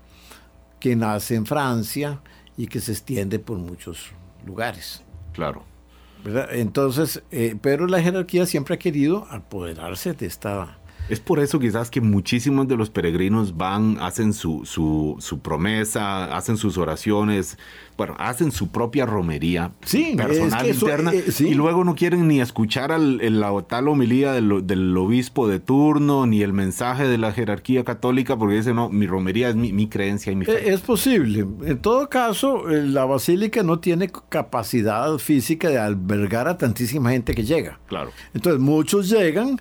que 0.80 0.96
nace 0.96 1.36
en 1.36 1.46
Francia 1.46 2.20
y 2.56 2.66
que 2.66 2.80
se 2.80 2.92
extiende 2.92 3.38
por 3.38 3.56
muchos 3.56 4.10
lugares. 4.44 5.02
Claro. 5.32 5.64
¿verdad? 6.24 6.48
Entonces, 6.52 7.22
eh, 7.30 7.56
pero 7.62 7.86
la 7.86 8.02
jerarquía 8.02 8.44
siempre 8.46 8.74
ha 8.74 8.78
querido 8.78 9.26
apoderarse 9.30 10.12
de 10.12 10.26
esta... 10.26 10.78
Es 11.08 11.20
por 11.20 11.38
eso 11.40 11.58
quizás 11.58 11.90
que 11.90 12.00
muchísimos 12.00 12.68
de 12.68 12.76
los 12.76 12.90
peregrinos 12.90 13.56
van, 13.56 13.96
hacen 14.00 14.32
su, 14.32 14.64
su, 14.64 15.16
su 15.20 15.38
promesa, 15.40 16.36
hacen 16.36 16.56
sus 16.56 16.76
oraciones, 16.76 17.58
bueno, 17.96 18.14
hacen 18.18 18.52
su 18.52 18.68
propia 18.68 19.06
romería 19.06 19.72
Sí, 19.84 20.14
personal 20.16 20.60
es 20.60 20.62
que 20.64 20.70
eso, 20.70 20.86
interna 20.86 21.12
eh, 21.14 21.32
sí. 21.32 21.48
y 21.48 21.54
luego 21.54 21.82
no 21.84 21.94
quieren 21.94 22.28
ni 22.28 22.40
escuchar 22.40 22.92
al, 22.92 23.20
el- 23.22 23.40
la 23.40 23.50
tal 23.66 23.88
homilía 23.88 24.32
del, 24.32 24.66
del 24.66 24.96
obispo 24.96 25.48
de 25.48 25.58
turno 25.60 26.26
ni 26.26 26.42
el 26.42 26.52
mensaje 26.52 27.08
de 27.08 27.18
la 27.18 27.32
jerarquía 27.32 27.84
católica 27.84 28.36
porque 28.36 28.56
dicen, 28.56 28.76
no, 28.76 28.88
mi 28.90 29.06
romería 29.06 29.48
es 29.48 29.56
mi, 29.56 29.72
mi 29.72 29.88
creencia 29.88 30.30
y 30.32 30.36
mi 30.36 30.44
fe. 30.44 30.52
Eh, 30.68 30.74
Es 30.74 30.80
posible. 30.80 31.46
En 31.64 31.78
todo 31.78 32.08
caso, 32.08 32.68
eh, 32.70 32.82
la 32.86 33.04
basílica 33.04 33.62
no 33.62 33.78
tiene 33.80 34.10
capacidad 34.28 35.16
física 35.18 35.68
de 35.70 35.78
albergar 35.78 36.48
a 36.48 36.58
tantísima 36.58 37.10
gente 37.10 37.34
que 37.34 37.44
llega. 37.44 37.78
claro. 37.88 38.10
Entonces, 38.34 38.60
muchos 38.60 39.08
llegan, 39.08 39.60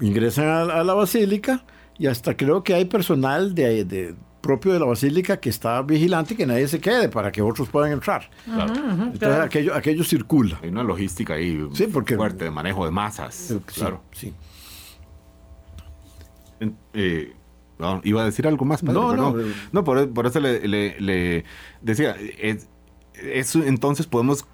ingresan 0.00 0.46
a, 0.46 0.60
a 0.62 0.84
la 0.84 0.94
basílica 0.94 1.64
y 1.98 2.06
hasta 2.08 2.36
creo 2.36 2.62
que 2.64 2.74
hay 2.74 2.84
personal 2.86 3.54
de, 3.54 3.84
de 3.84 4.14
propio 4.40 4.72
de 4.74 4.80
la 4.80 4.86
basílica 4.86 5.38
que 5.38 5.48
está 5.48 5.80
vigilante 5.82 6.34
y 6.34 6.36
que 6.36 6.44
nadie 6.46 6.68
se 6.68 6.78
quede 6.80 7.08
para 7.08 7.32
que 7.32 7.40
otros 7.40 7.68
puedan 7.68 7.92
entrar. 7.92 8.28
Entonces 8.46 9.38
aquello, 9.40 9.74
aquello 9.74 10.04
circula. 10.04 10.58
Hay 10.62 10.68
una 10.68 10.82
logística 10.82 11.34
ahí 11.34 11.66
Sí, 11.72 11.86
porque- 11.92 12.16
fuerte 12.16 12.44
de 12.44 12.50
manejo 12.50 12.84
de 12.84 12.90
masas. 12.90 13.34
Sí, 13.34 13.58
claro. 13.64 14.02
sí. 14.12 14.34
En- 16.60 16.76
eh, 16.92 17.32
no, 17.78 18.00
iba 18.04 18.22
a 18.22 18.24
decir 18.24 18.46
algo 18.46 18.64
más, 18.64 18.82
padre, 18.82 18.94
No, 18.94 19.10
pero 19.10 19.22
no, 19.32 19.40
eh. 19.40 19.52
No, 19.72 19.84
por, 19.84 20.12
por 20.12 20.26
eso 20.26 20.40
le, 20.40 20.66
le- 20.68 21.00
le 21.00 21.44
decía, 21.82 22.14
es, 22.40 22.68
es- 23.14 23.54
entonces 23.56 24.06
podemos 24.06 24.46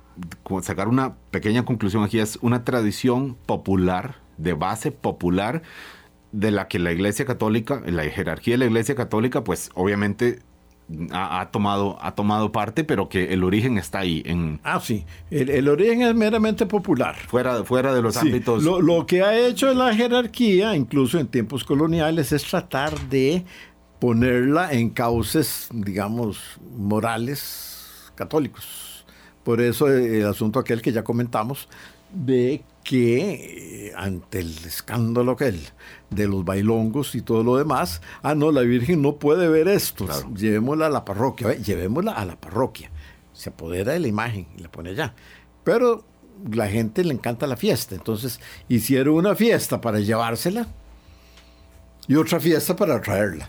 sacar 0.63 0.89
una 0.89 1.15
pequeña 1.31 1.65
conclusión 1.65 2.03
aquí, 2.05 2.19
es 2.19 2.39
una 2.43 2.65
tradición 2.65 3.35
popular, 3.47 4.17
de 4.41 4.53
base 4.55 4.91
popular, 4.93 5.63
de 6.33 6.51
la 6.51 6.69
que 6.69 6.79
la 6.79 6.93
Iglesia 6.93 7.25
Católica, 7.25 7.83
la 7.87 8.05
jerarquía 8.05 8.55
de 8.55 8.59
la 8.59 8.67
Iglesia 8.67 8.95
Católica, 8.95 9.43
pues 9.43 9.71
obviamente 9.75 10.39
ha, 11.13 11.41
ha 11.41 11.51
tomado, 11.51 11.99
ha 12.01 12.15
tomado 12.15 12.51
parte, 12.53 12.83
pero 12.85 13.09
que 13.09 13.33
el 13.33 13.45
origen 13.45 13.79
está 13.79 14.01
ahí, 14.01 14.23
en, 14.27 14.61
Ah, 14.65 14.81
sí. 14.81 15.05
El, 15.31 15.51
el 15.51 15.69
origen 15.69 16.03
es 16.03 16.15
meramente 16.15 16.67
popular. 16.67 17.17
fuera, 17.29 17.63
fuera 17.65 17.93
de 17.95 18.03
los 18.03 18.15
Sí, 18.15 18.27
ámbitos. 18.29 18.63
Lo, 18.63 18.81
lo 18.81 19.07
que 19.07 19.23
ha 19.23 19.37
hecho 19.39 19.73
la 19.75 19.95
jerarquía, 19.95 20.75
incluso 20.75 21.19
en 21.19 21.27
tiempos 21.29 21.65
coloniales, 21.65 22.33
es 22.33 22.45
tratar 22.45 22.99
de 23.09 23.45
ponerla 24.01 24.73
en 24.73 24.91
cauces, 24.91 25.69
digamos, 25.73 26.59
morales 26.77 28.11
católicos. 28.15 29.05
Por 29.45 29.61
eso 29.61 29.89
el 29.89 30.27
asunto 30.27 30.59
aquel 30.59 30.81
que 30.83 30.93
ya 30.93 31.03
comentamos, 31.05 31.69
de 32.13 32.63
que 32.85 33.89
eh, 33.89 33.93
ante 33.97 34.41
el 34.41 34.57
escándalo 34.65 35.33
aquel 35.33 35.61
de 36.11 36.27
los 36.27 36.45
bailongos 36.45 37.15
y 37.15 37.23
todo 37.23 37.43
lo 37.45 37.57
demás, 37.57 38.01
ah, 38.23 38.35
no, 38.35 38.51
la 38.51 38.63
Virgen 38.63 39.03
no 39.03 39.17
puede 39.17 39.49
ver 39.49 39.69
esto, 39.69 40.07
Claro. 40.07 40.35
llevémosla 40.35 40.87
a 40.87 40.91
la 40.91 41.05
parroquia, 41.05 41.49
ve, 41.49 41.63
llevémosla 41.63 42.13
a 42.13 42.25
la 42.25 42.37
parroquia. 42.37 42.91
Se 43.33 43.51
apodera 43.51 43.93
de 43.93 44.01
la 44.01 44.09
imagen 44.09 44.47
y 44.57 44.63
la 44.63 44.71
pone 44.71 44.91
allá. 44.91 45.15
Pero 45.65 46.05
la 46.51 46.69
gente 46.69 47.05
le 47.05 47.13
encanta 47.15 47.47
la 47.47 47.57
fiesta, 47.57 47.95
entonces 47.95 48.41
hicieron 48.69 49.15
una 49.15 49.35
fiesta 49.35 49.81
para 49.81 50.01
llevársela 50.01 50.67
y 52.09 52.17
otra 52.17 52.41
fiesta 52.41 52.75
para 52.75 53.01
traerla. 53.01 53.49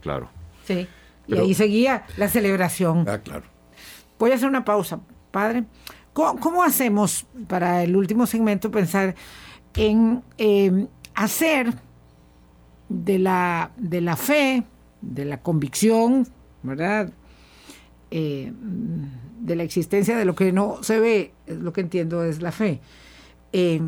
Claro. 0.00 0.28
Sí. 0.66 0.88
Y 1.28 1.36
ahí 1.38 1.54
seguía 1.54 2.04
la 2.16 2.28
celebración. 2.28 3.08
Ah, 3.08 3.18
claro. 3.18 3.44
Voy 4.18 4.32
a 4.32 4.34
hacer 4.34 4.48
una 4.48 4.64
pausa, 4.64 5.00
padre. 5.30 5.64
¿Cómo, 6.12 6.62
hacemos 6.62 7.26
para 7.48 7.82
el 7.82 7.96
último 7.96 8.26
segmento 8.26 8.70
pensar 8.70 9.14
en 9.74 10.22
eh, 10.36 10.86
hacer 11.14 11.74
de 12.88 13.18
la, 13.18 13.72
de 13.78 14.00
la 14.02 14.16
fe, 14.16 14.64
de 15.00 15.24
la 15.24 15.40
convicción, 15.40 16.26
¿verdad? 16.62 17.10
Eh, 18.10 18.52
de 19.40 19.56
la 19.56 19.62
existencia 19.62 20.16
de 20.16 20.24
lo 20.24 20.34
que 20.34 20.52
no 20.52 20.82
se 20.82 21.00
ve, 21.00 21.32
es 21.46 21.56
lo 21.56 21.72
que 21.72 21.80
entiendo 21.80 22.24
es 22.24 22.42
la 22.42 22.52
fe. 22.52 22.80
eh, 23.52 23.80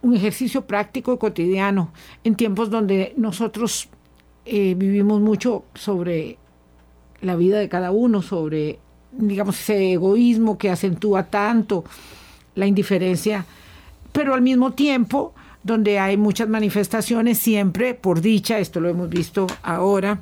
un 0.00 0.14
ejercicio 0.14 0.66
práctico 0.66 1.12
y 1.12 1.18
cotidiano 1.18 1.92
en 2.24 2.36
tiempos 2.36 2.70
donde 2.70 3.14
nosotros 3.16 3.88
eh, 4.44 4.74
vivimos 4.76 5.20
mucho 5.20 5.64
sobre 5.74 6.38
la 7.20 7.36
vida 7.36 7.58
de 7.58 7.68
cada 7.68 7.90
uno, 7.90 8.22
sobre, 8.22 8.78
digamos, 9.12 9.58
ese 9.60 9.92
egoísmo 9.92 10.58
que 10.58 10.70
acentúa 10.70 11.24
tanto 11.24 11.84
la 12.54 12.66
indiferencia, 12.66 13.46
pero 14.12 14.34
al 14.34 14.42
mismo 14.42 14.72
tiempo 14.72 15.34
donde 15.62 15.98
hay 15.98 16.16
muchas 16.16 16.48
manifestaciones, 16.48 17.38
siempre 17.38 17.94
por 17.94 18.20
dicha, 18.20 18.58
esto 18.58 18.80
lo 18.80 18.88
hemos 18.88 19.08
visto 19.08 19.46
ahora, 19.62 20.20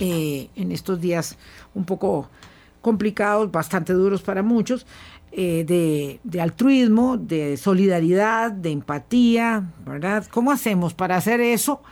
eh, 0.00 0.48
en 0.56 0.72
estos 0.72 1.00
días 1.00 1.36
un 1.74 1.84
poco 1.84 2.28
complicados, 2.80 3.50
bastante 3.50 3.92
duros 3.92 4.22
para 4.22 4.42
muchos, 4.42 4.86
eh, 5.32 5.64
de, 5.66 6.20
de 6.24 6.40
altruismo, 6.40 7.16
de 7.16 7.56
solidaridad, 7.56 8.50
de 8.50 8.72
empatía, 8.72 9.70
¿verdad? 9.86 10.26
¿Cómo 10.30 10.50
hacemos 10.50 10.94
para 10.94 11.16
hacer 11.16 11.40
eso? 11.40 11.82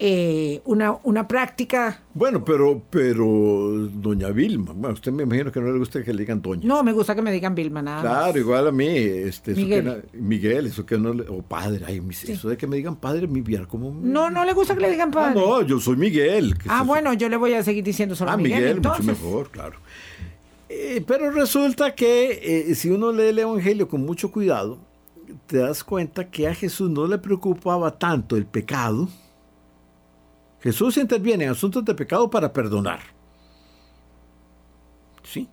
Eh, 0.00 0.60
una, 0.64 0.96
una 1.02 1.26
práctica 1.26 2.02
Bueno, 2.14 2.44
pero, 2.44 2.80
pero, 2.88 3.88
doña 3.92 4.28
Vilma, 4.30 4.72
bueno, 4.72 4.94
usted 4.94 5.10
me 5.10 5.24
imagino 5.24 5.50
que 5.50 5.60
no 5.60 5.72
le 5.72 5.78
gusta 5.78 6.04
que 6.04 6.12
le 6.12 6.20
digan 6.20 6.40
doña. 6.40 6.62
No, 6.64 6.84
me 6.84 6.92
gusta 6.92 7.14
que 7.16 7.22
me 7.22 7.32
digan 7.32 7.54
Vilma, 7.54 7.82
nada. 7.82 8.02
más. 8.02 8.04
Claro, 8.22 8.38
igual 8.38 8.68
a 8.68 8.70
mí, 8.72 8.86
este, 8.86 9.52
eso 9.52 9.60
Miguel. 9.60 9.82
que 9.84 9.90
na- 9.90 9.96
Miguel, 10.12 10.66
eso 10.66 10.86
que 10.86 10.98
no, 10.98 11.12
le- 11.14 11.28
o 11.28 11.42
padre, 11.42 11.84
ay, 11.86 12.00
eso 12.28 12.48
de 12.48 12.56
que 12.56 12.66
me 12.68 12.76
digan 12.76 12.94
padre, 12.96 13.26
mi 13.26 13.40
viar 13.40 13.66
como... 13.66 13.90
No, 13.90 14.30
no 14.30 14.44
le 14.44 14.52
gusta 14.52 14.74
que 14.74 14.80
le 14.82 14.90
digan 14.90 15.08
Ah, 15.08 15.12
padre. 15.12 15.40
no, 15.40 15.62
yo 15.62 15.80
soy 15.80 15.96
Miguel. 15.96 16.56
que 16.56 16.68
Ah, 16.70 16.76
eso- 16.78 16.84
bueno, 16.86 17.12
yo 17.14 17.28
le 17.28 17.36
voy 17.36 17.54
a 17.54 17.62
seguir 17.64 17.82
diciendo 17.82 18.14
solo 18.14 18.30
Ah, 18.30 18.36
Miguel. 18.36 18.58
Miguel, 18.60 18.76
entonces. 18.76 19.04
mucho 19.06 19.20
mejor, 19.24 19.50
claro. 19.50 19.78
Eh, 20.68 21.02
pero 21.06 21.30
resulta 21.30 21.94
que 21.94 22.68
eh, 22.70 22.74
si 22.74 22.90
uno 22.90 23.10
lee 23.10 23.28
el 23.30 23.38
Evangelio 23.40 23.88
con 23.88 24.04
mucho 24.04 24.30
cuidado, 24.30 24.78
te 25.46 25.56
das 25.58 25.82
cuenta 25.82 26.30
que 26.30 26.46
a 26.46 26.54
Jesús 26.54 26.88
no 26.90 27.06
le 27.06 27.18
preocupaba 27.18 27.98
tanto 27.98 28.36
el 28.36 28.46
pecado. 28.46 29.08
Jesús 30.60 30.96
interviene 30.96 31.44
en 31.44 31.50
asuntos 31.50 31.84
de 31.84 31.94
pecado 31.94 32.28
para 32.28 32.52
perdonar. 32.52 33.00
Sí, 35.22 35.48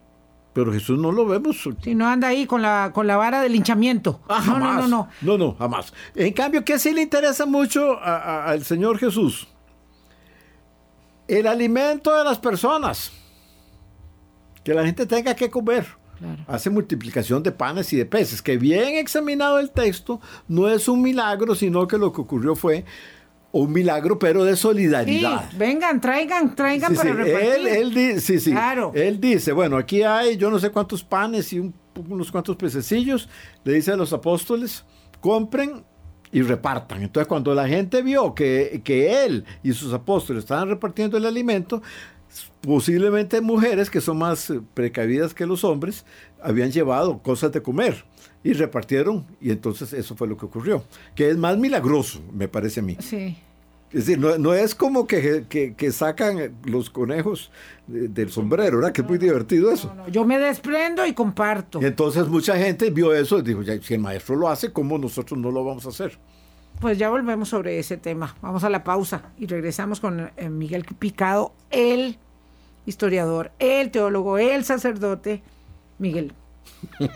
pero 0.53 0.71
Jesús 0.71 0.97
no 0.99 1.11
lo 1.11 1.25
vemos. 1.25 1.67
Si 1.81 1.95
no 1.95 2.07
anda 2.07 2.29
ahí 2.29 2.45
con 2.45 2.61
la, 2.61 2.91
con 2.93 3.07
la 3.07 3.17
vara 3.17 3.41
del 3.41 3.51
linchamiento. 3.51 4.21
Ah, 4.27 4.43
no, 4.45 4.57
no, 4.59 4.73
no, 4.73 4.87
no. 4.87 5.09
No, 5.21 5.37
no, 5.37 5.55
jamás. 5.55 5.93
En 6.15 6.33
cambio, 6.33 6.63
¿qué 6.63 6.79
sí 6.79 6.93
le 6.93 7.01
interesa 7.01 7.45
mucho 7.45 7.99
a- 7.99 8.17
a- 8.17 8.45
al 8.51 8.63
Señor 8.63 8.97
Jesús? 8.97 9.47
El 11.27 11.47
alimento 11.47 12.15
de 12.15 12.23
las 12.23 12.39
personas. 12.39 13.11
Que 14.63 14.73
la 14.73 14.85
gente 14.85 15.05
tenga 15.05 15.35
que 15.35 15.49
comer. 15.49 15.85
Claro. 16.17 16.43
Hace 16.47 16.69
multiplicación 16.69 17.43
de 17.43 17.51
panes 17.51 17.91
y 17.91 17.97
de 17.97 18.05
peces. 18.05 18.41
Que 18.41 18.57
bien 18.57 18.95
examinado 18.95 19.59
el 19.59 19.69
texto, 19.71 20.21
no 20.47 20.69
es 20.69 20.87
un 20.87 21.01
milagro, 21.01 21.53
sino 21.55 21.87
que 21.87 21.97
lo 21.97 22.13
que 22.13 22.21
ocurrió 22.21 22.55
fue 22.55 22.85
un 23.61 23.71
milagro, 23.71 24.19
pero 24.19 24.43
de 24.43 24.55
Sí, 24.55 24.61
solidaridad. 24.63 25.49
vengan, 25.57 26.01
traigan, 26.01 26.55
traigan 26.55 26.91
Sí, 26.91 26.97
para 26.97 27.09
sí, 27.11 27.15
repartir. 27.15 27.49
Él, 27.67 27.97
él 27.97 28.21
sí, 28.21 28.39
sí. 28.39 28.51
Claro. 28.51 28.91
Él 28.95 29.19
dice, 29.19 29.51
bueno, 29.53 29.77
aquí 29.77 30.03
hay 30.03 30.37
yo 30.37 30.49
no 30.51 30.59
sé 30.59 30.69
cuántos 30.71 31.03
panes 31.03 31.51
y 31.53 31.59
un- 31.59 31.73
unos 32.09 32.31
cuantos 32.31 32.55
pececillos. 32.57 33.29
Le 33.63 33.73
dice 33.73 33.91
a 33.91 33.95
los 33.95 34.11
apóstoles, 34.13 34.83
compren 35.21 35.83
y 36.31 36.41
repartan. 36.41 37.01
Entonces, 37.03 37.27
cuando 37.27 37.53
la 37.55 37.67
gente 37.67 38.01
vio 38.01 38.35
que, 38.35 38.81
que 38.83 39.23
él 39.25 39.45
y 39.63 39.71
sus 39.71 39.93
apóstoles 39.93 40.43
estaban 40.43 40.67
repartiendo 40.67 41.15
el 41.17 41.25
alimento, 41.25 41.81
posiblemente 42.61 43.41
mujeres 43.41 43.89
que 43.89 44.01
son 44.01 44.17
más 44.17 44.51
precavidas 44.73 45.33
que 45.33 45.45
los 45.45 45.63
hombres, 45.63 46.05
habían 46.41 46.71
llevado 46.71 47.19
cosas 47.19 47.51
de 47.51 47.61
comer 47.61 48.03
y 48.43 48.53
repartieron. 48.53 49.25
Y 49.39 49.51
entonces 49.51 49.93
eso 49.93 50.15
fue 50.15 50.27
lo 50.27 50.35
que 50.37 50.45
ocurrió. 50.45 50.83
Que 51.15 51.29
es 51.29 51.37
más 51.37 51.57
milagroso, 51.57 52.21
me 52.33 52.47
parece 52.47 52.81
a 52.81 52.83
mí. 52.83 52.97
Sí. 52.99 53.37
Es 53.95 54.05
decir, 54.07 54.19
no, 54.19 54.37
no 54.37 54.53
es 54.53 54.75
como 54.75 55.07
que, 55.07 55.45
que- 55.47 55.73
que 55.73 55.91
sacan 55.93 56.57
los 56.65 56.89
conejos 56.89 57.49
de- 57.87 58.09
del 58.09 58.29
sombrero, 58.29 58.77
¿verdad? 58.77 58.91
Que 58.91 59.01
es 59.01 59.07
muy 59.07 59.17
divertido 59.17 59.71
eso. 59.71 59.93
No, 59.95 60.07
yo 60.09 60.25
me 60.25 60.37
desprendo 60.37 61.05
y 61.05 61.13
comparto. 61.13 61.81
Y 61.81 61.85
entonces 61.85 62.27
mucha 62.27 62.57
gente 62.57 62.89
vio 62.89 63.13
eso 63.13 63.39
y 63.39 63.43
dijo, 63.43 63.61
ya, 63.61 63.81
si 63.81 63.93
el 63.93 64.01
maestro 64.01 64.35
lo 64.35 64.49
hace, 64.49 64.73
¿cómo 64.73 64.97
nosotros 64.97 65.39
no 65.39 65.49
lo 65.49 65.63
vamos 65.63 65.85
a 65.85 65.89
hacer? 65.89 66.17
Pues 66.81 66.97
ya 66.97 67.09
volvemos 67.09 67.47
sobre 67.47 67.79
ese 67.79 67.95
tema. 67.95 68.35
Vamos 68.41 68.65
a 68.65 68.69
la 68.69 68.83
pausa 68.83 69.31
y 69.37 69.45
regresamos 69.47 70.01
con 70.01 70.29
eh, 70.35 70.49
Miguel 70.49 70.83
Picado, 70.99 71.53
el 71.69 72.17
historiador, 72.85 73.51
el 73.59 73.91
teólogo, 73.91 74.37
el 74.37 74.65
sacerdote. 74.65 75.41
Miguel. 75.99 76.33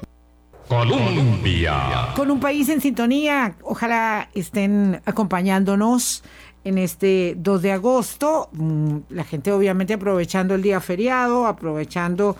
Colombia. 0.69 2.09
Con 2.15 2.29
un 2.29 2.39
país 2.39 2.69
en 2.69 2.79
sintonía, 2.79 3.55
ojalá 3.63 4.29
estén 4.35 5.01
acompañándonos 5.05 6.23
en 6.63 6.77
este 6.77 7.35
2 7.37 7.61
de 7.61 7.71
agosto. 7.71 8.49
Mm, 8.53 8.97
La 9.09 9.23
gente 9.23 9.51
obviamente 9.51 9.93
aprovechando 9.93 10.55
el 10.55 10.61
día 10.61 10.79
feriado, 10.79 11.45
aprovechando 11.47 12.35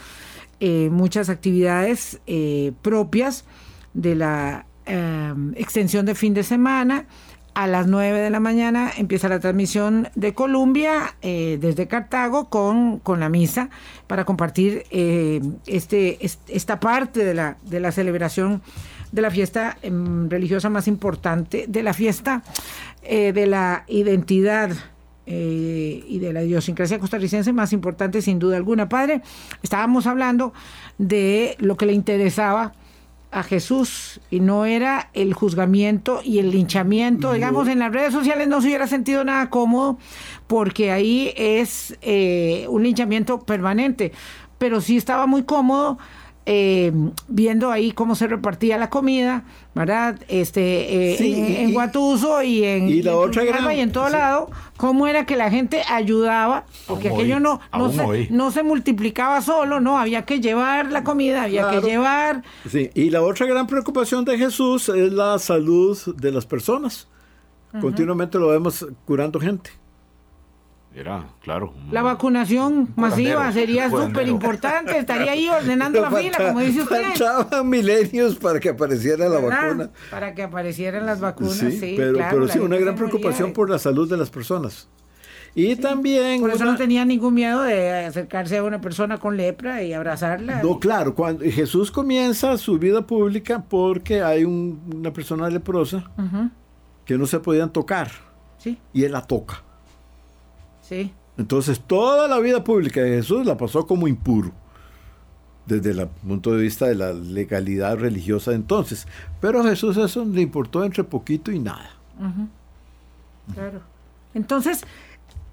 eh, 0.60 0.90
muchas 0.92 1.30
actividades 1.30 2.20
eh, 2.28 2.72
propias 2.82 3.46
de 3.94 4.16
la 4.16 4.66
eh, 4.86 5.34
extensión 5.56 6.06
de 6.06 6.16
fin 6.16 6.34
de 6.34 6.44
semana. 6.44 7.06
A 7.56 7.66
las 7.68 7.88
9 7.88 8.20
de 8.22 8.30
la 8.30 8.40
mañana 8.40 8.92
empieza 8.96 9.28
la 9.28 9.40
transmisión 9.40 10.08
de 10.16 10.34
Colombia 10.34 11.16
eh, 11.22 11.58
desde 11.60 11.88
Cartago 11.88 12.48
con, 12.50 13.00
con 13.00 13.20
la 13.20 13.28
misa 13.28 13.70
para 14.08 14.24
compartir 14.24 14.84
este, 15.66 16.24
est- 16.26 16.48
esta 16.48 16.80
parte 16.80 17.26
de 17.26 17.34
la, 17.34 17.58
de 17.64 17.80
la 17.80 17.92
celebración 17.92 18.62
de 19.12 19.22
la 19.22 19.32
fiesta 19.32 19.78
em, 19.82 20.30
religiosa 20.30 20.70
más 20.70 20.88
importante, 20.88 21.66
de 21.68 21.84
la 21.84 21.94
fiesta 21.94 22.44
eh, 23.02 23.34
de 23.34 23.48
la 23.48 23.86
identidad 23.88 24.72
eh, 25.26 26.04
y 26.08 26.20
de 26.20 26.34
la 26.34 26.44
idiosincrasia 26.44 27.00
costarricense 27.00 27.54
más 27.54 27.72
importante 27.72 28.22
sin 28.22 28.40
duda 28.40 28.58
alguna. 28.58 28.90
Padre, 28.90 29.22
estábamos 29.64 30.08
hablando 30.08 30.54
de 30.98 31.56
lo 31.60 31.78
que 31.78 31.86
le 31.86 31.94
interesaba 31.94 32.74
a 33.32 33.44
Jesús 33.44 34.20
y 34.32 34.40
no 34.40 34.66
era 34.66 35.10
el 35.14 35.34
juzgamiento 35.34 36.22
y 36.24 36.40
el 36.40 36.52
linchamiento. 36.52 37.34
Digamos, 37.34 37.68
en 37.68 37.80
las 37.80 37.92
redes 37.92 38.12
sociales 38.12 38.48
no 38.48 38.60
se 38.60 38.68
hubiera 38.68 38.88
sentido 38.88 39.24
nada 39.24 39.50
cómodo 39.50 39.98
porque 40.48 40.92
ahí 40.92 41.32
es 41.36 41.98
eh, 42.02 42.66
un 42.70 42.84
linchamiento 42.84 43.40
permanente, 43.40 44.12
pero 44.58 44.82
sí 44.82 44.98
estaba 44.98 45.28
muy 45.28 45.44
cómodo. 45.44 46.00
Eh, 46.52 46.92
viendo 47.28 47.70
ahí 47.70 47.92
cómo 47.92 48.16
se 48.16 48.26
repartía 48.26 48.80
la 48.80 48.90
comida, 48.90 49.44
¿verdad? 49.76 50.20
Este, 50.30 51.14
eh, 51.14 51.18
Sí, 51.18 51.34
en, 51.36 51.46
y- 51.52 51.56
en 51.58 51.74
Guatuso 51.74 52.42
y 52.42 52.64
en, 52.64 52.90
y 52.90 53.04
la 53.04 53.12
en 53.12 53.18
otra 53.18 53.44
gran- 53.44 53.72
y 53.72 53.80
en 53.82 53.92
todo 53.92 54.08
sí. 54.08 54.14
lado, 54.14 54.50
cómo 54.76 55.06
era 55.06 55.28
que 55.28 55.36
la 55.36 55.52
gente 55.52 55.84
ayudaba, 55.88 56.66
porque 56.88 57.10
Aún 57.10 57.20
aquello 57.20 57.36
hoy, 57.36 57.42
no, 57.44 57.60
no, 57.78 57.92
se, 57.92 58.02
hoy. 58.02 58.28
no 58.32 58.50
se 58.50 58.64
multiplicaba 58.64 59.42
solo, 59.42 59.80
¿no? 59.80 60.00
Había 60.00 60.24
que 60.26 60.40
llevar 60.42 60.92
la 60.92 61.04
comida, 61.04 61.44
había 61.44 61.62
Claro. 61.68 61.82
que 61.82 61.88
llevar 61.88 62.44
Sí, 62.68 62.90
y 62.96 63.12
la 63.12 63.22
otra 63.22 63.46
gran 63.46 63.68
preocupación 63.68 64.26
de 64.26 64.38
Jesús 64.40 64.90
es 64.90 65.14
la 65.14 65.38
salud 65.38 65.96
de 66.18 66.32
las 66.32 66.48
personas. 66.48 67.08
Continuamente 67.80 68.40
lo 68.40 68.48
vemos 68.48 68.84
curando 69.06 69.40
gente. 69.40 69.70
Era, 71.00 71.24
claro. 71.42 71.74
La 71.92 72.02
vacunación 72.02 72.90
masiva 72.98 73.50
sería 73.54 73.90
súper 73.90 74.28
importante. 74.28 74.98
Estaría 74.98 75.32
ahí 75.32 75.48
ordenando 75.48 76.02
la 76.02 76.12
fila, 76.12 76.38
como 76.38 76.60
dice 76.60 76.82
usted. 76.82 77.04
Faltaban 77.16 77.70
milenios 77.70 78.36
para 78.36 78.60
que 78.60 78.68
apareciera 78.70 79.30
la 79.30 79.40
¿verdad? 79.40 79.62
vacuna. 79.68 79.90
Para 80.12 80.34
que 80.36 80.44
aparecieran 80.44 81.06
las 81.06 81.22
vacunas, 81.22 81.54
Sí, 81.54 81.72
sí. 81.72 81.94
pero, 81.96 82.16
claro, 82.16 82.36
pero 82.36 82.48
sí, 82.50 82.60
una 82.60 82.76
gran 82.78 82.96
preocupación 82.96 83.50
de- 83.50 83.54
por 83.56 83.70
la 83.70 83.80
salud 83.80 84.10
de 84.10 84.18
las 84.18 84.30
personas. 84.30 84.90
Y 85.56 85.78
también... 85.78 86.42
Por 86.42 86.50
eso 86.52 86.64
una- 86.64 86.74
no 86.74 86.78
tenía 86.78 87.06
ningún 87.06 87.34
miedo 87.34 87.62
de 87.64 88.06
acercarse 88.06 88.58
a 88.58 88.64
una 88.64 88.82
persona 88.82 89.18
con 89.20 89.38
lepra 89.38 89.82
y 89.84 89.94
abrazarla. 89.94 90.62
No, 90.62 90.80
claro, 90.80 91.16
cuando 91.16 91.46
Jesús 91.46 91.92
comienza 91.92 92.58
su 92.58 92.78
vida 92.78 93.08
pública 93.08 93.64
porque 93.70 94.22
hay 94.22 94.44
un- 94.44 94.82
una 94.94 95.14
persona 95.14 95.50
leprosa 95.50 96.12
que 97.06 97.18
no 97.18 97.26
se 97.26 97.40
podían 97.40 97.72
tocar 97.72 98.12
Sí, 98.58 98.78
y 98.92 99.06
él 99.06 99.14
la 99.14 99.22
toca. 99.22 99.64
Sí. 100.90 101.14
Entonces 101.38 101.80
toda 101.80 102.28
la 102.28 102.40
vida 102.40 102.64
pública 102.64 103.02
de 103.02 103.18
Jesús 103.18 103.46
la 103.46 103.56
pasó 103.56 103.88
como 103.88 104.10
impuro, 104.10 104.52
desde 105.66 105.92
el 105.92 106.08
punto 106.08 106.54
de 106.54 106.62
vista 106.62 106.88
de 106.88 106.96
la 106.96 107.14
legalidad 107.14 107.98
religiosa 107.98 108.52
de 108.52 108.58
entonces. 108.58 109.08
Pero 109.40 109.62
a 109.62 109.64
Jesús 109.64 109.96
eso 109.96 110.26
le 110.26 110.42
importó 110.42 110.84
entre 110.84 111.06
poquito 111.06 111.52
y 111.52 111.60
nada. 111.60 111.92
Claro. 113.54 113.82
Entonces, 114.34 114.84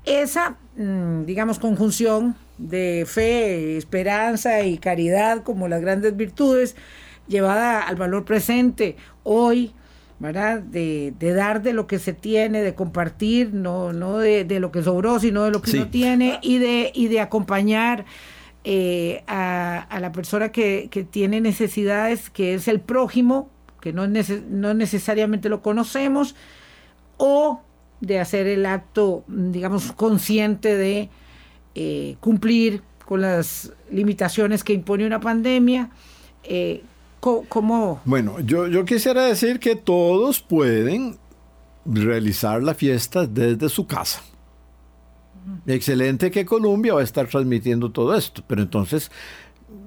esa, 0.05 0.57
mm, 0.77 1.25
digamos, 1.25 1.61
conjunción 1.61 2.35
de 2.59 3.05
fe, 3.07 3.77
esperanza 3.77 4.63
y 4.63 4.79
caridad 4.79 5.45
como 5.45 5.69
las 5.69 5.83
grandes 5.83 6.17
virtudes, 6.17 6.75
llevada 7.29 7.83
al 7.83 7.95
valor 7.95 8.25
presente 8.25 8.97
hoy, 9.23 9.73
¿verdad? 10.19 10.61
De, 10.61 11.13
de 11.19 11.33
dar 11.35 11.63
de 11.63 11.73
lo 11.73 11.87
que 11.87 11.99
se 11.99 12.13
tiene, 12.15 12.63
de 12.63 12.75
compartir, 12.75 13.53
no, 13.53 13.93
no 13.93 14.19
de, 14.19 14.45
de 14.45 14.61
lo 14.61 14.71
que 14.73 14.83
sobró, 14.83 15.21
sino 15.21 15.45
de 15.45 15.51
lo 15.51 15.61
que 15.61 15.71
Sí. 15.73 15.77
uno 15.79 15.89
tiene, 15.89 16.39
y 16.43 16.59
de, 16.59 16.91
y 16.95 17.09
de 17.09 17.21
acompañar 17.21 18.05
eh, 18.65 19.23
a, 19.27 19.79
a 19.79 20.01
la 20.01 20.13
persona 20.13 20.51
que, 20.51 20.89
que 20.91 21.05
tiene 21.05 21.41
necesidades, 21.41 22.31
que 22.31 22.55
es 22.55 22.67
el 22.67 22.81
prójimo, 22.81 23.51
que 23.81 23.93
no, 23.93 24.07
nece- 24.07 24.43
no 24.49 24.73
necesariamente 24.75 25.49
lo 25.49 25.61
conocemos, 25.63 26.35
o 27.19 27.61
de 28.01 28.19
hacer 28.19 28.47
el 28.47 28.67
acto, 28.67 29.25
digamos, 29.29 29.93
consciente 29.93 30.77
de 30.77 31.09
eh, 31.75 32.17
cumplir 32.21 32.83
con 33.05 33.21
las 33.21 33.73
limitaciones 33.91 34.65
que 34.65 34.73
impone 34.73 35.07
una 35.07 35.21
pandemia. 35.21 35.91
Eh, 36.43 36.83
¿Cómo? 37.21 38.01
Bueno, 38.05 38.41
yo, 38.41 38.69
yo 38.69 38.85
quisiera 38.85 39.25
decir 39.25 39.59
que 39.59 39.75
todos 39.75 40.41
pueden 40.41 41.19
realizar 41.85 42.63
la 42.63 42.75
fiesta 42.75 43.27
desde 43.27 43.69
su 43.69 43.87
casa. 43.87 44.23
Excelente 45.67 46.31
que 46.31 46.45
Colombia 46.45 46.95
va 46.95 47.01
a 47.01 47.05
estar 47.05 47.29
transmitiendo 47.29 47.91
todo 47.91 48.17
esto, 48.17 48.43
pero 48.47 48.63
entonces 48.63 49.11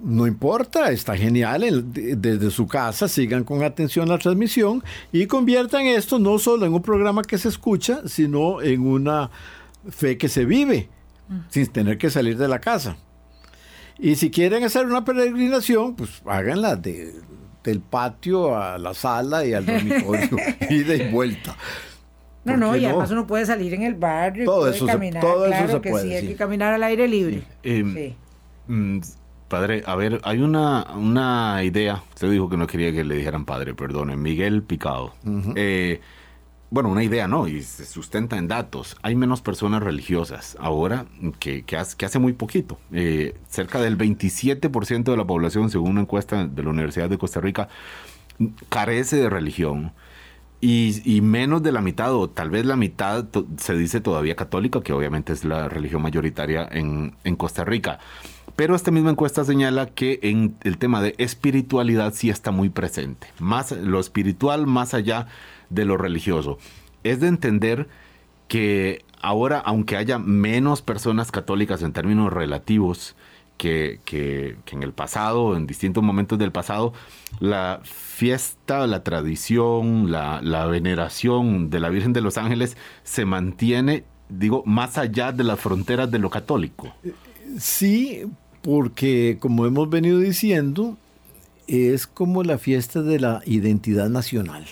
no 0.02 0.26
importa, 0.26 0.90
está 0.90 1.16
genial, 1.16 1.84
desde 1.92 2.50
su 2.50 2.66
casa 2.66 3.08
sigan 3.08 3.44
con 3.44 3.62
atención 3.62 4.08
la 4.08 4.18
transmisión 4.18 4.82
y 5.12 5.26
conviertan 5.26 5.86
esto 5.86 6.18
no 6.18 6.38
solo 6.38 6.66
en 6.66 6.74
un 6.74 6.82
programa 6.82 7.22
que 7.22 7.38
se 7.38 7.48
escucha, 7.48 8.02
sino 8.06 8.62
en 8.62 8.86
una 8.86 9.30
fe 9.88 10.16
que 10.16 10.28
se 10.28 10.44
vive, 10.44 10.88
sin 11.48 11.66
tener 11.66 11.98
que 11.98 12.10
salir 12.10 12.36
de 12.36 12.48
la 12.48 12.60
casa. 12.60 12.96
Y 14.00 14.16
si 14.16 14.30
quieren 14.30 14.64
hacer 14.64 14.86
una 14.86 15.04
peregrinación, 15.04 15.94
pues 15.94 16.22
háganla 16.24 16.76
de, 16.76 17.14
del 17.62 17.80
patio 17.80 18.56
a 18.56 18.78
la 18.78 18.94
sala 18.94 19.44
y 19.44 19.52
al 19.52 19.66
dormitorio, 19.66 20.38
ida 20.70 20.94
y 20.94 21.10
vuelta. 21.10 21.56
No, 22.44 22.52
¿Por 22.52 22.58
no, 22.58 22.76
y 22.76 22.82
no? 22.82 22.88
además 22.88 23.10
uno 23.10 23.26
puede 23.26 23.44
salir 23.44 23.74
en 23.74 23.82
el 23.82 23.94
barrio, 23.94 24.46
Todo 24.46 24.60
puede 24.60 24.76
eso 24.76 24.86
se- 24.86 24.92
caminar, 24.92 25.20
todo 25.22 25.44
eso 25.44 25.54
claro 25.54 25.72
se 25.74 25.80
que 25.82 25.90
puede, 25.90 26.04
sí, 26.08 26.14
hay 26.14 26.20
sí. 26.22 26.26
que 26.28 26.36
caminar 26.36 26.72
al 26.72 26.82
aire 26.82 27.06
libre. 27.06 27.42
Em, 27.62 27.94
Sí. 27.94 28.14
Mm, 28.68 29.00
Padre, 29.48 29.82
a 29.84 29.96
ver, 29.96 30.20
hay 30.22 30.38
una, 30.38 30.86
una 30.94 31.60
idea. 31.64 32.04
Usted 32.14 32.30
dijo 32.30 32.48
que 32.48 32.56
no 32.56 32.68
quería 32.68 32.92
que 32.92 33.02
le 33.02 33.16
dijeran 33.16 33.44
padre, 33.44 33.74
perdone. 33.74 34.16
Miguel 34.16 34.62
Picado. 34.62 35.12
Eh, 35.56 36.00
bueno, 36.70 36.88
una 36.88 37.02
idea, 37.02 37.26
¿no? 37.26 37.48
Y 37.48 37.62
se 37.62 37.84
sustenta 37.84 38.38
en 38.38 38.46
datos. 38.46 38.96
Hay 39.02 39.16
menos 39.16 39.40
personas 39.42 39.82
religiosas 39.82 40.56
ahora 40.60 41.06
que, 41.40 41.64
hace, 41.76 42.18
muy 42.20 42.32
poquito. 42.32 42.78
Eh, 42.92 43.34
cerca 43.48 43.80
del 43.80 43.98
27% 43.98 45.02
de 45.02 45.16
la 45.16 45.24
población, 45.24 45.70
según 45.70 45.92
una 45.92 46.02
encuesta 46.02 46.46
de 46.46 46.62
la 46.62 46.70
Universidad 46.70 47.10
de 47.10 47.18
Costa 47.18 47.40
Rica, 47.40 47.68
carece 48.68 49.16
de 49.16 49.28
religión. 49.28 49.92
Y, 50.62 51.20
menos 51.22 51.62
de 51.62 51.72
la 51.72 51.80
mitad, 51.80 52.14
o 52.14 52.28
tal 52.28 52.50
vez 52.50 52.66
la 52.66 52.76
mitad, 52.76 53.24
se 53.56 53.74
dice 53.74 54.00
todavía 54.00 54.36
católica, 54.36 54.82
que 54.82 54.92
obviamente 54.92 55.32
es 55.32 55.44
la 55.44 55.70
religión 55.70 56.02
mayoritaria 56.02 56.68
en, 56.70 57.14
en 57.24 57.34
Costa 57.34 57.64
Rica. 57.64 57.98
Pero 58.56 58.76
esta 58.76 58.90
misma 58.90 59.10
encuesta 59.10 59.42
señala 59.42 59.86
que 59.86 60.20
en 60.22 60.54
el 60.62 60.76
tema 60.76 61.00
de 61.00 61.14
espiritualidad 61.16 62.12
sí 62.12 62.28
está 62.28 62.50
muy 62.50 62.68
presente. 62.68 63.28
Más 63.38 63.72
lo 63.72 64.00
espiritual 64.00 64.66
más 64.66 64.92
allá 64.92 65.28
de 65.70 65.84
lo 65.84 65.96
religioso. 65.96 66.58
Es 67.02 67.20
de 67.20 67.28
entender 67.28 67.88
que 68.48 69.04
ahora, 69.20 69.58
aunque 69.60 69.96
haya 69.96 70.18
menos 70.18 70.82
personas 70.82 71.30
católicas 71.30 71.82
en 71.82 71.92
términos 71.92 72.32
relativos 72.32 73.14
que, 73.56 74.00
que- 74.04 74.56
en 74.72 74.82
el 74.82 74.92
pasado, 74.92 75.56
en 75.56 75.66
distintos 75.66 76.02
momentos 76.02 76.38
del 76.38 76.50
pasado, 76.50 76.92
la 77.40 77.80
fiesta, 77.84 78.86
la 78.86 79.02
tradición, 79.04 80.10
la, 80.10 80.40
la 80.42 80.66
veneración 80.66 81.70
de 81.70 81.80
la 81.80 81.90
Virgen 81.90 82.12
de 82.12 82.22
los 82.22 82.38
Ángeles 82.38 82.76
se 83.04 83.24
mantiene, 83.24 84.04
digo, 84.28 84.62
más 84.66 84.96
allá 84.98 85.32
de 85.32 85.44
las 85.44 85.60
fronteras 85.60 86.10
de 86.10 86.18
lo 86.18 86.30
católico. 86.30 86.92
Sí, 87.58 88.22
porque 88.62 89.36
como 89.40 89.66
hemos 89.66 89.90
venido 89.90 90.18
diciendo, 90.18 90.96
es 91.66 92.06
como 92.06 92.42
la 92.42 92.56
fiesta 92.58 93.02
de 93.02 93.20
la 93.20 93.42
identidad 93.44 94.08
nacional. 94.08 94.64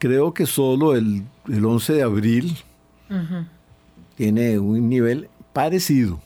Creo 0.00 0.34
que 0.34 0.46
solo 0.46 0.96
el, 0.96 1.22
el 1.48 1.64
11 1.64 1.92
de 1.92 2.02
abril 2.02 2.56
tiene 4.16 4.58
un 4.58 4.88
nivel 4.88 5.28
parecido, 5.52 6.20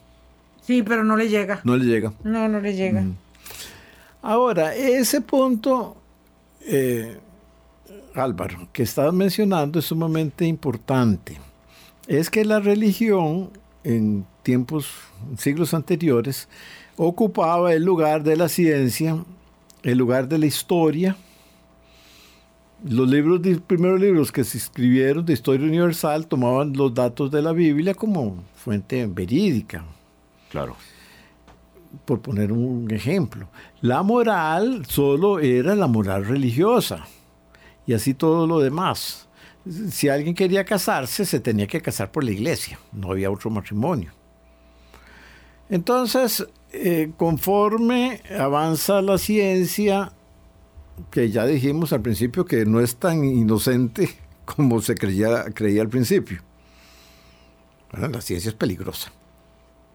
Sí, 0.63 0.83
pero 0.83 1.05
no 1.05 1.15
le 1.17 1.29
llega. 1.29 1.61
no 1.65 1.77
le 1.77 1.85
llega. 1.85 2.13
No, 2.25 2.49
no 2.49 2.59
le 2.61 2.75
llega. 2.75 3.05
Ahora, 4.23 4.75
ese 4.75 5.21
punto, 5.21 5.95
eh, 6.63 7.19
Álvaro, 8.15 8.69
que 8.73 8.83
estabas 8.83 9.13
mencionando 9.13 9.79
es 9.79 9.85
sumamente 9.85 10.47
importante. 10.47 11.39
Es 12.07 12.31
que 12.31 12.47
la 12.47 12.61
religión 12.61 13.51
en 13.83 14.25
tiempos, 14.43 14.89
siglos 15.37 15.75
anteriores, 15.75 16.49
ocupaba 16.97 17.75
el 17.75 17.85
lugar 17.85 18.23
de 18.23 18.37
la 18.37 18.49
ciencia, 18.49 19.23
el 19.83 19.99
lugar 19.99 20.29
de 20.29 20.39
la 20.39 20.47
historia. 20.47 21.17
Los 22.87 23.09
libros, 23.09 23.41
de- 23.41 23.57
primeros 23.61 23.99
libros 24.01 24.31
que 24.31 24.45
se 24.45 24.59
escribieron 24.59 25.25
de 25.25 25.33
historia 25.33 25.67
universal 25.67 26.27
tomaban 26.27 26.75
los 26.75 26.93
datos 26.93 27.31
de 27.31 27.41
la 27.41 27.53
Biblia 27.53 27.95
como 27.95 28.45
fuente 28.57 29.07
verídica, 29.07 29.85
Claro. 30.51 30.77
por 32.05 32.21
poner 32.21 32.53
un 32.53 32.91
ejemplo. 32.91 33.49
La 33.81 34.03
moral 34.03 34.85
solo 34.87 35.39
era 35.41 35.75
la 35.75 35.87
moral 35.87 36.27
religiosa 36.27 37.07
y 37.87 37.95
así 37.95 38.13
todo 38.13 38.47
lo 38.47 38.59
demás. 38.61 39.29
Si 39.91 40.11
alguien 40.11 40.35
quería 40.35 40.65
casarse, 40.65 41.25
se 41.25 41.41
tenía 41.41 41.67
que 41.67 41.81
casar 41.81 42.11
por 42.13 42.23
la 42.23 42.33
iglesia, 42.33 42.79
no 42.93 43.13
había 43.13 43.31
otro 43.31 43.49
matrimonio. 43.49 44.13
Entonces, 45.71 46.47
eh, 46.73 47.13
conforme 47.17 48.21
avanza 48.39 49.01
la 49.01 49.17
ciencia, 49.17 50.13
que 51.11 51.31
ya 51.31 51.47
dijimos 51.47 51.93
al 51.93 52.01
principio 52.03 52.45
que 52.45 52.65
no 52.67 52.81
es 52.81 52.97
tan 52.97 53.25
inocente 53.25 54.11
como 54.45 54.81
se 54.81 54.95
creía, 54.95 55.45
creía 55.55 55.83
al 55.83 55.89
principio. 55.89 56.41
Bueno, 57.93 58.09
la 58.09 58.21
ciencia 58.21 58.49
es 58.49 58.55
peligrosa. 58.55 59.13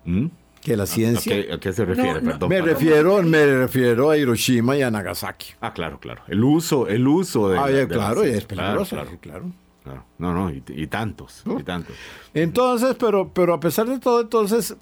¿Mm? 0.06 0.28
que 0.62 0.76
la 0.76 0.86
ciencia... 0.86 1.34
¿A 1.34 1.42
qué, 1.42 1.54
a 1.54 1.60
qué 1.60 1.72
se 1.72 1.86
refiere? 1.86 2.16
No, 2.16 2.20
no. 2.22 2.32
Perdón, 2.32 2.50
me, 2.50 2.60
para- 2.60 2.74
refiero, 2.74 3.24
me 3.24 3.46
refiero 3.46 4.10
a 4.10 4.18
Hiroshima 4.18 4.76
y 4.76 4.82
a 4.82 4.92
Nagasaki. 4.92 5.54
Ah, 5.62 5.74
claro, 5.74 6.00
claro. 6.02 6.22
El 6.28 6.44
uso, 6.44 6.88
el 6.90 7.08
uso 7.08 7.50
de... 7.50 7.58
Ah, 7.58 7.68
de 7.68 7.84
la 7.84 7.88
claro, 7.88 8.22
ciencia. 8.22 8.38
es 8.40 8.46
peligroso. 8.46 8.96
Claro, 8.96 9.10
claro, 9.22 9.22
claro. 9.22 9.52
claro. 9.84 10.06
No, 10.18 10.34
no, 10.34 10.52
y, 10.52 10.62
y 10.68 10.88
tantos, 10.88 11.44
y 11.46 11.64
tantos. 11.64 11.96
Entonces, 12.34 12.98
pero, 13.00 13.30
pero 13.34 13.54
a 13.54 13.60
pesar 13.62 13.88
de 13.88 14.00
todo, 14.00 14.20
entonces, 14.20 14.76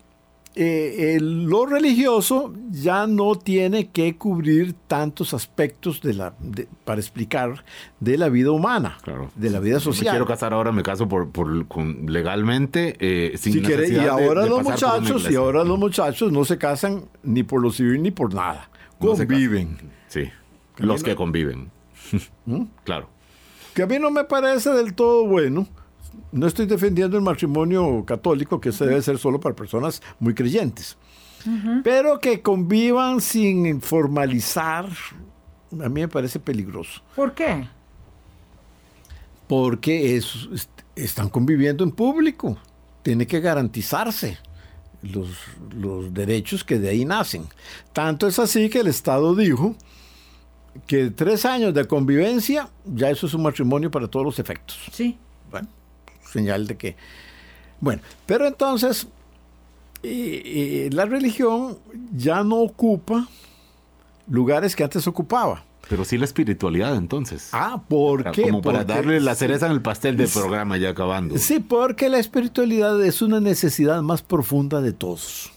eh, 0.59 1.15
eh, 1.15 1.19
lo 1.21 1.65
religioso 1.67 2.53
ya 2.71 3.05
no 3.05 3.35
tiene 3.35 3.89
que 3.91 4.17
cubrir 4.17 4.73
tantos 4.87 5.33
aspectos 5.33 6.01
de 6.01 6.13
la, 6.15 6.33
de- 6.39 6.67
para 6.83 6.99
explicar 6.99 7.63
de 7.99 8.17
la 8.17 8.29
vida 8.29 8.51
humana, 8.51 8.97
Claro. 9.03 9.29
de 9.35 9.49
la 9.51 9.59
vida 9.59 9.79
Si 9.79 9.87
me 9.89 9.93
social. 9.95 10.13
quiero 10.13 10.25
casar 10.25 10.53
ahora, 10.53 10.71
me 10.71 10.81
caso 10.83 11.07
por, 11.07 11.29
por- 11.29 11.67
con- 11.67 12.07
legalmente, 12.11 12.95
eh, 12.99 13.37
sin 13.37 13.53
Si 13.53 13.61
quiere, 13.61 13.87
y 13.89 13.97
ahora 13.99 14.43
de 14.43 14.49
los 14.49 14.63
muchachos, 14.63 15.29
y 15.29 15.35
ahora 15.35 15.63
los 15.63 15.77
muchachos 15.77 16.31
no 16.31 16.43
se 16.43 16.57
casan 16.57 17.05
ni 17.23 17.43
por 17.43 17.61
lo 17.61 17.71
civil 17.71 18.01
ni 18.01 18.11
por 18.11 18.33
nada. 18.33 18.69
No 18.99 19.09
Conviven. 19.11 19.77
Sí, 20.07 20.23
los 20.77 21.03
que 21.03 21.15
conviven. 21.15 21.69
claro. 22.83 23.09
que 23.73 23.83
a 23.83 23.85
mí 23.85 23.99
no 23.99 24.09
me 24.09 24.23
parece 24.23 24.71
del 24.71 24.93
todo 24.95 25.25
bueno. 25.27 25.67
No 26.31 26.47
estoy 26.47 26.65
defendiendo 26.65 27.17
el 27.17 27.23
matrimonio 27.23 28.03
católico, 28.05 28.59
que 28.59 28.71
se 28.71 28.85
debe 28.85 29.01
ser 29.01 29.17
solo 29.17 29.39
para 29.39 29.55
personas 29.55 30.01
muy 30.19 30.33
creyentes. 30.33 30.97
Pero 31.83 32.19
que 32.19 32.41
convivan 32.41 33.21
sin 33.21 33.79
formalizar, 33.81 34.85
a 35.71 35.87
mí 35.89 36.01
me 36.01 36.07
parece 36.09 36.39
peligroso. 36.39 37.01
¿Por 37.15 37.33
qué? 37.33 37.67
Porque 39.47 40.17
es- 40.17 40.47
est- 40.53 40.69
están 40.95 41.29
conviviendo 41.29 41.83
en 41.83 41.91
público. 41.91 42.57
Tiene 43.03 43.25
que 43.25 43.39
garantizarse 43.39 44.37
los, 45.01 45.29
los 45.73 46.13
derechos 46.13 46.63
que 46.63 46.79
de 46.79 46.89
ahí 46.89 47.05
nacen. 47.05 47.45
Tanto 47.93 48.27
es 48.27 48.39
así 48.39 48.69
que 48.69 48.79
el 48.79 48.87
Estado 48.87 49.33
dijo 49.35 49.75
que 50.85 51.11
tres 51.11 51.45
años 51.45 51.73
de 51.73 51.85
convivencia, 51.85 52.69
ya 52.85 53.09
eso 53.09 53.25
es 53.27 53.33
un 53.33 53.43
matrimonio 53.43 53.89
para 53.89 54.07
todos 54.09 54.25
los 54.25 54.39
efectos. 54.39 54.77
Sí. 54.91 55.17
Señal 56.31 56.67
de 56.67 56.77
que... 56.77 56.95
Bueno, 57.79 58.01
pero 58.25 58.47
entonces 58.47 59.07
la 60.03 61.05
religión 61.05 61.77
ya 62.15 62.43
no 62.43 62.57
ocupa 62.57 63.27
lugares 64.29 64.75
que 64.75 64.83
antes 64.83 65.07
ocupaba. 65.07 65.63
Pero 65.89 66.03
sí 66.03 66.17
la 66.17 66.25
espiritualidad, 66.25 66.95
entonces. 66.95 67.49
Ah, 67.53 67.81
¿por 67.87 68.31
qué? 68.31 68.41
Como 68.43 68.61
para 68.61 68.79
Porque- 68.79 68.93
darle 68.93 69.19
la 69.21 69.35
cereza 69.35 69.67
en 69.67 69.71
el 69.71 69.81
pastel 69.81 70.17
del 70.17 70.27
programa 70.27 70.77
ya 70.77 70.89
acabando. 70.89 71.37
Sí, 71.37 71.59
porque 71.59 72.09
la 72.09 72.19
espiritualidad 72.19 73.01
es 73.05 73.21
una 73.21 73.39
necesidad 73.39 74.01
más 74.01 74.21
profunda 74.21 74.81
de 74.81 74.91
todos. 74.93 75.51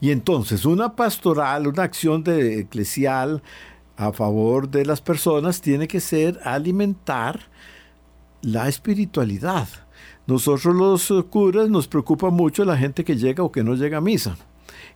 Y 0.00 0.10
entonces 0.10 0.64
una 0.64 0.96
pastoral, 0.96 1.66
una 1.68 1.82
acción 1.82 2.24
de 2.24 2.60
eclesial 2.60 3.42
a 3.96 4.12
favor 4.12 4.68
de 4.70 4.84
las 4.86 5.00
personas 5.02 5.60
tiene 5.60 5.86
que 5.86 6.00
ser 6.00 6.40
alimentar 6.42 7.40
la 8.42 8.68
espiritualidad. 8.68 9.68
Nosotros 10.26 10.74
los 10.74 11.10
eh, 11.10 11.22
curas 11.28 11.68
nos 11.68 11.88
preocupa 11.88 12.30
mucho 12.30 12.64
la 12.64 12.76
gente 12.76 13.04
que 13.04 13.16
llega 13.16 13.42
o 13.42 13.50
que 13.50 13.64
no 13.64 13.74
llega 13.74 13.98
a 13.98 14.00
misa. 14.00 14.36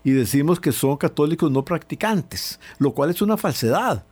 Y 0.05 0.13
decimos 0.13 0.61
que 0.61 0.71
son 0.73 0.97
católicos 0.97 1.51
no 1.51 1.65
practicantes, 1.65 2.61
lo 2.79 2.93
cual 2.93 3.11
es 3.11 3.23
una 3.23 3.37
falsedad. 3.37 4.05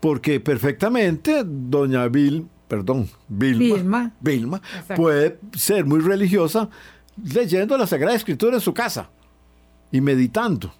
Porque 0.00 0.40
perfectamente 0.40 1.42
doña 1.46 2.06
Vil, 2.08 2.46
perdón, 2.68 3.08
Vilma, 3.28 3.74
Vilma. 3.74 4.12
Vilma 4.20 4.62
puede 4.96 5.38
ser 5.54 5.84
muy 5.84 6.00
religiosa 6.00 6.68
leyendo 7.22 7.76
la 7.78 7.86
Sagrada 7.86 8.16
Escritura 8.16 8.56
en 8.56 8.60
su 8.60 8.74
casa 8.74 9.10
y 9.92 10.00
meditando. 10.00 10.72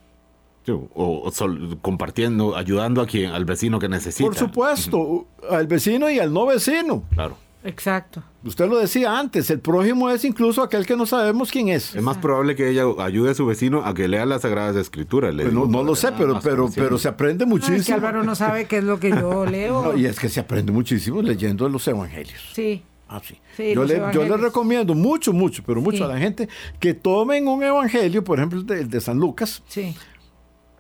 O, 0.67 1.21
o 1.25 1.31
sol- 1.31 1.79
compartiendo, 1.83 2.57
ayudando 2.57 3.03
a 3.03 3.07
quien, 3.07 3.31
al 3.33 3.45
vecino 3.45 3.79
que 3.79 3.89
necesita. 3.89 4.25
Por 4.27 4.35
supuesto, 4.35 5.27
al 5.51 5.67
vecino 5.67 6.11
y 6.11 6.19
al 6.19 6.33
no 6.33 6.47
vecino. 6.47 7.05
Claro. 7.11 7.37
Exacto. 7.65 8.23
Usted 8.45 8.69
lo 8.69 8.77
decía 8.79 9.19
antes, 9.19 9.49
el 9.51 9.59
prójimo 9.59 10.11
es 10.11 10.23
incluso 10.25 10.62
aquel 10.62 10.85
que 10.85 10.97
no 10.97 11.07
sabemos 11.07 11.51
quién 11.51 11.69
es. 11.71 11.95
Es 11.95 12.03
más 12.03 12.19
probable 12.19 12.55
que 12.55 12.69
ella 12.69 12.85
ayude 12.99 13.31
a 13.31 13.35
su 13.35 13.47
vecino 13.47 13.83
a 13.85 13.95
que 13.95 14.07
lea 14.07 14.27
las 14.27 14.43
Sagradas 14.43 14.77
Escrituras. 14.77 15.35
Pues 15.35 15.51
no, 15.53 15.83
lo 15.83 15.97
sé, 15.97 16.12
pero, 16.12 16.39
pero, 16.43 16.69
pero 16.75 16.99
se 16.99 17.09
aprende 17.09 17.47
No, 17.47 17.57
es 17.57 17.65
que 17.65 17.71
muchísimo. 17.73 17.97
Álvaro 17.97 18.23
no 18.23 18.35
sabe 18.35 18.67
qué 18.67 18.79
es 18.79 18.85
lo 18.85 19.01
que 19.01 19.11
yo 19.11 19.47
leo. 19.51 19.83
No, 19.83 19.97
y 19.97 20.05
es 20.05 20.21
que 20.21 20.29
se 20.29 20.41
aprende 20.41 20.73
muchísimo 20.73 21.23
leyendo 21.23 21.67
los 21.71 21.89
evangelios. 21.89 22.41
Sí. 22.53 22.83
Ah, 23.09 23.21
sí. 23.25 23.39
Sí, 23.57 23.73
yo, 23.75 23.85
le, 23.85 24.01
yo 24.12 24.25
le 24.25 24.37
recomiendo 24.37 24.95
mucho, 24.95 25.33
mucho, 25.33 25.62
pero 25.65 25.81
mucho 25.81 25.99
Sí. 25.99 26.03
a 26.05 26.09
la 26.09 26.19
gente 26.19 26.49
que 26.81 26.93
tomen 26.95 27.49
un 27.49 27.62
evangelio, 27.62 28.23
por 28.25 28.39
ejemplo, 28.39 28.59
el 28.61 28.67
de, 28.67 28.81
el 28.81 28.91
de 28.91 29.01
San 29.01 29.19
Lucas, 29.19 29.62
Sí. 29.69 29.95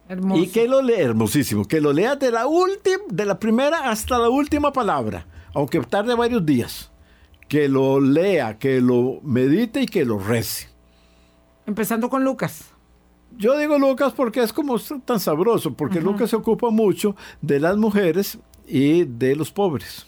Hermoso. 0.08 0.42
y 0.42 0.48
que 0.48 0.68
lo 0.68 0.82
lea, 0.82 0.98
hermosísimo, 1.00 1.64
que 1.64 1.80
lo 1.80 1.92
lea 1.94 2.16
de 2.16 2.30
la 2.30 2.46
última, 2.46 2.98
de 3.08 3.24
la 3.24 3.38
primera 3.38 3.88
hasta 3.90 4.18
la 4.18 4.28
última 4.28 4.70
palabra, 4.70 5.26
aunque 5.54 5.80
tarde 5.80 6.14
varios 6.14 6.44
días. 6.44 6.90
Que 7.48 7.68
lo 7.68 8.00
lea, 8.00 8.58
que 8.58 8.80
lo 8.80 9.20
medite 9.22 9.82
y 9.82 9.86
que 9.86 10.04
lo 10.04 10.18
rece. 10.18 10.68
Empezando 11.66 12.08
con 12.08 12.24
Lucas. 12.24 12.70
Yo 13.36 13.58
digo 13.58 13.78
Lucas 13.78 14.12
porque 14.12 14.42
es 14.42 14.52
como 14.52 14.78
tan 14.78 15.20
sabroso, 15.20 15.74
porque 15.74 16.00
Lucas 16.00 16.30
se 16.30 16.36
ocupa 16.36 16.70
mucho 16.70 17.16
de 17.42 17.60
las 17.60 17.76
mujeres 17.76 18.38
y 18.66 19.04
de 19.04 19.36
los 19.36 19.50
pobres. 19.50 20.06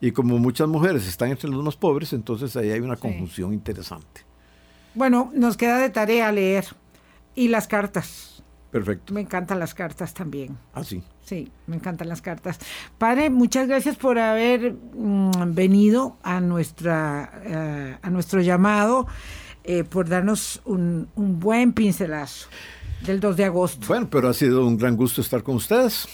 Y 0.00 0.12
como 0.12 0.38
muchas 0.38 0.68
mujeres 0.68 1.06
están 1.06 1.30
entre 1.30 1.48
los 1.48 1.62
más 1.62 1.76
pobres, 1.76 2.12
entonces 2.12 2.56
ahí 2.56 2.70
hay 2.70 2.80
una 2.80 2.96
conjunción 2.96 3.52
interesante. 3.52 4.22
Bueno, 4.94 5.30
nos 5.34 5.56
queda 5.56 5.78
de 5.78 5.90
tarea 5.90 6.32
leer. 6.32 6.66
Y 7.34 7.48
las 7.48 7.68
cartas. 7.68 8.35
Perfecto. 8.76 9.14
Me 9.14 9.22
encantan 9.22 9.58
las 9.58 9.72
cartas 9.72 10.12
también. 10.12 10.58
Así. 10.74 11.02
Sí, 11.24 11.50
me 11.66 11.76
encantan 11.76 12.10
las 12.10 12.20
cartas. 12.20 12.58
Padre, 12.98 13.30
muchas 13.30 13.68
gracias 13.68 13.96
por 13.96 14.18
haber 14.18 14.74
mm, 14.74 15.54
venido 15.54 16.18
a, 16.22 16.40
nuestra, 16.42 17.40
eh, 17.42 17.96
a 18.02 18.10
nuestro 18.10 18.42
llamado, 18.42 19.06
eh, 19.64 19.82
por 19.82 20.10
darnos 20.10 20.60
un, 20.66 21.08
un 21.14 21.40
buen 21.40 21.72
pincelazo 21.72 22.48
del 23.06 23.18
2 23.18 23.36
de 23.38 23.44
agosto. 23.46 23.86
Bueno, 23.88 24.08
pero 24.10 24.28
ha 24.28 24.34
sido 24.34 24.66
un 24.66 24.76
gran 24.76 24.94
gusto 24.94 25.22
estar 25.22 25.42
con 25.42 25.54
ustedes. 25.54 26.06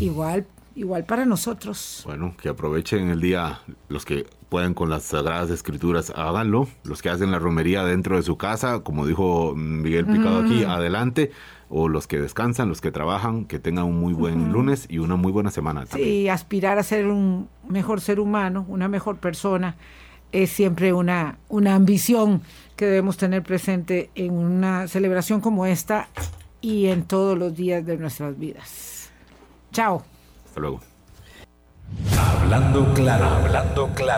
Igual, 0.00 0.46
igual 0.76 1.04
para 1.04 1.26
nosotros. 1.26 2.04
Bueno, 2.06 2.34
que 2.40 2.48
aprovechen 2.48 3.10
el 3.10 3.20
día 3.20 3.60
los 3.90 4.06
que 4.06 4.24
puedan 4.48 4.72
con 4.72 4.88
las 4.88 5.02
Sagradas 5.02 5.50
Escrituras, 5.50 6.10
háganlo. 6.16 6.68
Los 6.84 7.02
que 7.02 7.10
hacen 7.10 7.30
la 7.30 7.38
romería 7.38 7.84
dentro 7.84 8.16
de 8.16 8.22
su 8.22 8.38
casa, 8.38 8.80
como 8.80 9.06
dijo 9.06 9.54
Miguel 9.54 10.06
Picado 10.06 10.40
aquí, 10.40 10.64
adelante. 10.64 11.32
O 11.70 11.88
los 11.88 12.06
que 12.06 12.18
descansan, 12.18 12.68
los 12.68 12.80
que 12.80 12.90
trabajan, 12.90 13.44
que 13.44 13.58
tengan 13.58 13.84
un 13.84 14.00
muy 14.00 14.14
buen 14.14 14.52
lunes 14.52 14.86
y 14.88 14.98
una 14.98 15.16
muy 15.16 15.32
buena 15.32 15.50
semana 15.50 15.84
también. 15.84 16.08
Sí, 16.08 16.28
aspirar 16.28 16.78
a 16.78 16.82
ser 16.82 17.06
un 17.08 17.48
mejor 17.68 18.00
ser 18.00 18.20
humano, 18.20 18.64
una 18.68 18.88
mejor 18.88 19.16
persona, 19.18 19.76
es 20.32 20.50
siempre 20.50 20.92
una, 20.92 21.38
una 21.48 21.74
ambición 21.74 22.42
que 22.76 22.86
debemos 22.86 23.16
tener 23.16 23.42
presente 23.42 24.10
en 24.14 24.32
una 24.32 24.88
celebración 24.88 25.40
como 25.40 25.66
esta 25.66 26.08
y 26.60 26.86
en 26.86 27.04
todos 27.04 27.36
los 27.36 27.54
días 27.54 27.84
de 27.84 27.96
nuestras 27.96 28.38
vidas. 28.38 29.10
Chao. 29.72 30.02
Hasta 30.46 30.60
luego. 30.60 30.80
Hablando 32.42 32.92
claro, 32.94 33.24
hablando 33.24 33.88
claro. 33.94 34.08